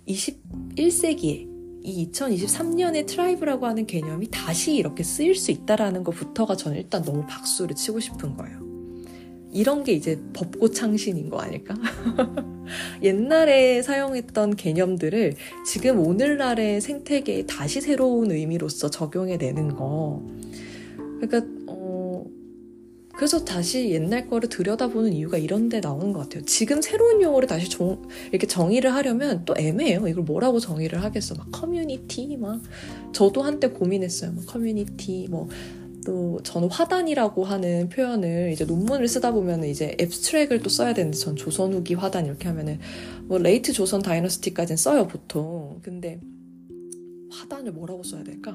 21세기에 0.08 1.56
이 1.84 2.10
2023년의 2.12 3.06
tribe라고 3.06 3.68
하는 3.68 3.86
개념이 3.86 4.30
다시 4.32 4.76
이렇게 4.76 5.04
쓰일 5.04 5.36
수 5.36 5.52
있다라는 5.52 6.04
것부터가 6.04 6.56
저는 6.56 6.78
일단 6.78 7.04
너무 7.04 7.26
박수를 7.28 7.76
치고 7.76 8.00
싶은 8.00 8.36
거예요. 8.36 8.65
이런 9.56 9.84
게 9.84 9.94
이제 9.94 10.20
법고 10.34 10.72
창신인 10.72 11.30
거 11.30 11.40
아닐까? 11.40 11.76
옛날에 13.02 13.82
사용했던 13.82 14.56
개념들을 14.56 15.36
지금 15.66 16.00
오늘날의 16.00 16.82
생태계에 16.82 17.46
다시 17.46 17.80
새로운 17.82 18.32
의미로서 18.32 18.90
적용해내는 18.90 19.76
거. 19.76 20.22
그러니까 21.20 21.56
그래서 23.16 23.46
다시 23.46 23.92
옛날 23.92 24.28
거를 24.28 24.50
들여다보는 24.50 25.14
이유가 25.14 25.38
이런 25.38 25.70
데 25.70 25.80
나오는 25.80 26.12
것 26.12 26.20
같아요. 26.20 26.44
지금 26.44 26.82
새로운 26.82 27.22
용어를 27.22 27.48
다시 27.48 27.70
정, 27.70 28.02
이렇게 28.32 28.46
정의를 28.46 28.94
하려면 28.94 29.44
또 29.46 29.56
애매해요. 29.58 30.08
이걸 30.08 30.24
뭐라고 30.26 30.60
정의를 30.60 31.02
하겠어. 31.02 31.36
막 31.36 31.48
커뮤니티, 31.52 32.36
막. 32.36 32.62
저도 33.14 33.42
한때 33.42 33.70
고민했어요. 33.70 34.34
막 34.34 34.46
커뮤니티, 34.46 35.28
뭐. 35.30 35.48
또 36.06 36.40
저는 36.44 36.70
화단이라고 36.70 37.44
하는 37.44 37.90
표현을 37.90 38.52
이제 38.54 38.64
논문을 38.64 39.08
쓰다 39.08 39.32
보면 39.32 39.64
이제 39.66 39.98
abstract을 40.00 40.62
또 40.62 40.70
써야 40.70 40.94
되는데 40.94 41.18
전 41.18 41.36
조선 41.36 41.74
후기 41.74 41.94
화단 41.94 42.26
이렇게 42.26 42.48
하면은 42.48 42.80
뭐 43.24 43.38
late 43.40 43.74
조선 43.74 44.02
dynasty까지는 44.02 44.78
써요 44.78 45.08
보통 45.08 45.80
근데 45.82 46.20
화단을 47.32 47.72
뭐라고 47.74 48.04
써야 48.04 48.24
될까? 48.24 48.54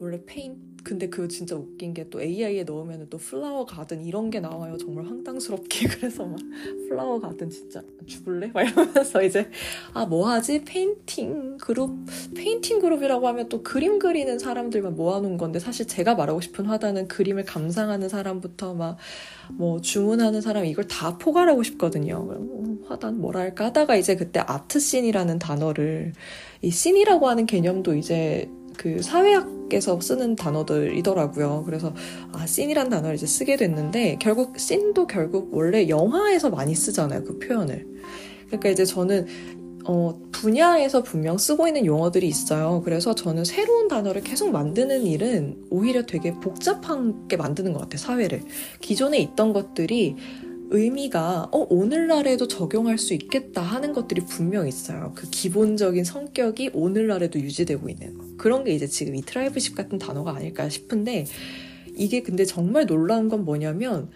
원래 0.00 0.20
페인 0.26 0.73
근데 0.84 1.08
그 1.08 1.26
진짜 1.28 1.56
웃긴 1.56 1.92
게 1.94 2.04
또 2.10 2.20
AI에 2.20 2.64
넣으면 2.64 3.06
또 3.10 3.16
flower 3.18 3.64
garden 3.64 4.04
이런 4.04 4.30
게 4.30 4.38
나와요. 4.38 4.76
정말 4.76 5.06
황당스럽게. 5.06 5.88
그래서 5.98 6.24
막 6.26 6.38
flower 6.88 7.18
garden 7.20 7.48
진짜 7.50 7.82
죽을래? 8.06 8.50
막 8.52 8.62
이러면서 8.62 9.22
이제 9.22 9.48
아, 9.94 10.04
뭐 10.04 10.28
하지? 10.28 10.62
painting 10.64 11.56
group, 11.58 11.96
painting 12.36 12.80
group이라고 12.80 13.26
하면 13.28 13.48
또 13.48 13.62
그림 13.62 13.98
그리는 13.98 14.38
사람들만 14.38 14.94
모아놓은 14.94 15.38
건데 15.38 15.58
사실 15.58 15.86
제가 15.86 16.14
말하고 16.14 16.40
싶은 16.42 16.66
화단은 16.66 17.08
그림을 17.08 17.44
감상하는 17.44 18.08
사람부터 18.08 18.74
막 18.74 18.98
뭐 19.52 19.80
주문하는 19.80 20.40
사람 20.40 20.64
이걸 20.64 20.86
다 20.88 21.18
포괄하고 21.18 21.62
싶거든요. 21.62 22.20
뭐 22.20 22.78
화단 22.88 23.20
뭐라 23.20 23.40
할까 23.40 23.66
하다가 23.66 23.96
이제 23.96 24.16
그때 24.16 24.40
art 24.40 24.60
scene이라는 24.60 25.38
단어를 25.38 26.12
이 26.62 26.70
scene이라고 26.70 27.28
하는 27.28 27.46
개념도 27.46 27.94
이제 27.96 28.48
그 28.76 29.02
사회학에서 29.02 30.00
쓰는 30.00 30.36
단어들이더라고요. 30.36 31.62
그래서 31.64 31.94
아 32.32 32.46
scene이란 32.46 32.88
단어를 32.88 33.16
이제 33.16 33.26
쓰게 33.26 33.56
됐는데 33.56 34.18
결국 34.20 34.58
scene도 34.58 35.06
결국 35.06 35.50
원래 35.52 35.88
영화에서 35.88 36.50
많이 36.50 36.74
쓰잖아요. 36.74 37.24
그 37.24 37.38
표현을. 37.38 37.86
그러니까 38.46 38.68
이제 38.68 38.84
저는 38.84 39.26
어, 39.86 40.18
분야에서 40.32 41.02
분명 41.02 41.36
쓰고 41.36 41.66
있는 41.66 41.84
용어들이 41.84 42.26
있어요. 42.26 42.80
그래서 42.84 43.14
저는 43.14 43.44
새로운 43.44 43.88
단어를 43.88 44.22
계속 44.22 44.50
만드는 44.50 45.06
일은 45.06 45.56
오히려 45.70 46.06
되게 46.06 46.32
복잡하게 46.32 47.36
만드는 47.36 47.74
것 47.74 47.80
같아요, 47.80 47.98
사회를. 47.98 48.42
기존에 48.80 49.18
있던 49.18 49.52
것들이 49.52 50.16
의미가 50.70 51.48
어, 51.52 51.66
오늘날에도 51.70 52.48
적용할 52.48 52.98
수 52.98 53.14
있겠다 53.14 53.62
하는 53.62 53.92
것들이 53.92 54.22
분명 54.22 54.66
있어요. 54.66 55.12
그 55.14 55.28
기본적인 55.30 56.04
성격이 56.04 56.70
오늘날에도 56.74 57.38
유지되고 57.38 57.88
있는 57.88 58.18
거. 58.18 58.24
그런 58.36 58.64
게 58.64 58.72
이제 58.72 58.86
지금 58.86 59.14
이 59.14 59.22
tribeship 59.22 59.76
같은 59.76 59.98
단어가 59.98 60.34
아닐까 60.34 60.68
싶은데 60.68 61.26
이게 61.96 62.22
근데 62.22 62.44
정말 62.44 62.86
놀라운 62.86 63.28
건 63.28 63.44
뭐냐면 63.44 64.08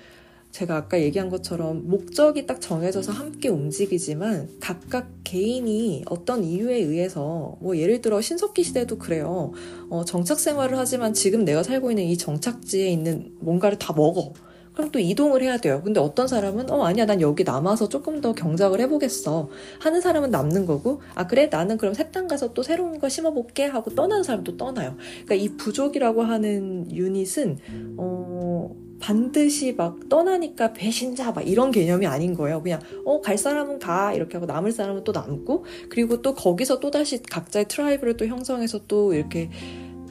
제가 0.51 0.77
아까 0.77 1.01
얘기한 1.01 1.29
것처럼 1.29 1.87
목적이 1.89 2.47
딱 2.47 2.61
정해져서 2.61 3.13
함께 3.13 3.49
움직이지만 3.51 4.49
각각 4.61 5.11
개인이 5.23 6.05
어떤 6.07 6.43
이유에 6.43 6.77
의해서 6.77 7.59
뭐 7.61 7.77
예를 7.77 8.01
들어 8.01 8.21
신석기 8.21 8.65
시대도 8.65 8.97
그래요. 8.97 9.53
어, 9.91 10.05
정착 10.05 10.41
생활을 10.41 10.79
하지만 10.79 11.13
지금 11.13 11.45
내가 11.45 11.63
살고 11.63 11.91
있는 11.91 12.05
이 12.05 12.17
정착지에 12.17 12.89
있는 12.89 13.33
뭔가를 13.41 13.79
다 13.79 13.93
먹어. 13.93 14.33
그럼 14.79 14.93
또 14.93 15.01
이동을 15.01 15.43
해야 15.43 15.57
돼요. 15.57 15.83
근데 15.85 15.99
어떤 15.99 16.29
사람은 16.29 16.71
어 16.71 16.85
아니야 16.85 17.05
난 17.05 17.21
여기 17.21 17.43
남아서 17.43 17.89
조금 17.89 18.21
더 18.21 18.33
경작을 18.33 18.81
해보겠어 18.83 19.49
하는 19.81 20.01
사람은 20.01 20.31
남는 20.31 20.67
거고 20.67 21.01
아 21.17 21.27
그래 21.27 21.49
나는 21.51 21.77
그럼 21.79 21.95
새 21.95 22.13
땅 22.13 22.29
가서 22.29 22.55
또 22.55 22.63
새로운 22.63 23.01
거 23.01 23.09
심어볼게 23.09 23.65
하고 23.65 23.93
떠나는 23.93 24.23
사람도 24.23 24.57
떠나요. 24.57 24.97
그러니까 25.27 25.35
이 25.35 25.49
부족이라고 25.57 26.23
하는 26.23 26.91
유닛은 26.93 27.59
어 27.97 28.71
반드시 29.01 29.73
막 29.73 30.09
떠나니까 30.09 30.73
배신자 30.75 31.33
막 31.33 31.47
이런 31.47 31.73
개념이 31.73 32.07
아닌 32.07 32.35
거예요. 32.35 32.63
그냥 32.63 32.81
어 33.05 33.21
갈 33.21 33.37
사람은 33.37 33.81
가 33.81 34.15
이렇게 34.15 34.35
하고 34.35 34.47
남을 34.47 34.71
사람은 34.71 35.03
또 35.03 35.11
남고 35.11 35.65
그리고 35.89 36.23
또 36.23 36.35
거기서 36.37 36.79
또 36.79 36.93
다시 36.93 37.21
각자의 37.21 37.67
tribe를 37.67 38.17
또 38.17 38.27
형성해서 38.27 38.81
또 38.87 39.13
이렇게 39.13 39.51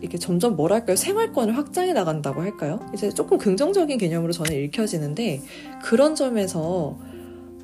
이렇게 0.01 0.17
점점 0.17 0.55
뭐랄까요 0.55 0.95
생활권을 0.95 1.57
확장해 1.57 1.93
나간다고 1.93 2.41
할까요? 2.41 2.79
이제 2.93 3.09
조금 3.09 3.37
긍정적인 3.37 3.97
개념으로 3.97 4.31
저는 4.31 4.53
읽혀지는데 4.63 5.41
그런 5.83 6.15
점에서 6.15 6.99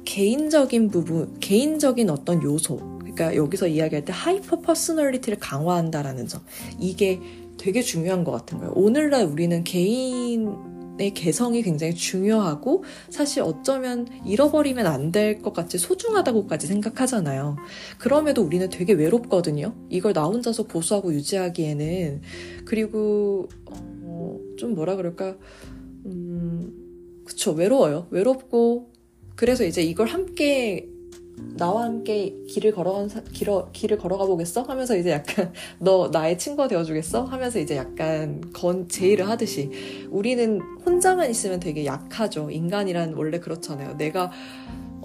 개인적인 0.06 0.90
부분, 0.90 1.40
개인적인 1.40 2.10
어떤 2.10 2.44
요소, 2.44 3.00
그러니까 3.00 3.36
여기서 3.36 3.68
이야기할 3.68 4.04
때 4.06 4.12
hyper 4.14 4.60
personality를 4.60 5.39
강화한다라는 5.40 6.28
점 6.28 6.42
이게 6.80 7.20
되게 7.58 7.82
중요한 7.82 8.24
것 8.24 8.32
같은 8.32 8.58
거예요. 8.58 8.74
오늘날 8.76 9.26
우리는 9.26 9.64
개인 9.64 10.72
내 10.98 11.10
개성이 11.12 11.62
굉장히 11.64 11.94
중요하고 11.96 12.84
사실 13.10 13.41
어쩌면 13.44 14.08
잃어버리면 14.26 14.86
안 14.88 15.12
될 15.12 15.41
것 15.41 15.54
같이 15.54 15.78
소중하다고까지 15.78 16.68
생각하잖아요. 16.68 17.58
그럼에도 18.00 18.41
우리는 18.44 18.70
되게 18.70 18.94
외롭거든요. 18.94 19.76
이걸 19.89 20.14
나 20.14 20.24
혼자서 20.26 20.64
보수하고 20.64 21.14
유지하기에는 21.14 22.22
그리고 22.66 23.48
어, 24.04 24.39
좀 24.58 24.76
뭐라 24.76 24.96
그럴까 24.96 25.38
음 26.06 27.22
그쵸 27.26 27.52
외로워요. 27.52 28.08
외롭고 28.12 28.91
그래서 29.36 29.66
이제 29.66 29.82
이걸 29.82 30.08
함께 30.08 30.88
나와 31.56 31.84
함께 31.84 32.36
길을 32.48 32.72
걸어간 32.72 33.10
사, 33.10 33.22
길어, 33.32 33.70
길을 33.74 33.98
걸어가 33.98 34.26
보겠어? 34.26 34.64
하면서 34.64 34.96
이제 34.96 35.12
약간 35.12 35.52
너 35.80 36.10
나의 36.12 36.38
친구가 36.38 36.68
되어주겠어? 36.68 37.26
하면서 37.26 37.60
이제 37.60 37.76
약간 37.76 38.42
건 38.54 38.88
제의를 38.88 39.28
하듯이 39.30 39.70
우리는 40.10 40.60
혼자만 40.86 41.30
있으면 41.30 41.60
되게 41.60 41.86
약하죠. 41.86 42.50
인간이란 42.50 43.14
원래 43.14 43.40
그렇잖아요. 43.40 43.98
내가 43.98 44.32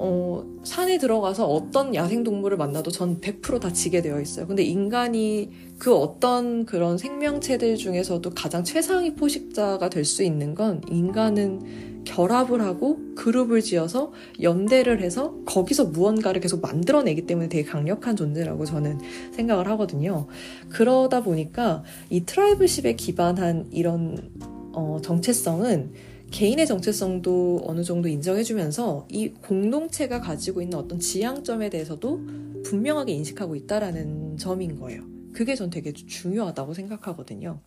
어, 0.00 0.44
산에 0.62 0.96
들어가서 0.96 1.46
어떤 1.48 1.92
야생동물을 1.92 2.56
만나도 2.56 2.92
전 2.92 3.20
100%다 3.20 3.72
지게 3.72 4.00
되어 4.00 4.20
있어요. 4.20 4.46
근데 4.46 4.62
인간이 4.62 5.50
그 5.76 5.92
어떤 5.92 6.64
그런 6.66 6.96
생명체들 6.98 7.76
중에서도 7.76 8.30
가장 8.30 8.62
최상위 8.62 9.14
포식자가 9.16 9.90
될 9.90 10.04
수 10.04 10.22
있는 10.22 10.54
건 10.54 10.80
인간은 10.88 11.97
결합을 12.08 12.62
하고 12.62 12.98
그룹을 13.14 13.60
지어서 13.60 14.12
연대를 14.40 15.02
해서 15.02 15.34
거기서 15.44 15.86
무언가를 15.86 16.40
계속 16.40 16.62
만들어내기 16.62 17.26
때문에 17.26 17.48
되게 17.48 17.68
강력한 17.68 18.16
존재라고 18.16 18.64
저는 18.64 18.98
생각을 19.32 19.68
하거든요. 19.68 20.26
그러다 20.70 21.22
보니까 21.22 21.84
이 22.08 22.24
트라이브십에 22.24 22.94
기반한 22.94 23.68
이런 23.70 24.30
어, 24.72 24.98
정체성은 25.02 25.92
개인의 26.30 26.66
정체성도 26.66 27.62
어느 27.64 27.82
정도 27.82 28.08
인정해주면서 28.08 29.06
이 29.10 29.28
공동체가 29.28 30.20
가지고 30.20 30.62
있는 30.62 30.78
어떤 30.78 30.98
지향점에 30.98 31.70
대해서도 31.70 32.20
분명하게 32.64 33.12
인식하고 33.12 33.54
있다라는 33.54 34.36
점인 34.38 34.78
거예요. 34.78 35.02
그게 35.32 35.54
전 35.54 35.70
되게 35.70 35.92
중요하다고 35.92 36.74
생각하거든요. 36.74 37.60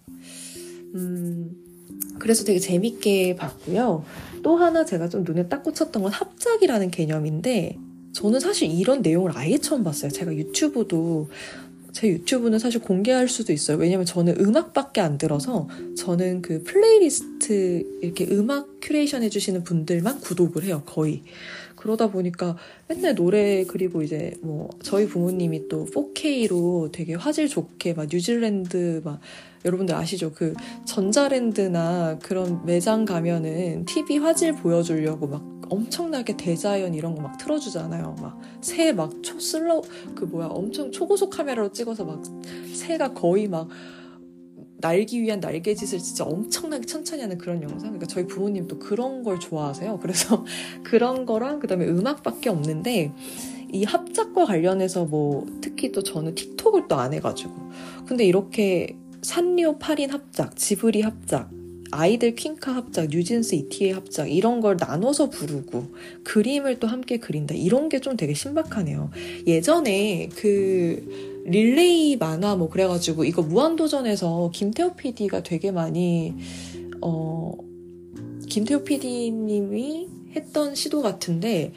음, 0.95 1.70
그래서 2.19 2.43
되게 2.43 2.59
재밌게 2.59 3.35
봤고요. 3.35 4.03
또 4.43 4.57
하나 4.57 4.85
제가 4.85 5.09
좀 5.09 5.23
눈에 5.23 5.47
딱 5.47 5.63
꽂혔던 5.63 6.03
건 6.03 6.11
합작이라는 6.11 6.91
개념인데, 6.91 7.77
저는 8.13 8.39
사실 8.39 8.69
이런 8.69 9.01
내용을 9.01 9.31
아예 9.35 9.57
처음 9.57 9.83
봤어요. 9.83 10.11
제가 10.11 10.35
유튜브도 10.35 11.29
제 11.91 12.07
유튜브는 12.07 12.59
사실 12.59 12.79
공개할 12.81 13.27
수도 13.27 13.51
있어요. 13.53 13.77
왜냐면 13.77 14.05
저는 14.05 14.39
음악밖에 14.39 15.01
안 15.01 15.17
들어서 15.17 15.67
저는 15.97 16.41
그 16.41 16.63
플레이리스트 16.63 17.99
이렇게 18.01 18.25
음악 18.31 18.67
큐레이션 18.81 19.23
해주시는 19.23 19.63
분들만 19.63 20.21
구독을 20.21 20.63
해요. 20.63 20.83
거의. 20.85 21.23
그러다 21.75 22.11
보니까 22.11 22.57
맨날 22.87 23.15
노래 23.15 23.65
그리고 23.65 24.03
이제 24.03 24.33
뭐 24.41 24.69
저희 24.83 25.07
부모님이 25.07 25.67
또 25.67 25.85
4K로 25.87 26.91
되게 26.91 27.15
화질 27.15 27.47
좋게 27.47 27.93
막 27.93 28.07
뉴질랜드 28.11 29.01
막 29.03 29.19
여러분들 29.65 29.95
아시죠? 29.95 30.31
그 30.33 30.53
전자랜드나 30.85 32.19
그런 32.19 32.65
매장 32.65 33.05
가면은 33.05 33.85
TV 33.85 34.17
화질 34.17 34.53
보여주려고 34.53 35.27
막 35.27 35.43
엄청나게 35.69 36.35
대자연 36.37 36.93
이런 36.93 37.15
거 37.15 37.21
막 37.21 37.37
틀어주잖아요. 37.37 38.15
막 38.21 38.39
새 38.61 38.91
막 38.93 39.11
초슬로 39.23 39.81
그 40.15 40.25
뭐야 40.25 40.47
엄청 40.47 40.91
초고속 40.91 41.29
카메라로 41.31 41.71
찍어서 41.71 42.05
막 42.05 42.21
새가 42.73 43.13
거의 43.13 43.47
막 43.47 43.69
날기 44.77 45.21
위한 45.21 45.39
날개짓을 45.39 45.99
진짜 45.99 46.23
엄청나게 46.25 46.85
천천히 46.87 47.21
하는 47.21 47.37
그런 47.37 47.61
영상. 47.61 47.79
그러니까 47.91 48.07
저희 48.07 48.25
부모님 48.25 48.67
도 48.67 48.79
그런 48.79 49.21
걸 49.23 49.39
좋아하세요. 49.39 49.99
그래서 49.99 50.43
그런 50.83 51.25
거랑 51.25 51.59
그다음에 51.59 51.85
음악밖에 51.87 52.49
없는데 52.49 53.13
이 53.71 53.83
합작과 53.83 54.45
관련해서 54.45 55.05
뭐 55.05 55.45
특히 55.61 55.91
또 55.91 56.01
저는 56.03 56.35
틱톡을 56.35 56.87
또 56.87 56.95
안 56.95 57.13
해가지고 57.13 57.53
근데 58.07 58.25
이렇게 58.25 58.97
산리오 59.21 59.77
8인 59.79 60.09
합작, 60.09 60.55
지브리 60.55 61.01
합작, 61.01 61.49
아이들 61.91 62.35
퀸카 62.35 62.73
합작, 62.75 63.07
뉴진스 63.09 63.55
이티의 63.55 63.93
합작 63.93 64.31
이런 64.31 64.61
걸 64.61 64.77
나눠서 64.79 65.29
부르고 65.29 65.87
그림을 66.23 66.79
또 66.79 66.87
함께 66.87 67.17
그린다 67.17 67.53
이런 67.53 67.89
게 67.89 67.99
좀 67.99 68.17
되게 68.17 68.33
신박하네요. 68.33 69.11
예전에 69.45 70.29
그 70.35 71.43
릴레이 71.45 72.15
만화 72.17 72.55
뭐 72.55 72.69
그래가지고 72.69 73.25
이거 73.25 73.41
무한도전에서 73.41 74.51
김태호 74.53 74.95
PD가 74.95 75.43
되게 75.43 75.71
많이 75.71 76.33
어 77.01 77.53
김태호 78.49 78.83
PD님이 78.83 80.07
했던 80.35 80.75
시도 80.75 81.01
같은데 81.01 81.73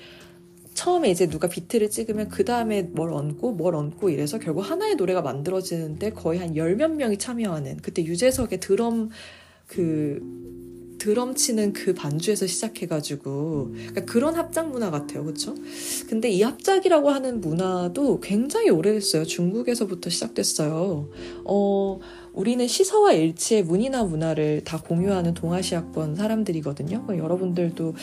처음에 0.74 1.10
이제 1.10 1.28
누가 1.28 1.48
비트를 1.48 1.88
찍으면 1.90 2.28
그 2.28 2.44
다음에 2.44 2.82
뭘 2.82 3.12
얹고 3.12 3.52
뭘 3.52 3.74
얹고 3.74 4.10
이래서 4.10 4.38
결국 4.38 4.62
하나의 4.62 4.96
노래가 4.96 5.22
만들어지는데 5.22 6.10
거의 6.10 6.40
한 6.40 6.56
열 6.56 6.76
몇 6.76 6.90
명이 6.90 7.16
참여하는 7.18 7.78
그때 7.82 8.04
유재석의 8.04 8.60
드럼 8.60 9.10
그 9.66 10.20
드럼 10.98 11.34
치는 11.34 11.72
그 11.74 11.92
반주에서 11.92 12.46
시작해가지고 12.46 13.72
그러니까 13.74 14.04
그런 14.06 14.34
합작 14.36 14.70
문화 14.70 14.90
같아요, 14.90 15.22
그렇죠? 15.24 15.54
근데 16.08 16.30
이 16.30 16.40
합작이라고 16.42 17.10
하는 17.10 17.40
문화도 17.42 18.20
굉장히 18.20 18.70
오래됐어요. 18.70 19.24
중국에서부터 19.24 20.08
시작됐어요. 20.08 21.10
어, 21.44 22.00
우리는 22.32 22.66
시서와 22.66 23.12
일치의 23.12 23.64
문이나 23.64 24.04
문화를 24.04 24.62
다 24.64 24.80
공유하는 24.80 25.34
동아시아권 25.34 26.16
사람들이거든요. 26.16 27.06
여러분들도 27.10 27.94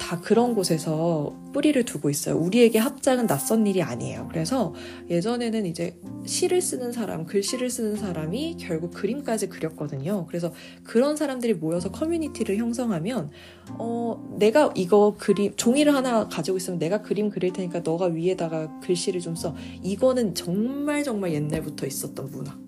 다 0.00 0.18
그런 0.20 0.54
곳에서 0.54 1.36
뿌리를 1.52 1.84
두고 1.84 2.10
있어요. 2.10 2.36
우리에게 2.36 2.78
합작은 2.78 3.26
낯선 3.26 3.66
일이 3.66 3.82
아니에요. 3.82 4.28
그래서 4.30 4.74
예전에는 5.10 5.66
이제 5.66 6.00
시를 6.24 6.62
쓰는 6.62 6.90
사람, 6.90 7.26
글씨를 7.26 7.68
쓰는 7.68 7.96
사람이 7.96 8.56
결국 8.58 8.92
그림까지 8.92 9.48
그렸거든요. 9.50 10.26
그래서 10.26 10.52
그런 10.84 11.16
사람들이 11.16 11.54
모여서 11.54 11.90
커뮤니티를 11.90 12.56
형성하면, 12.56 13.30
어, 13.72 14.36
내가 14.38 14.72
이거 14.74 15.14
그림, 15.18 15.54
종이를 15.54 15.94
하나 15.94 16.26
가지고 16.28 16.56
있으면 16.56 16.78
내가 16.78 17.02
그림 17.02 17.28
그릴 17.28 17.52
테니까 17.52 17.80
너가 17.80 18.06
위에다가 18.06 18.80
글씨를 18.80 19.20
좀 19.20 19.36
써. 19.36 19.54
이거는 19.82 20.34
정말 20.34 21.04
정말 21.04 21.34
옛날부터 21.34 21.86
있었던 21.86 22.30
문화. 22.30 22.58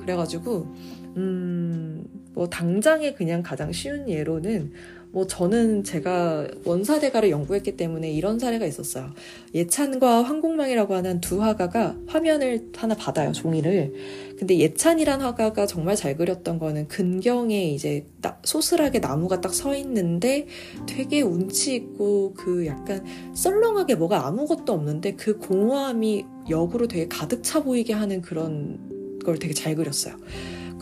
그래가지고, 0.00 0.74
음, 1.16 2.04
뭐, 2.34 2.48
당장에 2.48 3.12
그냥 3.14 3.42
가장 3.42 3.72
쉬운 3.72 4.08
예로는 4.08 4.72
뭐 5.12 5.26
저는 5.26 5.84
제가 5.84 6.48
원사대가를 6.64 7.30
연구했기 7.30 7.76
때문에 7.76 8.10
이런 8.10 8.38
사례가 8.38 8.66
있었어요. 8.66 9.10
예찬과 9.54 10.22
황공망이라고 10.22 10.94
하는 10.94 11.20
두 11.20 11.42
화가가 11.42 11.96
화면을 12.06 12.70
하나 12.74 12.94
받아요, 12.94 13.32
종이를. 13.32 13.92
근데 14.38 14.58
예찬이란 14.58 15.20
화가가 15.20 15.66
정말 15.66 15.94
잘 15.94 16.16
그렸던 16.16 16.58
거는 16.58 16.88
근경에 16.88 17.70
이제 17.70 18.06
소슬하게 18.42 18.98
나무가 18.98 19.40
딱 19.40 19.52
서 19.52 19.76
있는데 19.76 20.46
되게 20.86 21.20
운치 21.20 21.74
있고 21.74 22.32
그 22.32 22.66
약간 22.66 23.04
썰렁하게 23.34 23.96
뭐가 23.96 24.26
아무것도 24.26 24.72
없는데 24.72 25.12
그 25.16 25.36
공허함이 25.36 26.24
역으로 26.48 26.88
되게 26.88 27.06
가득 27.06 27.42
차 27.42 27.62
보이게 27.62 27.92
하는 27.92 28.22
그런 28.22 29.18
걸 29.24 29.38
되게 29.38 29.52
잘 29.52 29.74
그렸어요. 29.76 30.16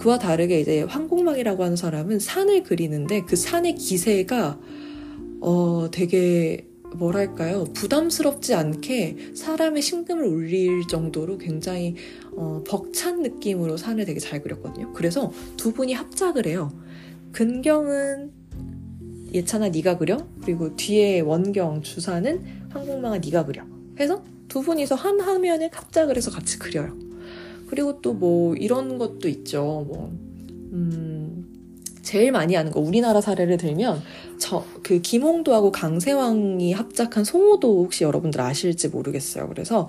그와 0.01 0.19
다르게 0.19 0.61
이제 0.61 0.83
황공망이라고 0.83 1.63
하는 1.63 1.77
사람은 1.77 2.21
산을 2.21 2.63
그리는데 2.63 3.23
그 3.27 3.37
산의 3.37 3.75
기세가 3.75 4.59
어 5.43 5.89
되게 5.93 6.67
뭐랄까요 6.95 7.65
부담스럽지 7.75 8.55
않게 8.55 9.35
사람의 9.35 9.83
심금을 9.83 10.25
울릴 10.25 10.87
정도로 10.89 11.37
굉장히 11.37 11.95
어, 12.35 12.65
벅찬 12.67 13.23
느낌으로 13.23 13.77
산을 13.77 14.07
되게 14.07 14.19
잘 14.19 14.43
그렸거든요. 14.43 14.93
그래서 14.95 15.33
두 15.59 15.73
분이 15.73 15.93
합작을 15.93 16.47
해요. 16.47 16.73
근경은 17.33 18.33
예찬아 19.33 19.69
네가 19.69 19.99
그려 19.99 20.27
그리고 20.43 20.75
뒤에 20.77 21.21
원경 21.21 21.83
주사는 21.83 22.43
황공망아 22.71 23.19
네가 23.19 23.45
그려 23.45 23.65
해서 24.01 24.25
두 24.49 24.63
분이서 24.63 24.95
한 24.95 25.21
화면을 25.21 25.69
합작을 25.71 26.17
해서 26.17 26.31
같이 26.31 26.59
그려요. 26.59 27.10
그리고 27.71 28.01
또 28.03 28.13
뭐 28.13 28.55
이런 28.57 28.99
것도 28.99 29.29
있죠. 29.29 29.87
뭐, 29.89 30.11
음, 30.73 31.47
제일 32.03 32.33
많이 32.33 32.57
아는 32.57 32.73
거 32.73 32.81
우리나라 32.81 33.21
사례를 33.21 33.57
들면 33.57 34.03
저 34.39 34.65
그 34.83 35.01
김홍도하고 35.01 35.71
강세왕이 35.71 36.73
합작한 36.73 37.23
송호도 37.23 37.85
혹시 37.85 38.03
여러분들 38.03 38.41
아실지 38.41 38.89
모르겠어요. 38.89 39.49
그래서 39.49 39.89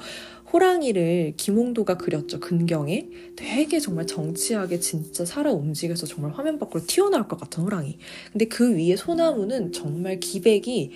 호랑이를 0.53 1.33
김홍도가 1.37 1.97
그렸죠. 1.97 2.39
근경에 2.39 3.07
되게 3.35 3.79
정말 3.79 4.05
정치하게 4.05 4.79
진짜 4.79 5.25
살아 5.25 5.51
움직여서 5.51 6.05
정말 6.05 6.33
화면 6.33 6.59
밖으로 6.59 6.83
튀어나올 6.85 7.27
것 7.27 7.39
같은 7.39 7.63
호랑이. 7.63 7.97
근데 8.31 8.45
그 8.45 8.75
위에 8.75 8.95
소나무는 8.95 9.71
정말 9.71 10.19
기백이 10.19 10.91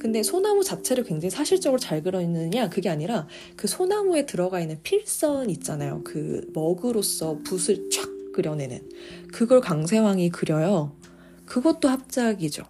근데 0.00 0.22
소나무 0.22 0.64
자체를 0.64 1.04
굉장히 1.04 1.30
사실적으로 1.30 1.78
잘 1.78 2.02
그려있느냐 2.02 2.70
그게 2.70 2.88
아니라 2.88 3.26
그 3.54 3.68
소나무에 3.68 4.24
들어가 4.24 4.60
있는 4.60 4.78
필선 4.82 5.50
있잖아요. 5.50 6.00
그 6.04 6.50
먹으로서 6.54 7.38
붓을 7.44 7.90
쫙 7.90 8.08
그려내는 8.32 8.80
그걸 9.32 9.60
강세왕이 9.60 10.30
그려요. 10.30 10.92
그것도 11.44 11.88
합작이죠. 11.88 12.64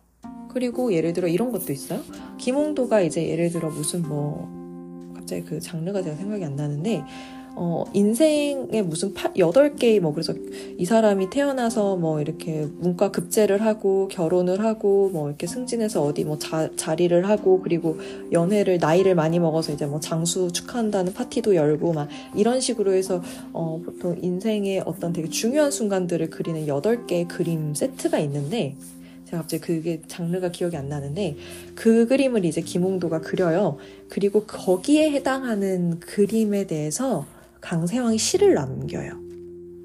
그리고 0.52 0.92
예를 0.92 1.12
들어 1.12 1.28
이런 1.28 1.52
것도 1.52 1.72
있어요. 1.72 2.02
김홍도가 2.38 3.02
이제 3.02 3.28
예를 3.28 3.50
들어 3.50 3.70
무슨 3.70 4.02
뭐 4.02 5.12
갑자기 5.14 5.44
그 5.44 5.60
장르가 5.60 6.02
제가 6.02 6.16
생각이 6.16 6.44
안 6.44 6.56
나는데 6.56 7.04
어, 7.62 7.84
인생에 7.92 8.80
무슨 8.80 9.12
파, 9.12 9.30
8개, 9.34 10.00
뭐, 10.00 10.14
그래서 10.14 10.32
이 10.78 10.86
사람이 10.86 11.28
태어나서 11.28 11.96
뭐, 11.96 12.22
이렇게 12.22 12.66
문과 12.78 13.10
급제를 13.10 13.60
하고, 13.60 14.08
결혼을 14.08 14.64
하고, 14.64 15.10
뭐, 15.10 15.28
이렇게 15.28 15.46
승진해서 15.46 16.02
어디 16.02 16.24
뭐, 16.24 16.38
자, 16.38 16.70
자리를 16.74 17.28
하고, 17.28 17.60
그리고 17.60 17.98
연애를, 18.32 18.78
나이를 18.78 19.14
많이 19.14 19.38
먹어서 19.38 19.74
이제 19.74 19.84
뭐, 19.84 20.00
장수 20.00 20.50
축하한다는 20.52 21.12
파티도 21.12 21.54
열고, 21.54 21.92
막, 21.92 22.08
이런 22.34 22.60
식으로 22.62 22.94
해서, 22.94 23.22
어, 23.52 23.78
보통 23.84 24.16
인생의 24.22 24.84
어떤 24.86 25.12
되게 25.12 25.28
중요한 25.28 25.70
순간들을 25.70 26.30
그리는 26.30 26.66
8개의 26.66 27.28
그림 27.28 27.74
세트가 27.74 28.20
있는데, 28.20 28.74
제가 29.26 29.42
갑자기 29.42 29.60
그게 29.60 30.00
장르가 30.08 30.50
기억이 30.50 30.76
안 30.76 30.88
나는데 30.88 31.36
그 31.76 32.08
그림을 32.08 32.44
이제 32.44 32.62
김홍도가 32.62 33.20
그려요. 33.20 33.76
그리고 34.08 34.42
거기에 34.42 35.12
해당하는 35.12 36.00
그림에 36.00 36.66
대해서 36.66 37.26
강세왕이 37.60 38.18
시를 38.18 38.54
남겨요. 38.54 39.20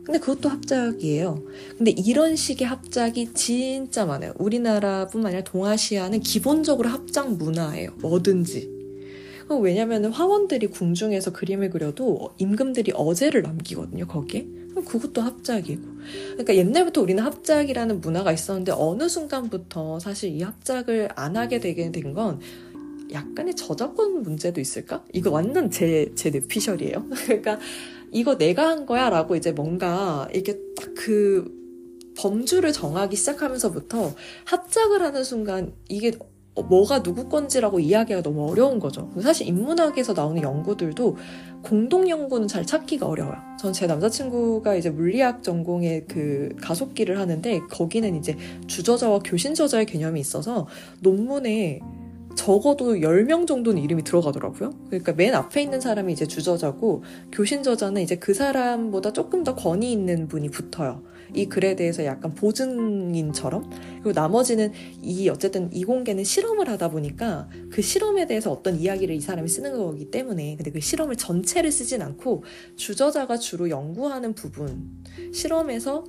근데 0.06 0.20
그것도 0.20 0.50
합작이에요. 0.50 1.44
근데 1.78 1.92
이런 1.92 2.36
식의 2.36 2.68
합작이 2.68 3.34
진짜 3.34 4.06
많아요. 4.06 4.34
우리나라뿐만 4.38 5.28
아니라 5.28 5.44
동아시아는 5.44 6.20
기본적으로 6.20 6.90
합작 6.90 7.34
문화예요. 7.34 7.90
뭐든지. 8.02 8.70
왜냐면 9.62 10.06
화원들이 10.06 10.68
궁중에서 10.68 11.32
그림을 11.32 11.70
그려도 11.72 12.32
임금들이 12.38 12.94
어제를 12.96 13.42
남기거든요, 13.44 14.08
거기에. 14.08 14.48
그것도 14.76 15.22
합작이고. 15.22 15.82
그러니까 16.34 16.56
옛날부터 16.56 17.02
우리는 17.02 17.24
합작이라는 17.24 18.02
문화가 18.02 18.32
있었는데 18.32 18.74
어느 18.76 19.08
순간부터 19.08 20.00
사실 20.00 20.32
이 20.32 20.42
합작을 20.44 21.10
안 21.16 21.38
하게 21.38 21.60
되게 21.60 21.92
된 21.92 22.14
건 22.14 22.40
약간의 23.12 23.56
저작권 23.56 24.24
문제도 24.24 24.60
있을까? 24.60 25.04
이거 25.14 25.32
완전 25.32 25.70
제, 25.70 26.12
제 26.16 26.30
뇌피셜이에요. 26.30 27.06
그러니까 27.26 27.60
이거 28.12 28.38
내가 28.38 28.68
한 28.70 28.86
거야 28.86 29.10
라고 29.10 29.36
이제 29.36 29.52
뭔가 29.52 30.28
이렇게 30.34 30.60
딱 30.76 30.96
그 30.96 31.46
범주를 32.18 32.72
정하기 32.72 33.16
시작하면서부터 33.16 34.14
합작을 34.46 35.02
하는 35.04 35.24
순간 35.24 35.74
이게 35.88 36.14
어, 36.56 36.64
뭐가 36.64 37.04
누구 37.04 37.28
건지라고 37.28 37.82
이야기가 37.82 38.22
너무 38.22 38.50
어려운 38.50 38.80
거죠. 38.80 39.12
사실 39.22 39.46
인문학에서 39.48 40.14
나오는 40.14 40.42
연구들도 40.42 41.18
공동 41.62 42.10
연구는 42.10 42.48
잘 42.48 42.66
찾기가 42.66 43.06
어려워요. 43.06 43.36
전 43.60 43.74
제 43.74 43.88
남자친구가 43.88 44.76
이제 44.76 44.90
물리학 44.90 45.44
전공의 45.44 46.06
그 46.08 46.56
가속기를 46.62 47.20
하는데 47.20 47.60
거기는 47.70 48.16
이제 48.16 48.38
주저자와 48.68 49.20
교신 49.20 49.54
저자의 49.54 49.86
개념이 49.86 50.20
있어서 50.22 50.68
논문에 51.02 51.82
적어도 52.36 52.96
10명 52.96 53.48
정도는 53.48 53.82
이름이 53.82 54.04
들어가더라고요. 54.04 54.72
그러니까 54.88 55.14
맨 55.14 55.34
앞에 55.34 55.62
있는 55.62 55.82
사람이 55.82 56.14
이제 56.14 56.26
주저자고 56.26 57.04
교신 57.32 57.64
저자는 57.64 58.02
이제 58.02 58.18
그 58.18 58.34
사람보다 58.34 59.14
조금 59.14 59.44
더 59.44 59.56
권위 59.56 59.92
있는 59.92 60.28
분이 60.28 60.50
붙어요. 60.50 61.04
이 61.34 61.48
글에 61.48 61.76
대해서 61.76 62.06
약간 62.06 62.34
보증인처럼 62.34 63.70
그리고 64.04 64.12
나머지는 64.12 64.72
이 65.02 65.28
어쨌든 65.30 65.70
이공계는 65.74 66.24
실험을 66.24 66.70
하다 66.70 66.92
보니까 66.92 67.50
그 67.72 67.82
실험에 67.82 68.28
대해서 68.28 68.52
어떤 68.52 68.76
이야기를 68.76 69.16
이 69.16 69.20
사람이 69.20 69.48
쓰는 69.50 69.76
거기 69.76 70.12
때문에 70.12 70.56
근데 70.56 70.72
그 70.72 70.80
실험을 70.80 71.16
전체를 71.16 71.72
쓰진 71.72 72.02
않고 72.02 72.44
주저자가 72.76 73.38
주로 73.38 73.70
연구하는 73.70 74.34
부분 74.34 74.92
실험에서 75.34 76.04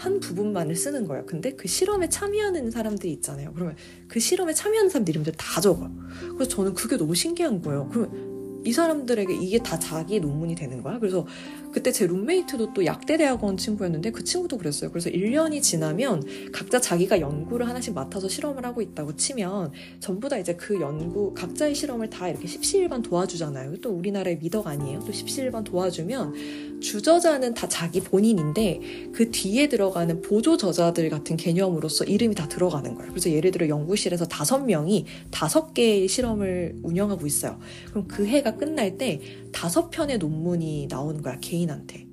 한 0.00 0.18
부분만을 0.18 0.76
쓰는 0.76 1.06
거예요. 1.06 1.26
근데 1.26 1.50
그 1.50 1.68
실험에 1.68 2.08
참여하는 2.08 2.70
사람들이 2.70 3.12
있잖아요. 3.12 3.52
그러면 3.52 3.76
그 4.08 4.18
실험에 4.18 4.54
참여하는 4.54 4.88
사람들 4.88 5.12
이름들 5.12 5.34
다 5.34 5.60
적어요. 5.60 5.92
그래서 6.34 6.48
저는 6.48 6.72
그게 6.72 6.96
너무 6.96 7.14
신기한 7.14 7.60
거예요. 7.60 7.86
그러면 7.92 8.62
이 8.64 8.72
사람들에게 8.72 9.34
이게 9.34 9.58
다 9.58 9.78
자기 9.78 10.18
논문이 10.18 10.54
되는 10.54 10.82
거야. 10.82 10.98
그래서 10.98 11.26
그때 11.72 11.92
제 11.92 12.06
룸메이트도 12.06 12.72
또 12.74 12.84
약대 12.84 13.16
대학원 13.16 13.56
친구였는데 13.56 14.10
그 14.10 14.24
친구도 14.24 14.58
그랬어요. 14.58 14.90
그래서 14.90 15.10
1년이 15.10 15.62
지나면 15.62 16.22
각자 16.52 16.80
자기가 16.80 17.20
연구를 17.20 17.68
하나씩 17.68 17.94
맡아서 17.94 18.28
실험을 18.28 18.64
하고 18.64 18.82
있다고 18.82 19.16
치면 19.16 19.72
전부 20.00 20.28
다 20.28 20.38
이제 20.38 20.54
그 20.54 20.80
연구, 20.80 21.32
각자의 21.34 21.74
실험을 21.74 22.10
다 22.10 22.28
이렇게 22.28 22.46
십시일반 22.46 23.02
도와주잖아요. 23.02 23.76
또 23.80 23.90
우리나라의 23.90 24.38
미덕 24.38 24.66
아니에요. 24.66 25.00
또 25.00 25.12
십시일반 25.12 25.64
도와주면 25.64 26.80
주저자는 26.80 27.54
다 27.54 27.68
자기 27.68 28.00
본인인데 28.00 28.80
그 29.12 29.30
뒤에 29.30 29.68
들어가는 29.68 30.22
보조 30.22 30.56
저자들 30.56 31.08
같은 31.10 31.36
개념으로서 31.36 32.04
이름이 32.04 32.34
다 32.34 32.48
들어가는 32.48 32.94
거예요. 32.94 33.10
그래서 33.10 33.30
예를 33.30 33.50
들어 33.50 33.68
연구실에서 33.68 34.26
다섯 34.26 34.58
명이 34.64 35.04
다섯 35.30 35.74
개의 35.74 36.08
실험을 36.08 36.76
운영하고 36.82 37.26
있어요. 37.26 37.58
그럼 37.90 38.08
그 38.08 38.26
해가 38.26 38.56
끝날 38.56 38.96
때 38.96 39.20
다섯 39.52 39.90
편의 39.90 40.18
논문이 40.18 40.86
나오는 40.88 41.20
거야, 41.22 41.38
개인 41.40 41.59
한테. 41.68 42.06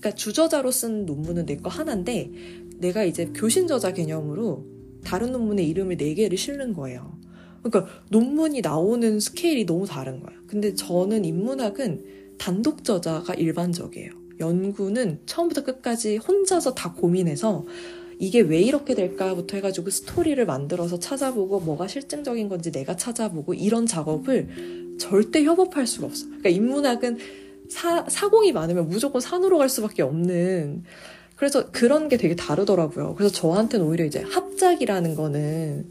그러니까 0.00 0.12
주저자로 0.14 0.70
쓴 0.70 1.06
논문은 1.06 1.46
내 1.46 1.56
거 1.56 1.70
하나인데 1.70 2.30
내가 2.78 3.04
이제 3.04 3.30
교신 3.34 3.66
저자 3.66 3.92
개념으로 3.92 4.66
다른 5.04 5.32
논문의 5.32 5.68
이름을 5.68 5.96
네 5.96 6.14
개를 6.14 6.36
실는 6.36 6.72
거예요. 6.74 7.18
그러니까 7.62 7.92
논문이 8.10 8.62
나오는 8.62 9.20
스케일이 9.20 9.66
너무 9.66 9.86
다른 9.86 10.20
거야. 10.20 10.34
근데 10.46 10.74
저는 10.74 11.24
인문학은 11.24 12.04
단독 12.38 12.84
저자가 12.84 13.34
일반적이에요. 13.34 14.10
연구는 14.40 15.20
처음부터 15.26 15.64
끝까지 15.64 16.16
혼자서 16.16 16.74
다 16.74 16.94
고민해서 16.94 17.66
이게 18.18 18.40
왜 18.40 18.60
이렇게 18.60 18.94
될까부터 18.94 19.56
해가지고 19.56 19.90
스토리를 19.90 20.44
만들어서 20.46 20.98
찾아보고 20.98 21.60
뭐가 21.60 21.86
실증적인 21.88 22.48
건지 22.48 22.72
내가 22.72 22.96
찾아보고 22.96 23.52
이런 23.54 23.86
작업을 23.86 24.96
절대 24.98 25.44
협업할 25.44 25.86
수가 25.86 26.06
없어. 26.06 26.26
그러니까 26.26 26.48
인문학은 26.50 27.18
사, 27.70 28.04
사공이 28.08 28.52
많으면 28.52 28.88
무조건 28.88 29.20
산으로 29.20 29.58
갈 29.58 29.68
수밖에 29.68 30.02
없는 30.02 30.84
그래서 31.36 31.70
그런 31.70 32.08
게 32.08 32.18
되게 32.18 32.36
다르더라고요. 32.36 33.14
그래서 33.14 33.32
저한테는 33.32 33.86
오히려 33.86 34.04
이제 34.04 34.20
합작이라는 34.20 35.14
거는 35.14 35.86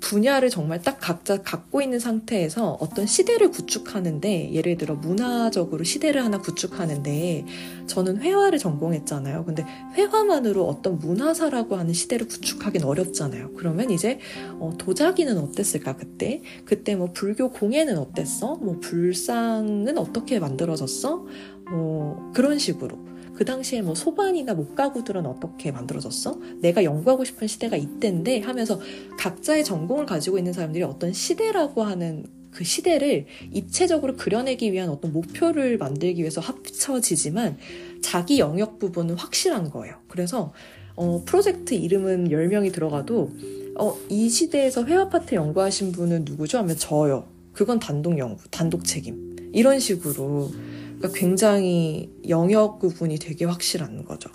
분야를 0.00 0.50
정말 0.50 0.82
딱 0.82 0.98
각자 1.00 1.42
갖고 1.42 1.82
있는 1.82 1.98
상태에서 1.98 2.78
어떤 2.80 3.06
시대를 3.06 3.50
구축하는데 3.50 4.52
예를 4.52 4.76
들어 4.76 4.94
문화적으로 4.94 5.84
시대를 5.84 6.24
하나 6.24 6.38
구축하는데 6.38 7.44
저는 7.86 8.18
회화를 8.18 8.58
전공했잖아요. 8.58 9.44
근데 9.44 9.64
회화만으로 9.94 10.66
어떤 10.66 10.98
문화사라고 10.98 11.76
하는 11.76 11.92
시대를 11.92 12.28
구축하기는 12.28 12.86
어렵잖아요. 12.86 13.52
그러면 13.54 13.90
이제 13.90 14.18
어, 14.58 14.72
도자기는 14.78 15.38
어땠을까 15.38 15.96
그때? 15.96 16.42
그때 16.64 16.94
뭐 16.94 17.12
불교 17.12 17.50
공예는 17.50 17.98
어땠어? 17.98 18.56
뭐 18.56 18.78
불상은 18.80 19.98
어떻게 19.98 20.38
만들어졌어? 20.38 21.26
뭐 21.70 22.32
그런 22.34 22.58
식으로 22.58 23.07
그 23.38 23.44
당시에 23.44 23.82
뭐 23.82 23.94
소반이나 23.94 24.52
목가구들은 24.54 25.24
어떻게 25.24 25.70
만들어졌어? 25.70 26.40
내가 26.60 26.82
연구하고 26.82 27.22
싶은 27.22 27.46
시대가 27.46 27.76
이때인데 27.76 28.40
하면서 28.40 28.80
각자의 29.16 29.64
전공을 29.64 30.06
가지고 30.06 30.38
있는 30.38 30.52
사람들이 30.52 30.82
어떤 30.82 31.12
시대라고 31.12 31.84
하는 31.84 32.26
그 32.50 32.64
시대를 32.64 33.26
입체적으로 33.52 34.16
그려내기 34.16 34.72
위한 34.72 34.88
어떤 34.88 35.12
목표를 35.12 35.78
만들기 35.78 36.20
위해서 36.20 36.40
합쳐지지만 36.40 37.58
자기 38.02 38.40
영역 38.40 38.80
부분은 38.80 39.14
확실한 39.14 39.70
거예요. 39.70 39.94
그래서 40.08 40.52
어, 40.96 41.22
프로젝트 41.24 41.74
이름은 41.74 42.30
10명이 42.30 42.72
들어가도 42.72 43.30
어, 43.78 43.96
이 44.08 44.28
시대에서 44.28 44.84
회화 44.84 45.08
파트 45.10 45.36
연구하신 45.36 45.92
분은 45.92 46.24
누구죠? 46.24 46.58
하면 46.58 46.76
저요. 46.76 47.28
그건 47.52 47.78
단독 47.78 48.18
연구, 48.18 48.48
단독 48.50 48.84
책임. 48.84 49.36
이런 49.52 49.78
식으로 49.78 50.50
그러니까 50.98 51.18
굉장히 51.18 52.10
영역 52.28 52.78
구분이 52.80 53.18
되게 53.18 53.44
확실한 53.44 54.04
거죠. 54.04 54.30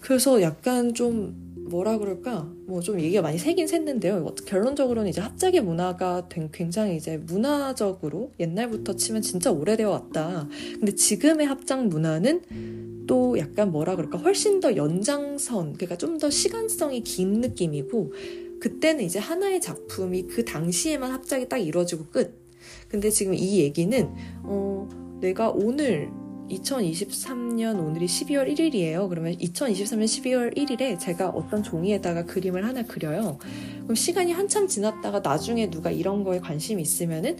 그래서 0.00 0.40
약간 0.42 0.94
좀 0.94 1.34
뭐라 1.68 1.96
그럴까 1.98 2.48
뭐 2.66 2.80
좀 2.82 3.00
얘기가 3.00 3.22
많이 3.22 3.38
새긴 3.38 3.66
샜는데요. 3.66 4.34
결론적으로는 4.44 5.08
이제 5.10 5.20
합작의 5.20 5.60
문화가 5.62 6.28
굉장히 6.52 6.96
이제 6.96 7.16
문화적으로 7.18 8.32
옛날부터 8.40 8.96
치면 8.96 9.22
진짜 9.22 9.50
오래되어 9.50 9.88
왔다. 9.88 10.48
근데 10.74 10.94
지금의 10.94 11.46
합작 11.46 11.86
문화는 11.86 13.04
또 13.06 13.38
약간 13.38 13.70
뭐라 13.72 13.96
그럴까 13.96 14.18
훨씬 14.18 14.60
더 14.60 14.76
연장선 14.76 15.74
그러니까 15.74 15.96
좀 15.96 16.18
더 16.18 16.30
시간성이 16.30 17.02
긴 17.02 17.40
느낌이고 17.40 18.12
그때는 18.60 19.04
이제 19.04 19.18
하나의 19.18 19.60
작품이 19.60 20.28
그 20.28 20.44
당시에만 20.44 21.10
합작이 21.10 21.48
딱 21.48 21.58
이루어지고 21.58 22.06
끝. 22.06 22.40
근데 22.88 23.10
지금 23.10 23.34
이 23.34 23.58
얘기는 23.58 24.08
어 24.44 24.88
내가 25.22 25.50
오늘 25.50 26.10
2023년 26.50 27.78
오늘이 27.78 28.06
12월 28.06 28.52
1일이에요. 28.52 29.08
그러면 29.08 29.32
2023년 29.36 30.04
12월 30.04 30.56
1일에 30.56 30.98
제가 30.98 31.28
어떤 31.28 31.62
종이에다가 31.62 32.26
그림을 32.26 32.66
하나 32.66 32.82
그려요. 32.82 33.38
그럼 33.84 33.94
시간이 33.94 34.32
한참 34.32 34.66
지났다가 34.66 35.20
나중에 35.20 35.70
누가 35.70 35.92
이런 35.92 36.24
거에 36.24 36.40
관심이 36.40 36.82
있으면은 36.82 37.36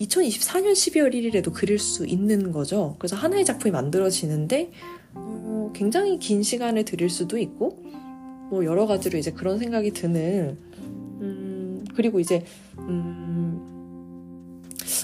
2024년 0.00 0.72
12월 0.72 1.12
1일에도 1.12 1.52
그릴 1.52 1.80
수 1.80 2.06
있는 2.06 2.52
거죠. 2.52 2.94
그래서 3.00 3.16
하나의 3.16 3.44
작품이 3.44 3.72
만들어지는데 3.72 4.70
어, 5.14 5.72
굉장히 5.74 6.20
긴 6.20 6.44
시간을 6.44 6.84
들일 6.84 7.10
수도 7.10 7.36
있고 7.36 7.82
뭐 8.48 8.64
여러 8.64 8.86
가지로 8.86 9.18
이제 9.18 9.32
그런 9.32 9.58
생각이 9.58 9.90
드는 9.90 10.56
음, 11.20 11.84
그리고 11.96 12.20
이제 12.20 12.44
음, 12.78 13.53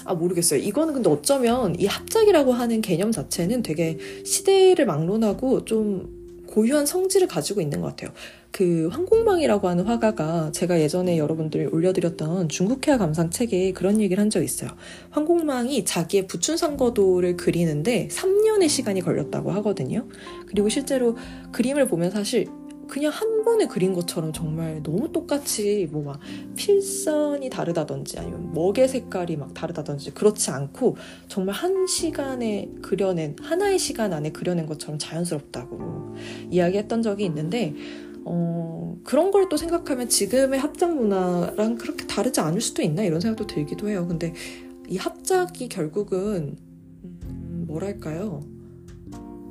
아 0.05 0.13
모르겠어요. 0.13 0.59
이거는 0.59 0.93
근데 0.93 1.09
어쩌면 1.09 1.75
이 1.79 1.85
합작이라고 1.85 2.53
하는 2.53 2.81
개념 2.81 3.11
자체는 3.11 3.63
되게 3.63 3.97
시대를 4.25 4.85
막론하고 4.85 5.65
좀 5.65 6.21
고유한 6.47 6.85
성질을 6.85 7.27
가지고 7.27 7.61
있는 7.61 7.81
것 7.81 7.87
같아요. 7.87 8.11
그 8.51 8.89
황공망이라고 8.91 9.69
하는 9.69 9.85
화가가 9.85 10.51
제가 10.51 10.81
예전에 10.81 11.17
여러분들 11.17 11.69
올려드렸던 11.71 12.49
중국회화 12.49 12.97
감상 12.97 13.29
책에 13.29 13.71
그런 13.71 14.01
얘기를 14.01 14.21
한 14.21 14.29
적이 14.29 14.45
있어요. 14.45 14.69
황공망이 15.11 15.85
자기의 15.85 16.27
부춘상거도를 16.27 17.37
그리는데 17.37 18.09
3년의 18.11 18.67
시간이 18.67 19.01
걸렸다고 19.01 19.51
하거든요. 19.51 20.05
그리고 20.45 20.67
실제로 20.67 21.15
그림을 21.53 21.87
보면 21.87 22.11
사실 22.11 22.47
그냥 22.91 23.11
한 23.13 23.43
번에 23.45 23.67
그린 23.67 23.93
것처럼 23.93 24.33
정말 24.33 24.83
너무 24.83 25.11
똑같이 25.11 25.87
뭐 25.91 26.01
막 26.03 26.19
필선이 26.57 27.49
다르다든지 27.49 28.19
아니면 28.19 28.51
먹의 28.53 28.89
색깔이 28.89 29.37
막 29.37 29.53
다르다든지 29.53 30.13
그렇지 30.13 30.51
않고 30.51 30.97
정말 31.29 31.55
한 31.55 31.87
시간에 31.87 32.69
그려낸 32.81 33.35
하나의 33.41 33.79
시간 33.79 34.11
안에 34.11 34.31
그려낸 34.31 34.65
것처럼 34.65 34.99
자연스럽다고 34.99 36.15
이야기했던 36.49 37.01
적이 37.01 37.25
있는데 37.25 37.73
어, 38.25 38.97
그런 39.05 39.31
걸 39.31 39.47
또 39.49 39.57
생각하면 39.57 40.09
지금의 40.09 40.59
합작 40.59 40.95
문화랑 40.95 41.77
그렇게 41.77 42.05
다르지 42.07 42.39
않을 42.41 42.61
수도 42.61 42.81
있나 42.81 43.03
이런 43.03 43.19
생각도 43.21 43.47
들기도 43.47 43.89
해요. 43.89 44.05
근데 44.07 44.33
이 44.89 44.97
합작이 44.97 45.69
결국은 45.69 46.57
음, 47.03 47.65
뭐랄까요? 47.67 48.41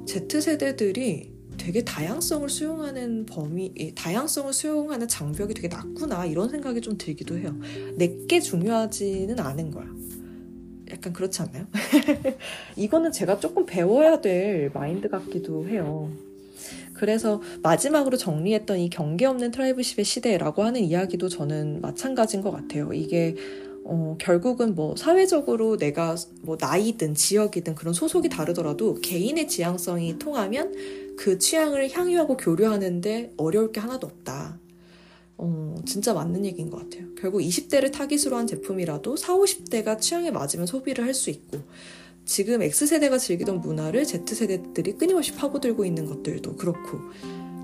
Z세대들이 0.07 1.30
되게 1.61 1.85
다양성을 1.85 2.49
수용하는 2.49 3.27
범위, 3.27 3.93
다양성을 3.95 4.51
수용하는 4.51 5.07
장벽이 5.07 5.53
되게 5.53 5.69
낮구나 5.69 6.25
이런 6.25 6.49
생각이 6.49 6.81
좀 6.81 6.97
들기도 6.97 7.37
해요. 7.37 7.55
내게 7.97 8.41
중요하지는 8.41 9.39
않은 9.39 9.71
거야. 9.71 9.87
약간 10.91 11.13
그렇지 11.13 11.43
않나요? 11.43 11.67
이거는 12.77 13.13
제가 13.13 13.39
조금 13.39 13.67
배워야 13.67 14.23
될 14.23 14.71
마인드 14.73 15.11
같기도 15.11 15.69
해요. 15.69 16.11
그래서 16.95 17.43
마지막으로 17.63 18.17
정리했던 18.17 18.79
이 18.79 18.89
경계 18.89 19.27
없는 19.27 19.51
tribeship의 19.51 20.05
시대라고 20.05 20.63
하는 20.63 20.81
이야기도 20.81 21.29
저는 21.29 21.83
마찬가지인 21.83 22.43
것 22.43 22.53
같아요. 22.53 22.93
이게 22.95 23.37
어, 23.85 24.17
결국은 24.19 24.75
뭐 24.75 24.95
사회적으로 24.97 25.77
내가 25.77 26.17
뭐 26.43 26.57
나이든 26.59 27.15
지역이든 27.15 27.75
그런 27.75 27.93
소속이 27.93 28.29
다르더라도 28.29 28.95
개인의 29.03 29.49
지향성이 29.49 30.19
통하면 30.19 30.73
그 31.21 31.37
취향을 31.37 31.91
향유하고 31.91 32.39
교류하는데 32.39 33.35
어려울 33.37 33.73
게 33.73 33.79
하나도 33.79 34.07
없다. 34.07 34.59
어, 35.37 35.75
진짜 35.85 36.15
맞는 36.15 36.47
얘기인 36.47 36.71
것 36.71 36.79
같아요. 36.79 37.15
결국 37.15 37.41
20대를 37.41 37.93
타깃으로 37.93 38.39
한 38.39 38.47
제품이라도 38.47 39.17
40, 39.17 39.67
50대가 39.67 40.01
취향에 40.01 40.31
맞으면 40.31 40.65
소비를 40.65 41.05
할 41.05 41.13
수 41.13 41.29
있고, 41.29 41.59
지금 42.25 42.63
X세대가 42.63 43.19
즐기던 43.19 43.61
문화를 43.61 44.07
Z세대들이 44.07 44.95
끊임없이 44.95 45.33
파고들고 45.35 45.85
있는 45.85 46.07
것들도 46.07 46.57
그렇고, 46.57 46.99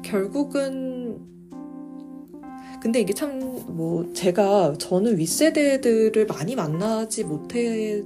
결국은, 0.02 1.18
근데 2.82 3.00
이게 3.00 3.14
참, 3.14 3.38
뭐, 3.68 4.12
제가, 4.12 4.74
저는 4.78 5.16
윗세대들을 5.16 6.26
많이 6.26 6.56
만나지 6.56 7.24
못해 7.24 8.02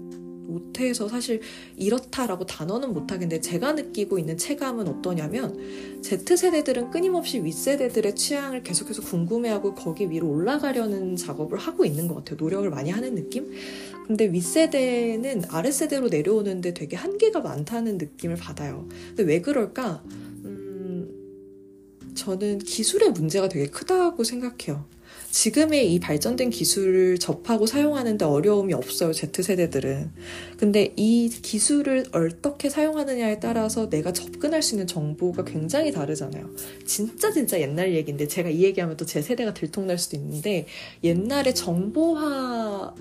못해서 0.50 1.08
사실 1.08 1.40
이렇다라고 1.76 2.46
단어는 2.46 2.92
못하겠는데 2.92 3.40
제가 3.40 3.72
느끼고 3.72 4.18
있는 4.18 4.36
체감은 4.36 4.88
어떠냐면 4.88 5.58
Z세대들은 6.02 6.90
끊임없이 6.90 7.42
윗세대들의 7.42 8.16
취향을 8.16 8.62
계속해서 8.62 9.02
궁금해하고 9.02 9.74
거기 9.74 10.10
위로 10.10 10.28
올라가려는 10.30 11.16
작업을 11.16 11.58
하고 11.58 11.84
있는 11.84 12.08
것 12.08 12.16
같아요. 12.16 12.36
노력을 12.38 12.68
많이 12.70 12.90
하는 12.90 13.14
느낌? 13.14 13.50
근데 14.06 14.26
윗세대는 14.26 15.44
아랫세대로 15.48 16.08
내려오는데 16.08 16.74
되게 16.74 16.96
한계가 16.96 17.40
많다는 17.40 17.98
느낌을 17.98 18.36
받아요. 18.36 18.88
근데 19.08 19.22
왜 19.22 19.40
그럴까? 19.40 20.02
음, 20.44 22.10
저는 22.14 22.58
기술의 22.58 23.12
문제가 23.12 23.48
되게 23.48 23.66
크다고 23.66 24.24
생각해요. 24.24 24.84
지금의 25.30 25.94
이 25.94 26.00
발전된 26.00 26.50
기술을 26.50 27.18
접하고 27.18 27.66
사용하는데 27.66 28.24
어려움이 28.24 28.74
없어요, 28.74 29.12
Z세대들은. 29.12 30.10
근데 30.56 30.92
이 30.96 31.28
기술을 31.28 32.06
어떻게 32.12 32.68
사용하느냐에 32.68 33.38
따라서 33.40 33.88
내가 33.88 34.12
접근할 34.12 34.62
수 34.62 34.74
있는 34.74 34.86
정보가 34.86 35.44
굉장히 35.44 35.92
다르잖아요. 35.92 36.50
진짜 36.84 37.30
진짜 37.30 37.60
옛날 37.60 37.94
얘기인데 37.94 38.26
제가 38.26 38.48
이 38.48 38.64
얘기하면 38.64 38.96
또 38.96 39.04
제 39.10 39.22
세대가 39.22 39.52
들통날 39.52 39.98
수도 39.98 40.16
있는데 40.16 40.66
옛날에 41.02 41.52
정보화 41.52 42.94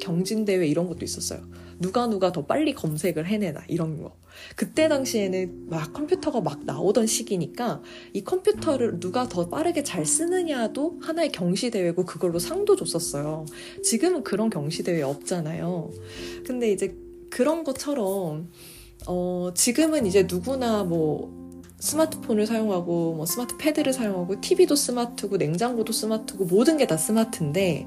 경진대회 0.00 0.66
이런 0.66 0.86
것도 0.88 1.06
있었어요. 1.06 1.40
누가 1.78 2.06
누가 2.06 2.32
더 2.32 2.46
빨리 2.46 2.74
검색을 2.74 3.26
해내나 3.26 3.64
이런 3.68 4.02
거. 4.02 4.16
그때 4.54 4.88
당시에는 4.88 5.68
막 5.68 5.92
컴퓨터가 5.92 6.40
막 6.40 6.64
나오던 6.64 7.06
시기니까 7.06 7.82
이 8.12 8.22
컴퓨터를 8.24 9.00
누가 9.00 9.28
더 9.28 9.48
빠르게 9.48 9.82
잘 9.82 10.04
쓰느냐도 10.04 10.98
하나의 11.02 11.32
경시대회고 11.32 12.04
그걸로 12.04 12.38
상도 12.38 12.76
줬었어요. 12.76 13.46
지금은 13.82 14.24
그런 14.24 14.50
경시대회 14.50 15.02
없잖아요. 15.02 15.90
근데 16.44 16.70
이제 16.72 16.94
그런 17.30 17.64
것처럼 17.64 18.50
어, 19.06 19.50
지금은 19.54 20.06
이제 20.06 20.26
누구나 20.28 20.84
뭐 20.84 21.46
스마트폰을 21.78 22.46
사용하고 22.46 23.14
뭐 23.14 23.26
스마트 23.26 23.56
패드를 23.58 23.92
사용하고 23.92 24.40
TV도 24.40 24.74
스마트고 24.74 25.36
냉장고도 25.36 25.92
스마트고 25.92 26.46
모든 26.46 26.78
게 26.78 26.86
다 26.86 26.96
스마트인데 26.96 27.86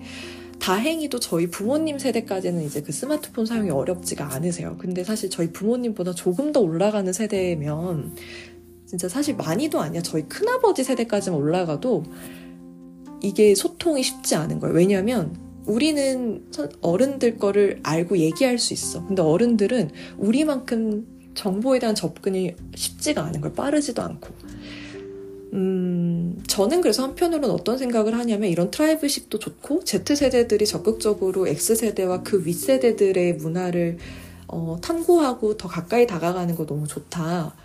다행히도 0.60 1.20
저희 1.20 1.48
부모님 1.48 1.98
세대까지는 1.98 2.64
이제 2.64 2.82
그 2.82 2.92
스마트폰 2.92 3.46
사용이 3.46 3.70
어렵지가 3.70 4.34
않으세요. 4.34 4.76
근데 4.78 5.04
사실 5.04 5.30
저희 5.30 5.52
부모님보다 5.52 6.14
조금 6.14 6.52
더 6.52 6.60
올라가는 6.60 7.12
세대면 7.12 8.16
진짜 8.86 9.08
사실 9.08 9.36
많이도 9.36 9.80
아니야. 9.80 10.02
저희 10.02 10.24
큰아버지 10.24 10.84
세대까지만 10.84 11.40
올라가도 11.40 12.04
이게 13.22 13.56
소통이 13.56 14.04
쉽지 14.04 14.36
않은 14.36 14.60
거예요. 14.60 14.76
왜냐하면 14.76 15.36
우리는 15.66 16.46
어른들 16.82 17.38
거를 17.38 17.80
알고 17.84 18.18
얘기할 18.18 18.58
수 18.58 18.74
있어. 18.74 19.06
근데 19.06 19.22
어른들은 19.22 19.92
우리만큼 20.18 21.06
정보에 21.36 21.80
대한 21.80 21.96
접근이 21.96 22.56
쉽지가 22.76 23.24
않은 23.26 23.42
거예요. 23.42 23.54
빠르지도 23.54 24.02
않고. 24.02 24.30
음, 25.54 26.42
저는 26.48 26.82
그래서 26.82 27.04
한편으로는 27.04 27.50
어떤 27.50 27.78
생각을 27.78 28.18
하냐면 28.18 28.50
이런 28.50 28.70
tribeship도 28.70 29.40
좋고 29.40 29.84
Z세대들이 29.84 30.66
적극적으로 30.66 31.48
X세대와 31.48 32.24
그 32.24 32.46
윗세대들의 32.46 33.36
문화를 33.36 33.98
어, 34.48 34.78
탐구하고 34.82 35.58
더 35.58 35.68
가까이 35.68 36.08
다가가는 36.08 36.56
거 36.56 36.66
너무 36.66 36.88
좋다. 36.88 37.56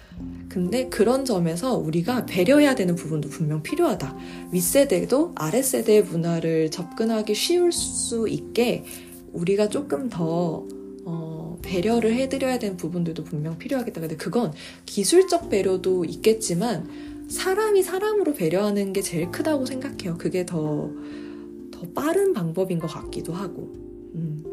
근데 0.48 0.88
그런 0.88 1.24
점에서 1.24 1.76
우리가 1.76 2.26
배려해야 2.26 2.74
되는 2.74 2.94
부분도 2.94 3.28
분명 3.28 3.62
필요하다. 3.62 4.16
윗세대도 4.52 5.32
아랫세대의 5.34 6.04
문화를 6.04 6.70
접근하기 6.70 7.34
쉬울 7.34 7.72
수 7.72 8.28
있게 8.28 8.84
우리가 9.32 9.68
조금 9.68 10.08
더 10.08 10.66
어, 11.06 11.58
배려를 11.62 12.14
해드려야 12.14 12.58
되는 12.58 12.76
부분들도 12.76 13.24
분명 13.24 13.58
필요하겠다. 13.58 14.00
근데 14.00 14.16
그건 14.16 14.52
기술적 14.86 15.50
배려도 15.50 16.04
있겠지만 16.04 16.88
사람이 17.34 17.82
사람으로 17.82 18.32
배려하는 18.32 18.92
게 18.92 19.02
제일 19.02 19.30
크다고 19.30 19.66
생각해요. 19.66 20.16
그게 20.16 20.46
더, 20.46 20.90
더 21.70 21.80
빠른 21.94 22.32
방법인 22.32 22.78
것 22.78 22.86
같기도 22.86 23.32
하고. 23.32 23.72
음. 24.14 24.44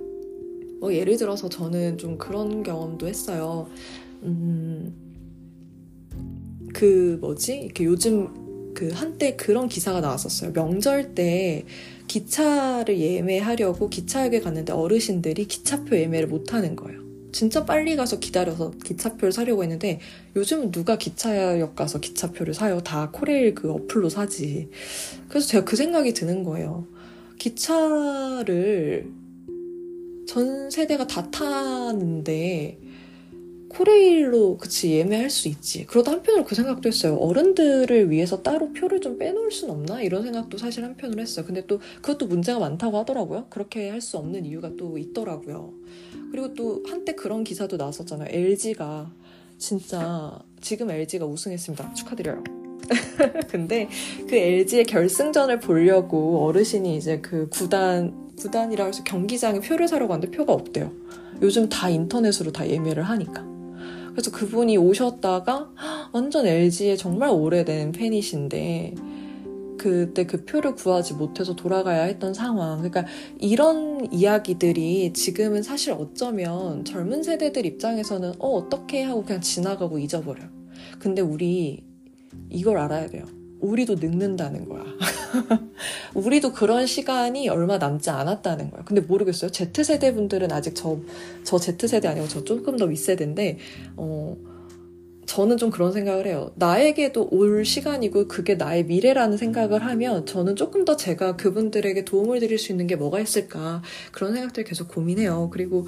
뭐 0.81 0.93
예를 0.93 1.15
들어서 1.15 1.47
저는 1.47 1.99
좀 1.99 2.17
그런 2.17 2.63
경험도 2.63 3.07
했어요. 3.07 3.69
음, 4.23 4.91
그 6.73 7.19
뭐지? 7.21 7.59
이렇게 7.59 7.85
요즘 7.85 8.73
그 8.73 8.89
한때 8.91 9.35
그런 9.35 9.67
기사가 9.67 10.01
나왔었어요. 10.01 10.51
명절 10.53 11.13
때 11.13 11.65
기차를 12.07 12.97
예매하려고 12.99 13.89
기차역에 13.89 14.39
갔는데 14.39 14.73
어르신들이 14.73 15.45
기차표 15.45 15.95
예매를 15.95 16.27
못 16.27 16.51
하는 16.53 16.75
거예요. 16.75 17.00
진짜 17.31 17.65
빨리 17.65 17.95
가서 17.95 18.19
기다려서 18.19 18.71
기차표를 18.83 19.31
사려고 19.31 19.63
했는데 19.63 19.99
요즘은 20.35 20.71
누가 20.71 20.97
기차역 20.97 21.75
가서 21.75 21.99
기차표를 21.99 22.53
사요? 22.53 22.81
다 22.81 23.09
코레일 23.11 23.55
그 23.55 23.71
어플로 23.71 24.09
사지. 24.09 24.69
그래서 25.29 25.47
제가 25.47 25.65
그 25.65 25.75
생각이 25.75 26.13
드는 26.13 26.43
거예요. 26.43 26.87
기차를 27.37 29.09
전 30.27 30.69
세대가 30.69 31.07
다 31.07 31.29
타는데 31.31 32.79
코레일로 33.71 34.57
그치 34.57 34.91
예매할 34.91 35.29
수 35.29 35.47
있지. 35.47 35.85
그러다 35.85 36.11
한편으로 36.11 36.43
그 36.45 36.55
생각도 36.55 36.87
했어요. 36.87 37.15
어른들을 37.15 38.09
위해서 38.09 38.41
따로 38.43 38.73
표를 38.73 38.99
좀 39.01 39.17
빼놓을 39.17 39.51
순 39.51 39.69
없나 39.69 40.01
이런 40.01 40.23
생각도 40.23 40.57
사실 40.57 40.83
한편으로 40.83 41.21
했어요. 41.21 41.45
근데 41.45 41.65
또 41.67 41.79
그것도 42.01 42.27
문제가 42.27 42.59
많다고 42.59 42.97
하더라고요. 42.97 43.45
그렇게 43.49 43.89
할 43.89 44.01
수 44.01 44.17
없는 44.17 44.45
이유가 44.45 44.71
또 44.77 44.97
있더라고요. 44.97 45.73
그리고 46.31 46.53
또 46.55 46.81
한때 46.87 47.13
그런 47.13 47.43
기사도 47.43 47.77
나왔었잖아요. 47.77 48.29
LG가 48.31 49.11
진짜 49.59 50.39
지금 50.59 50.89
LG가 50.89 51.25
우승했습니다. 51.25 51.93
축하드려요. 51.93 52.43
근데 53.49 53.87
그 54.27 54.35
LG의 54.35 54.85
결승전을 54.85 55.59
보려고 55.59 56.45
어르신이 56.45 56.97
이제 56.97 57.19
그 57.21 57.47
구단 57.49 58.31
구단이라 58.37 58.85
해서 58.85 59.03
경기장에 59.03 59.59
표를 59.59 59.87
사러 59.87 60.07
갔는데 60.07 60.35
표가 60.35 60.51
없대요. 60.51 60.91
요즘 61.43 61.69
다 61.69 61.89
인터넷으로 61.89 62.51
다 62.51 62.67
예매를 62.67 63.03
하니까. 63.03 63.50
그래서 64.11 64.31
그분이 64.31 64.77
오셨다가 64.77 65.71
완전 66.11 66.45
LG의 66.45 66.97
정말 66.97 67.29
오래된 67.29 67.91
팬이신데 67.91 68.95
그때 69.77 70.27
그 70.27 70.45
표를 70.45 70.75
구하지 70.75 71.15
못해서 71.15 71.55
돌아가야 71.55 72.03
했던 72.03 72.35
상황. 72.35 72.77
그러니까 72.77 73.05
이런 73.39 74.07
이야기들이 74.13 75.11
지금은 75.13 75.63
사실 75.63 75.93
어쩌면 75.93 76.85
젊은 76.85 77.23
세대들 77.23 77.65
입장에서는 77.65 78.33
어, 78.37 78.47
어떻게 78.49 79.01
하고 79.01 79.23
그냥 79.23 79.41
지나가고 79.41 79.97
잊어버려요. 79.97 80.49
근데 80.99 81.23
우리 81.23 81.83
이걸 82.49 82.77
알아야 82.77 83.07
돼요. 83.07 83.25
우리도 83.61 83.95
늙는다는 83.95 84.67
거야. 84.67 84.83
우리도 86.13 86.51
그런 86.51 86.85
시간이 86.85 87.47
얼마 87.49 87.77
남지 87.77 88.09
않았다는 88.09 88.71
거야. 88.71 88.83
근데 88.83 89.01
모르겠어요. 89.01 89.51
Z세대 89.51 90.13
분들은 90.13 90.51
아직 90.51 90.75
저, 90.75 90.99
저 91.43 91.57
Z세대 91.57 92.07
아니고 92.07 92.27
저 92.27 92.43
조금 92.43 92.77
더 92.77 92.85
윗세대인데, 92.85 93.57
어, 93.97 94.35
저는 95.31 95.55
좀 95.55 95.69
그런 95.69 95.93
생각을 95.93 96.27
해요. 96.27 96.51
나에게도 96.55 97.29
올 97.31 97.63
시간이고 97.63 98.27
그게 98.27 98.55
나의 98.55 98.83
미래라는 98.83 99.37
생각을 99.37 99.85
하면 99.85 100.25
저는 100.25 100.57
조금 100.57 100.83
더 100.83 100.97
제가 100.97 101.37
그분들에게 101.37 102.03
도움을 102.03 102.41
드릴 102.41 102.57
수 102.57 102.73
있는 102.73 102.85
게 102.85 102.97
뭐가 102.97 103.21
있을까 103.21 103.81
그런 104.11 104.33
생각들 104.33 104.65
계속 104.65 104.89
고민해요. 104.89 105.49
그리고 105.53 105.87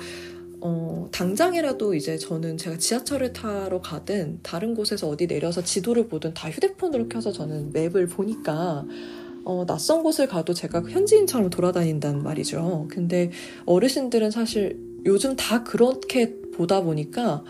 어, 0.66 1.10
당장이라도 1.12 1.94
이제 1.94 2.18
저는 2.18 2.58
제가 2.58 2.78
지하철을 2.78 3.34
타러 3.34 3.82
가든 3.82 4.40
다른 4.44 4.74
곳에서 4.76 5.10
어디 5.10 5.28
내려서 5.28 5.62
지도를 5.62 6.08
보든 6.08 6.34
다 6.34 6.50
휴대폰으로 6.50 7.10
켜서 7.10 7.34
저는 7.34 7.74
맵을 7.74 8.08
보니까 8.08 8.86
어, 9.44 9.66
낯선 9.68 10.04
곳을 10.04 10.26
가도 10.28 10.54
제가 10.54 10.84
현지인처럼 10.84 11.50
돌아다닌단 11.50 12.24
말이죠. 12.24 12.88
근데 12.90 13.30
어르신들은 13.66 14.32
사실 14.32 14.80
요즘 15.06 15.36
다 15.36 15.66
그렇게 15.66 16.40
보다 16.54 16.82
보니까 16.82 17.44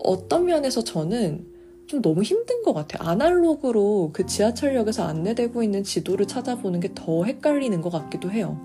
어떤 0.00 0.44
면에서 0.44 0.84
저는 0.84 1.46
좀 1.86 2.02
너무 2.02 2.22
힘든 2.22 2.62
것 2.62 2.74
같아요. 2.74 3.08
아날로그로 3.08 4.10
그 4.12 4.26
지하철역에서 4.26 5.04
안내되고 5.04 5.62
있는 5.62 5.84
지도를 5.84 6.26
찾아보는 6.26 6.80
게 6.80 6.90
더 6.94 7.24
헷갈리는 7.24 7.80
것 7.80 7.88
같기도 7.88 8.30
해요. 8.30 8.60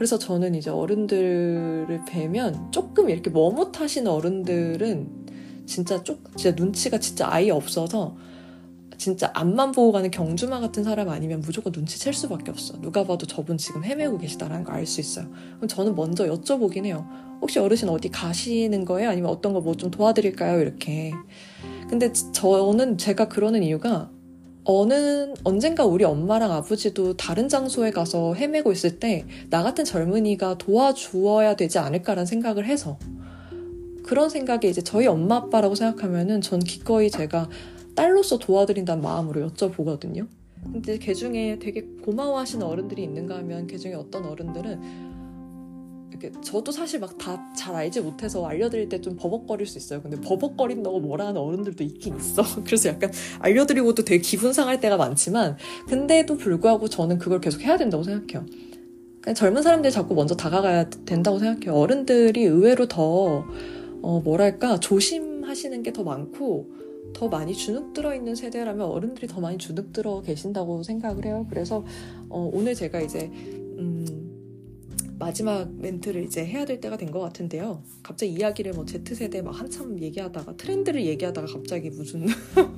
그래서 0.00 0.18
저는 0.18 0.54
이제 0.54 0.70
어른들을 0.70 2.06
뵈면 2.08 2.72
조금 2.72 3.10
이렇게 3.10 3.28
머뭇하시는 3.28 4.10
어른들은 4.10 5.08
진짜 5.66 6.02
쪽, 6.02 6.22
진짜 6.38 6.56
눈치가 6.56 6.98
진짜 6.98 7.28
아예 7.30 7.50
없어서 7.50 8.16
진짜 8.96 9.30
앞만 9.34 9.72
보고 9.72 9.92
가는 9.92 10.10
경주마 10.10 10.60
같은 10.60 10.84
사람 10.84 11.10
아니면 11.10 11.40
무조건 11.40 11.74
눈치챌 11.76 12.12
수밖에 12.12 12.50
없어. 12.50 12.80
누가 12.80 13.04
봐도 13.04 13.26
저분 13.26 13.58
지금 13.58 13.84
헤매고 13.84 14.16
계시다라는 14.16 14.64
걸알수 14.64 15.02
있어요. 15.02 15.26
그럼 15.56 15.68
저는 15.68 15.94
먼저 15.94 16.24
여쭤보긴 16.24 16.86
해요. 16.86 17.06
혹시 17.42 17.58
어르신 17.58 17.90
어디 17.90 18.08
가시는 18.08 18.86
거예요? 18.86 19.10
아니면 19.10 19.28
어떤 19.30 19.52
거 19.52 19.60
뭐 19.60 19.74
좀 19.74 19.90
도와드릴까요? 19.90 20.62
이렇게. 20.62 21.12
근데 21.90 22.10
저는 22.14 22.96
제가 22.96 23.28
그러는 23.28 23.62
이유가 23.62 24.10
어느 24.78 25.32
언젠가 25.42 25.84
우리 25.84 26.04
엄마랑 26.04 26.52
아버지도 26.52 27.16
다른 27.16 27.48
장소에 27.48 27.90
가서 27.90 28.34
헤매고 28.34 28.70
있을 28.72 28.98
때 28.98 29.24
나 29.50 29.62
같은 29.62 29.84
젊은이가 29.84 30.58
도와주어야 30.58 31.56
되지 31.56 31.78
않을까라는 31.78 32.26
생각을 32.26 32.66
해서 32.66 32.98
그런 34.04 34.28
생각에 34.30 34.68
이제 34.68 34.80
저희 34.80 35.06
엄마 35.06 35.36
아빠라고 35.36 35.74
생각하면은 35.74 36.40
전 36.40 36.60
기꺼이 36.60 37.10
제가 37.10 37.48
딸로서 37.94 38.38
도와드린다는 38.38 39.02
마음으로 39.02 39.48
여쭤보거든요. 39.50 40.26
근데 40.72 40.98
그 40.98 41.14
중에 41.14 41.58
되게 41.58 41.82
고마워하시는 42.04 42.64
어른들이 42.64 43.02
있는가 43.02 43.36
하면 43.38 43.66
그 43.66 43.78
중에 43.78 43.94
어떤 43.94 44.24
어른들은 44.26 45.09
이렇게 46.20 46.32
저도 46.42 46.70
사실 46.72 47.00
막 47.00 47.16
다 47.18 47.38
잘 47.56 47.74
알지 47.74 48.00
못해서 48.00 48.46
알려드릴 48.46 48.88
때 48.88 49.00
좀 49.00 49.16
버벅거릴 49.16 49.66
수 49.66 49.78
있어요. 49.78 50.02
근데 50.02 50.20
버벅거린다고 50.20 51.00
뭐라 51.00 51.26
하는 51.28 51.40
어른들도 51.40 51.82
있긴 51.84 52.16
있어. 52.16 52.42
그래서 52.64 52.88
약간 52.90 53.10
알려드리고도 53.38 54.04
되게 54.04 54.20
기분 54.20 54.52
상할 54.52 54.80
때가 54.80 54.96
많지만 54.96 55.56
근데도 55.88 56.36
불구하고 56.36 56.88
저는 56.88 57.18
그걸 57.18 57.40
계속 57.40 57.62
해야 57.62 57.76
된다고 57.78 58.02
생각해요. 58.02 58.46
그냥 59.22 59.34
젊은 59.34 59.62
사람들이 59.62 59.92
자꾸 59.92 60.14
먼저 60.14 60.34
다가가야 60.34 60.90
된다고 61.06 61.38
생각해요. 61.38 61.74
어른들이 61.74 62.42
의외로 62.44 62.88
더 62.88 63.44
어, 64.02 64.20
뭐랄까 64.24 64.78
조심하시는 64.80 65.82
게 65.82 65.92
더 65.92 66.02
많고 66.04 66.70
더 67.12 67.28
많이 67.28 67.52
주눅 67.54 67.92
들어 67.92 68.14
있는 68.14 68.34
세대라면 68.34 68.86
어른들이 68.86 69.26
더 69.26 69.40
많이 69.40 69.58
주눅 69.58 69.92
들어 69.92 70.20
계신다고 70.22 70.82
생각을 70.82 71.24
해요. 71.26 71.46
그래서 71.50 71.84
어, 72.28 72.50
오늘 72.52 72.74
제가 72.74 73.00
이제 73.00 73.30
음, 73.78 74.19
마지막 75.20 75.70
멘트를 75.76 76.24
이제 76.24 76.44
해야 76.44 76.64
될 76.64 76.80
때가 76.80 76.96
된 76.96 77.10
것 77.10 77.20
같은데요. 77.20 77.82
갑자기 78.02 78.32
이야기를 78.32 78.72
뭐 78.72 78.84
Z세대 78.86 79.42
막 79.42 79.50
한참 79.58 80.00
얘기하다가 80.00 80.56
트렌드를 80.56 81.04
얘기하다가 81.04 81.46
갑자기 81.52 81.90
무슨 81.90 82.26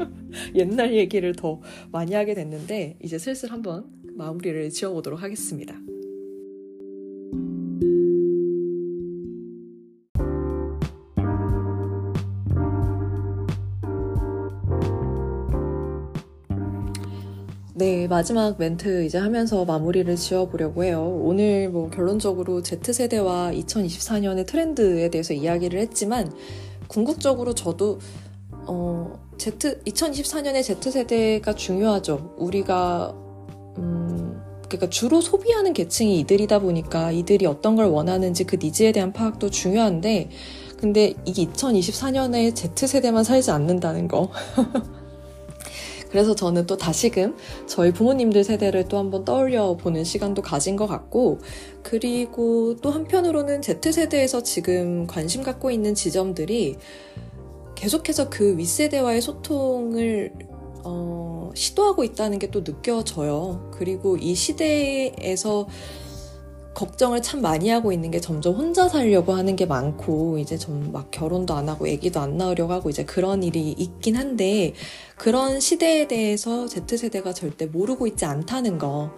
옛날 0.56 0.94
얘기를 0.94 1.34
더 1.34 1.60
많이 1.92 2.14
하게 2.14 2.34
됐는데 2.34 2.98
이제 3.02 3.18
슬슬 3.18 3.52
한번 3.52 3.84
마무리를 4.16 4.70
지어보도록 4.70 5.22
하겠습니다. 5.22 5.78
네, 17.82 18.06
마지막 18.06 18.60
멘트 18.60 19.04
이제 19.04 19.18
하면서 19.18 19.64
마무리를 19.64 20.14
지어보려고 20.14 20.84
해요. 20.84 21.02
오늘 21.20 21.68
뭐 21.68 21.90
결론적으로 21.90 22.62
Z세대와 22.62 23.50
2024년의 23.50 24.46
트렌드에 24.46 25.10
대해서 25.10 25.34
이야기를 25.34 25.80
했지만, 25.80 26.32
궁극적으로 26.86 27.56
저도, 27.56 27.98
어, 28.68 29.18
Z, 29.36 29.82
2024년의 29.84 30.62
Z세대가 30.62 31.56
중요하죠. 31.56 32.36
우리가, 32.38 33.16
음, 33.78 34.40
그러니까 34.68 34.88
주로 34.88 35.20
소비하는 35.20 35.72
계층이 35.72 36.20
이들이다 36.20 36.60
보니까 36.60 37.10
이들이 37.10 37.46
어떤 37.46 37.74
걸 37.74 37.86
원하는지 37.86 38.44
그 38.44 38.58
니즈에 38.62 38.92
대한 38.92 39.12
파악도 39.12 39.50
중요한데 39.50 40.30
근데 40.78 41.14
이게 41.24 41.46
2024년에 41.46 42.54
Z세대만 42.76 43.24
살지 43.24 43.50
않는다는 43.50 44.06
거. 44.06 44.30
그래서 46.12 46.34
저는 46.34 46.66
또 46.66 46.76
다시금 46.76 47.36
저희 47.66 47.90
부모님들 47.92 48.44
세대를 48.44 48.84
또 48.88 48.98
한번 48.98 49.24
떠올려 49.24 49.76
보는 49.76 50.04
시간도 50.04 50.42
가진 50.42 50.76
것 50.76 50.86
같고, 50.86 51.38
그리고 51.82 52.76
또 52.82 52.90
한편으로는 52.90 53.62
Z세대에서 53.62 54.42
지금 54.42 55.06
관심 55.06 55.42
갖고 55.42 55.70
있는 55.70 55.94
지점들이 55.94 56.76
계속해서 57.74 58.28
그 58.28 58.56
윗세대와의 58.58 59.22
소통을 59.22 60.32
어, 60.84 61.50
시도하고 61.54 62.04
있다는 62.04 62.38
게 62.38 62.48
또 62.52 62.62
느껴져요. 62.62 63.70
그리고 63.72 64.18
이 64.18 64.34
시대에서 64.34 65.66
걱정을 66.74 67.22
참 67.22 67.40
많이 67.42 67.68
하고 67.70 67.92
있는 67.92 68.10
게 68.10 68.20
점점 68.20 68.54
혼자 68.54 68.88
살려고 68.88 69.32
하는 69.32 69.56
게 69.56 69.66
많고 69.66 70.38
이제 70.38 70.56
좀 70.58 70.82
막 70.92 71.10
결혼도 71.10 71.54
안 71.54 71.68
하고 71.68 71.86
아기도 71.86 72.20
안 72.20 72.36
낳으려고 72.36 72.72
하고 72.72 72.90
이제 72.90 73.04
그런 73.04 73.42
일이 73.42 73.70
있긴 73.72 74.16
한데 74.16 74.74
그런 75.16 75.60
시대에 75.60 76.08
대해서 76.08 76.66
Z세대가 76.66 77.32
절대 77.32 77.66
모르고 77.66 78.06
있지 78.08 78.24
않다는 78.24 78.78
거. 78.78 79.12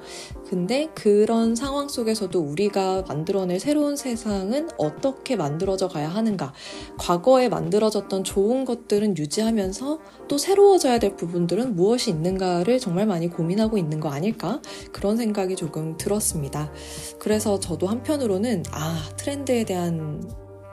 근데 0.49 0.89
그런 0.95 1.57
상황 1.57 1.89
속에서도 1.89 2.39
우리가 2.39 3.05
만들어낼 3.09 3.59
새로운 3.59 3.97
세상은 3.97 4.69
어떻게 4.77 5.35
만들어져 5.35 5.89
가야 5.89 6.09
하는가. 6.09 6.53
과거에 6.99 7.49
만들어졌던 7.49 8.23
좋은 8.25 8.65
것들은 8.67 9.17
유지하면서 9.17 9.99
또 10.29 10.39
새로워져야 10.39 10.99
될 10.99 11.17
부분들은 11.17 11.75
무엇이 11.75 12.11
있는가를 12.11 12.79
정말 12.79 13.07
많이 13.07 13.29
고민하고 13.29 13.79
있는 13.79 13.99
거 13.99 14.11
아닐까? 14.11 14.61
그런 14.93 15.17
생각이 15.17 15.57
조금 15.57 15.97
들었습니다. 15.97 16.71
그래서 17.19 17.44
저도 17.45 17.87
한편으로는 17.87 18.65
아, 18.73 19.09
트렌드에 19.17 19.65
대한 19.65 20.23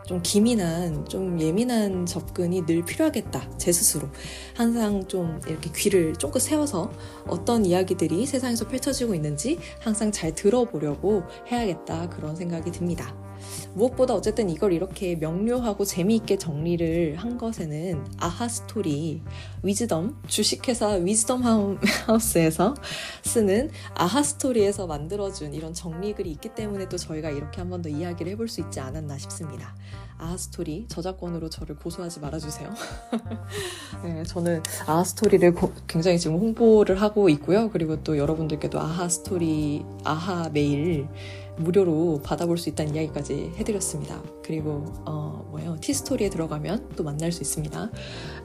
좀 0.06 0.22
기민한, 0.24 1.06
좀 1.06 1.40
예민한 1.40 2.06
접근이 2.06 2.66
늘 2.66 2.84
필요하겠다. 2.84 3.58
제 3.58 3.72
스스로. 3.72 4.10
항상 4.56 5.08
좀 5.08 5.40
이렇게 5.48 5.70
귀를 5.76 6.16
쫑긋 6.16 6.42
세워서 6.42 6.92
어떤 7.28 7.66
이야기들이 7.66 8.26
세상에서 8.26 8.68
펼쳐지고 8.68 9.14
있는지 9.16 9.60
항상 9.80 10.12
잘 10.12 10.34
들어보려고 10.34 11.24
해야겠다. 11.50 12.10
그런 12.10 12.36
생각이 12.36 12.72
듭니다. 12.72 13.16
무엇보다 13.74 14.14
어쨌든 14.14 14.50
이걸 14.50 14.74
이렇게 14.74 15.16
명료하고 15.16 15.86
재미있게 15.86 16.38
정리를 16.38 17.16
한 17.18 17.38
것에는 17.38 18.06
아하 18.18 18.48
스토리 18.48 19.22
위즈덤 19.64 20.18
주식회사 20.28 20.90
위즈덤 20.90 21.44
하우스에서 21.44 22.74
쓰는 23.24 23.70
아하 23.96 24.24
스토리에서 24.24 24.88
만들어준 24.88 25.54
이런 25.54 25.74
정리글이 25.74 26.30
있기 26.32 26.50
때문에 26.56 26.88
또 26.90 26.98
저희가 26.98 27.30
이렇게 27.30 27.60
한 27.60 27.70
번 27.70 27.82
더 27.82 27.90
이야기를 27.90 28.32
해볼 28.34 28.48
수 28.48 28.62
있지 28.62 28.80
않았나 28.80 29.18
싶습니다. 29.18 29.76
아하 30.20 30.38
스토리 30.38 30.86
저작권으로 30.88 31.50
저를 31.50 31.76
고소하지 31.78 32.20
말아주세요. 32.20 32.70
네, 34.04 34.24
저는 34.24 34.62
아하 34.86 35.04
스토리를 35.04 35.56
굉장히 35.88 36.20
지금 36.20 36.38
홍보를 36.38 37.02
하고 37.02 37.30
있고요. 37.30 37.70
그리고 37.72 38.04
또 38.04 38.18
여러분들께도 38.18 38.80
아하 38.80 39.10
스토리 39.10 39.84
아하 40.04 40.50
메일 40.50 41.08
무료로 41.58 42.22
받아볼 42.24 42.58
수 42.58 42.70
있다는 42.70 42.96
이야기까지 42.96 43.52
해드렸습니다. 43.58 44.22
그리고 44.44 44.86
어, 45.06 45.48
뭐예요? 45.52 45.78
티스토리에 45.80 46.30
들어가면 46.30 46.90
또 46.96 47.04
만날 47.04 47.32
수 47.32 47.42
있습니다. 47.42 47.92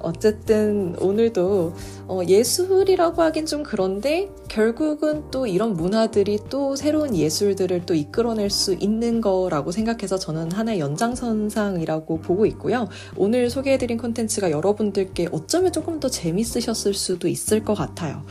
어쨌든 0.00 0.96
오늘도 1.00 1.74
어, 2.08 2.20
예술이라고 2.26 3.22
하긴 3.22 3.46
좀 3.46 3.62
그런데 3.62 4.28
결국은 4.48 5.30
또 5.30 5.46
이런 5.46 5.74
문화들이 5.74 6.40
또 6.48 6.76
새로운 6.76 7.14
예술들을 7.16 7.86
또 7.86 7.94
이끌어낼 7.94 8.50
수 8.50 8.74
있는 8.74 9.20
거라고 9.20 9.72
생각해서 9.72 10.18
저는 10.18 10.52
하나의 10.52 10.80
연장선상이라고 10.80 12.20
보고 12.20 12.46
있고요. 12.46 12.88
오늘 13.16 13.50
소개해드린 13.50 13.98
콘텐츠가 13.98 14.50
여러분들께 14.50 15.28
어쩌면 15.32 15.72
조금 15.72 16.00
더 16.00 16.08
재밌으셨을 16.08 16.94
수도 16.94 17.28
있을 17.28 17.64
것 17.64 17.74
같아요. 17.74 18.24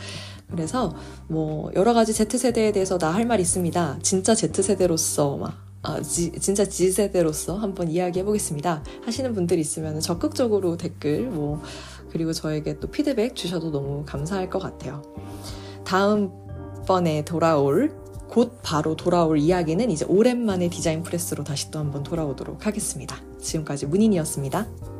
그래서 0.51 0.93
뭐 1.27 1.71
여러 1.75 1.93
가지 1.93 2.13
Z세대에 2.13 2.71
대해서 2.71 2.97
나 2.97 3.11
할 3.11 3.25
말 3.25 3.39
있습니다. 3.39 3.99
진짜 4.01 4.35
Z세대로서 4.35 5.37
막 5.37 5.53
아, 5.81 6.01
지, 6.01 6.31
진짜 6.39 6.65
G세대로서 6.65 7.57
한번 7.57 7.89
이야기해 7.89 8.25
보겠습니다. 8.25 8.83
하시는 9.05 9.33
분들 9.33 9.59
있으면 9.59 9.99
적극적으로 9.99 10.77
댓글 10.77 11.27
뭐 11.29 11.61
그리고 12.11 12.33
저에게 12.33 12.79
또 12.79 12.87
피드백 12.89 13.35
주셔도 13.35 13.71
너무 13.71 14.03
감사할 14.05 14.49
것 14.49 14.59
같아요. 14.59 15.01
다음번에 15.83 17.23
돌아올 17.25 17.95
곧 18.29 18.59
바로 18.63 18.95
돌아올 18.95 19.37
이야기는 19.37 19.91
이제 19.91 20.05
오랜만에 20.05 20.69
디자인 20.69 21.03
프레스로 21.03 21.43
다시 21.43 21.69
또 21.71 21.79
한번 21.79 22.03
돌아오도록 22.03 22.65
하겠습니다. 22.65 23.17
지금까지 23.39 23.85
문인이었습니다. 23.85 24.94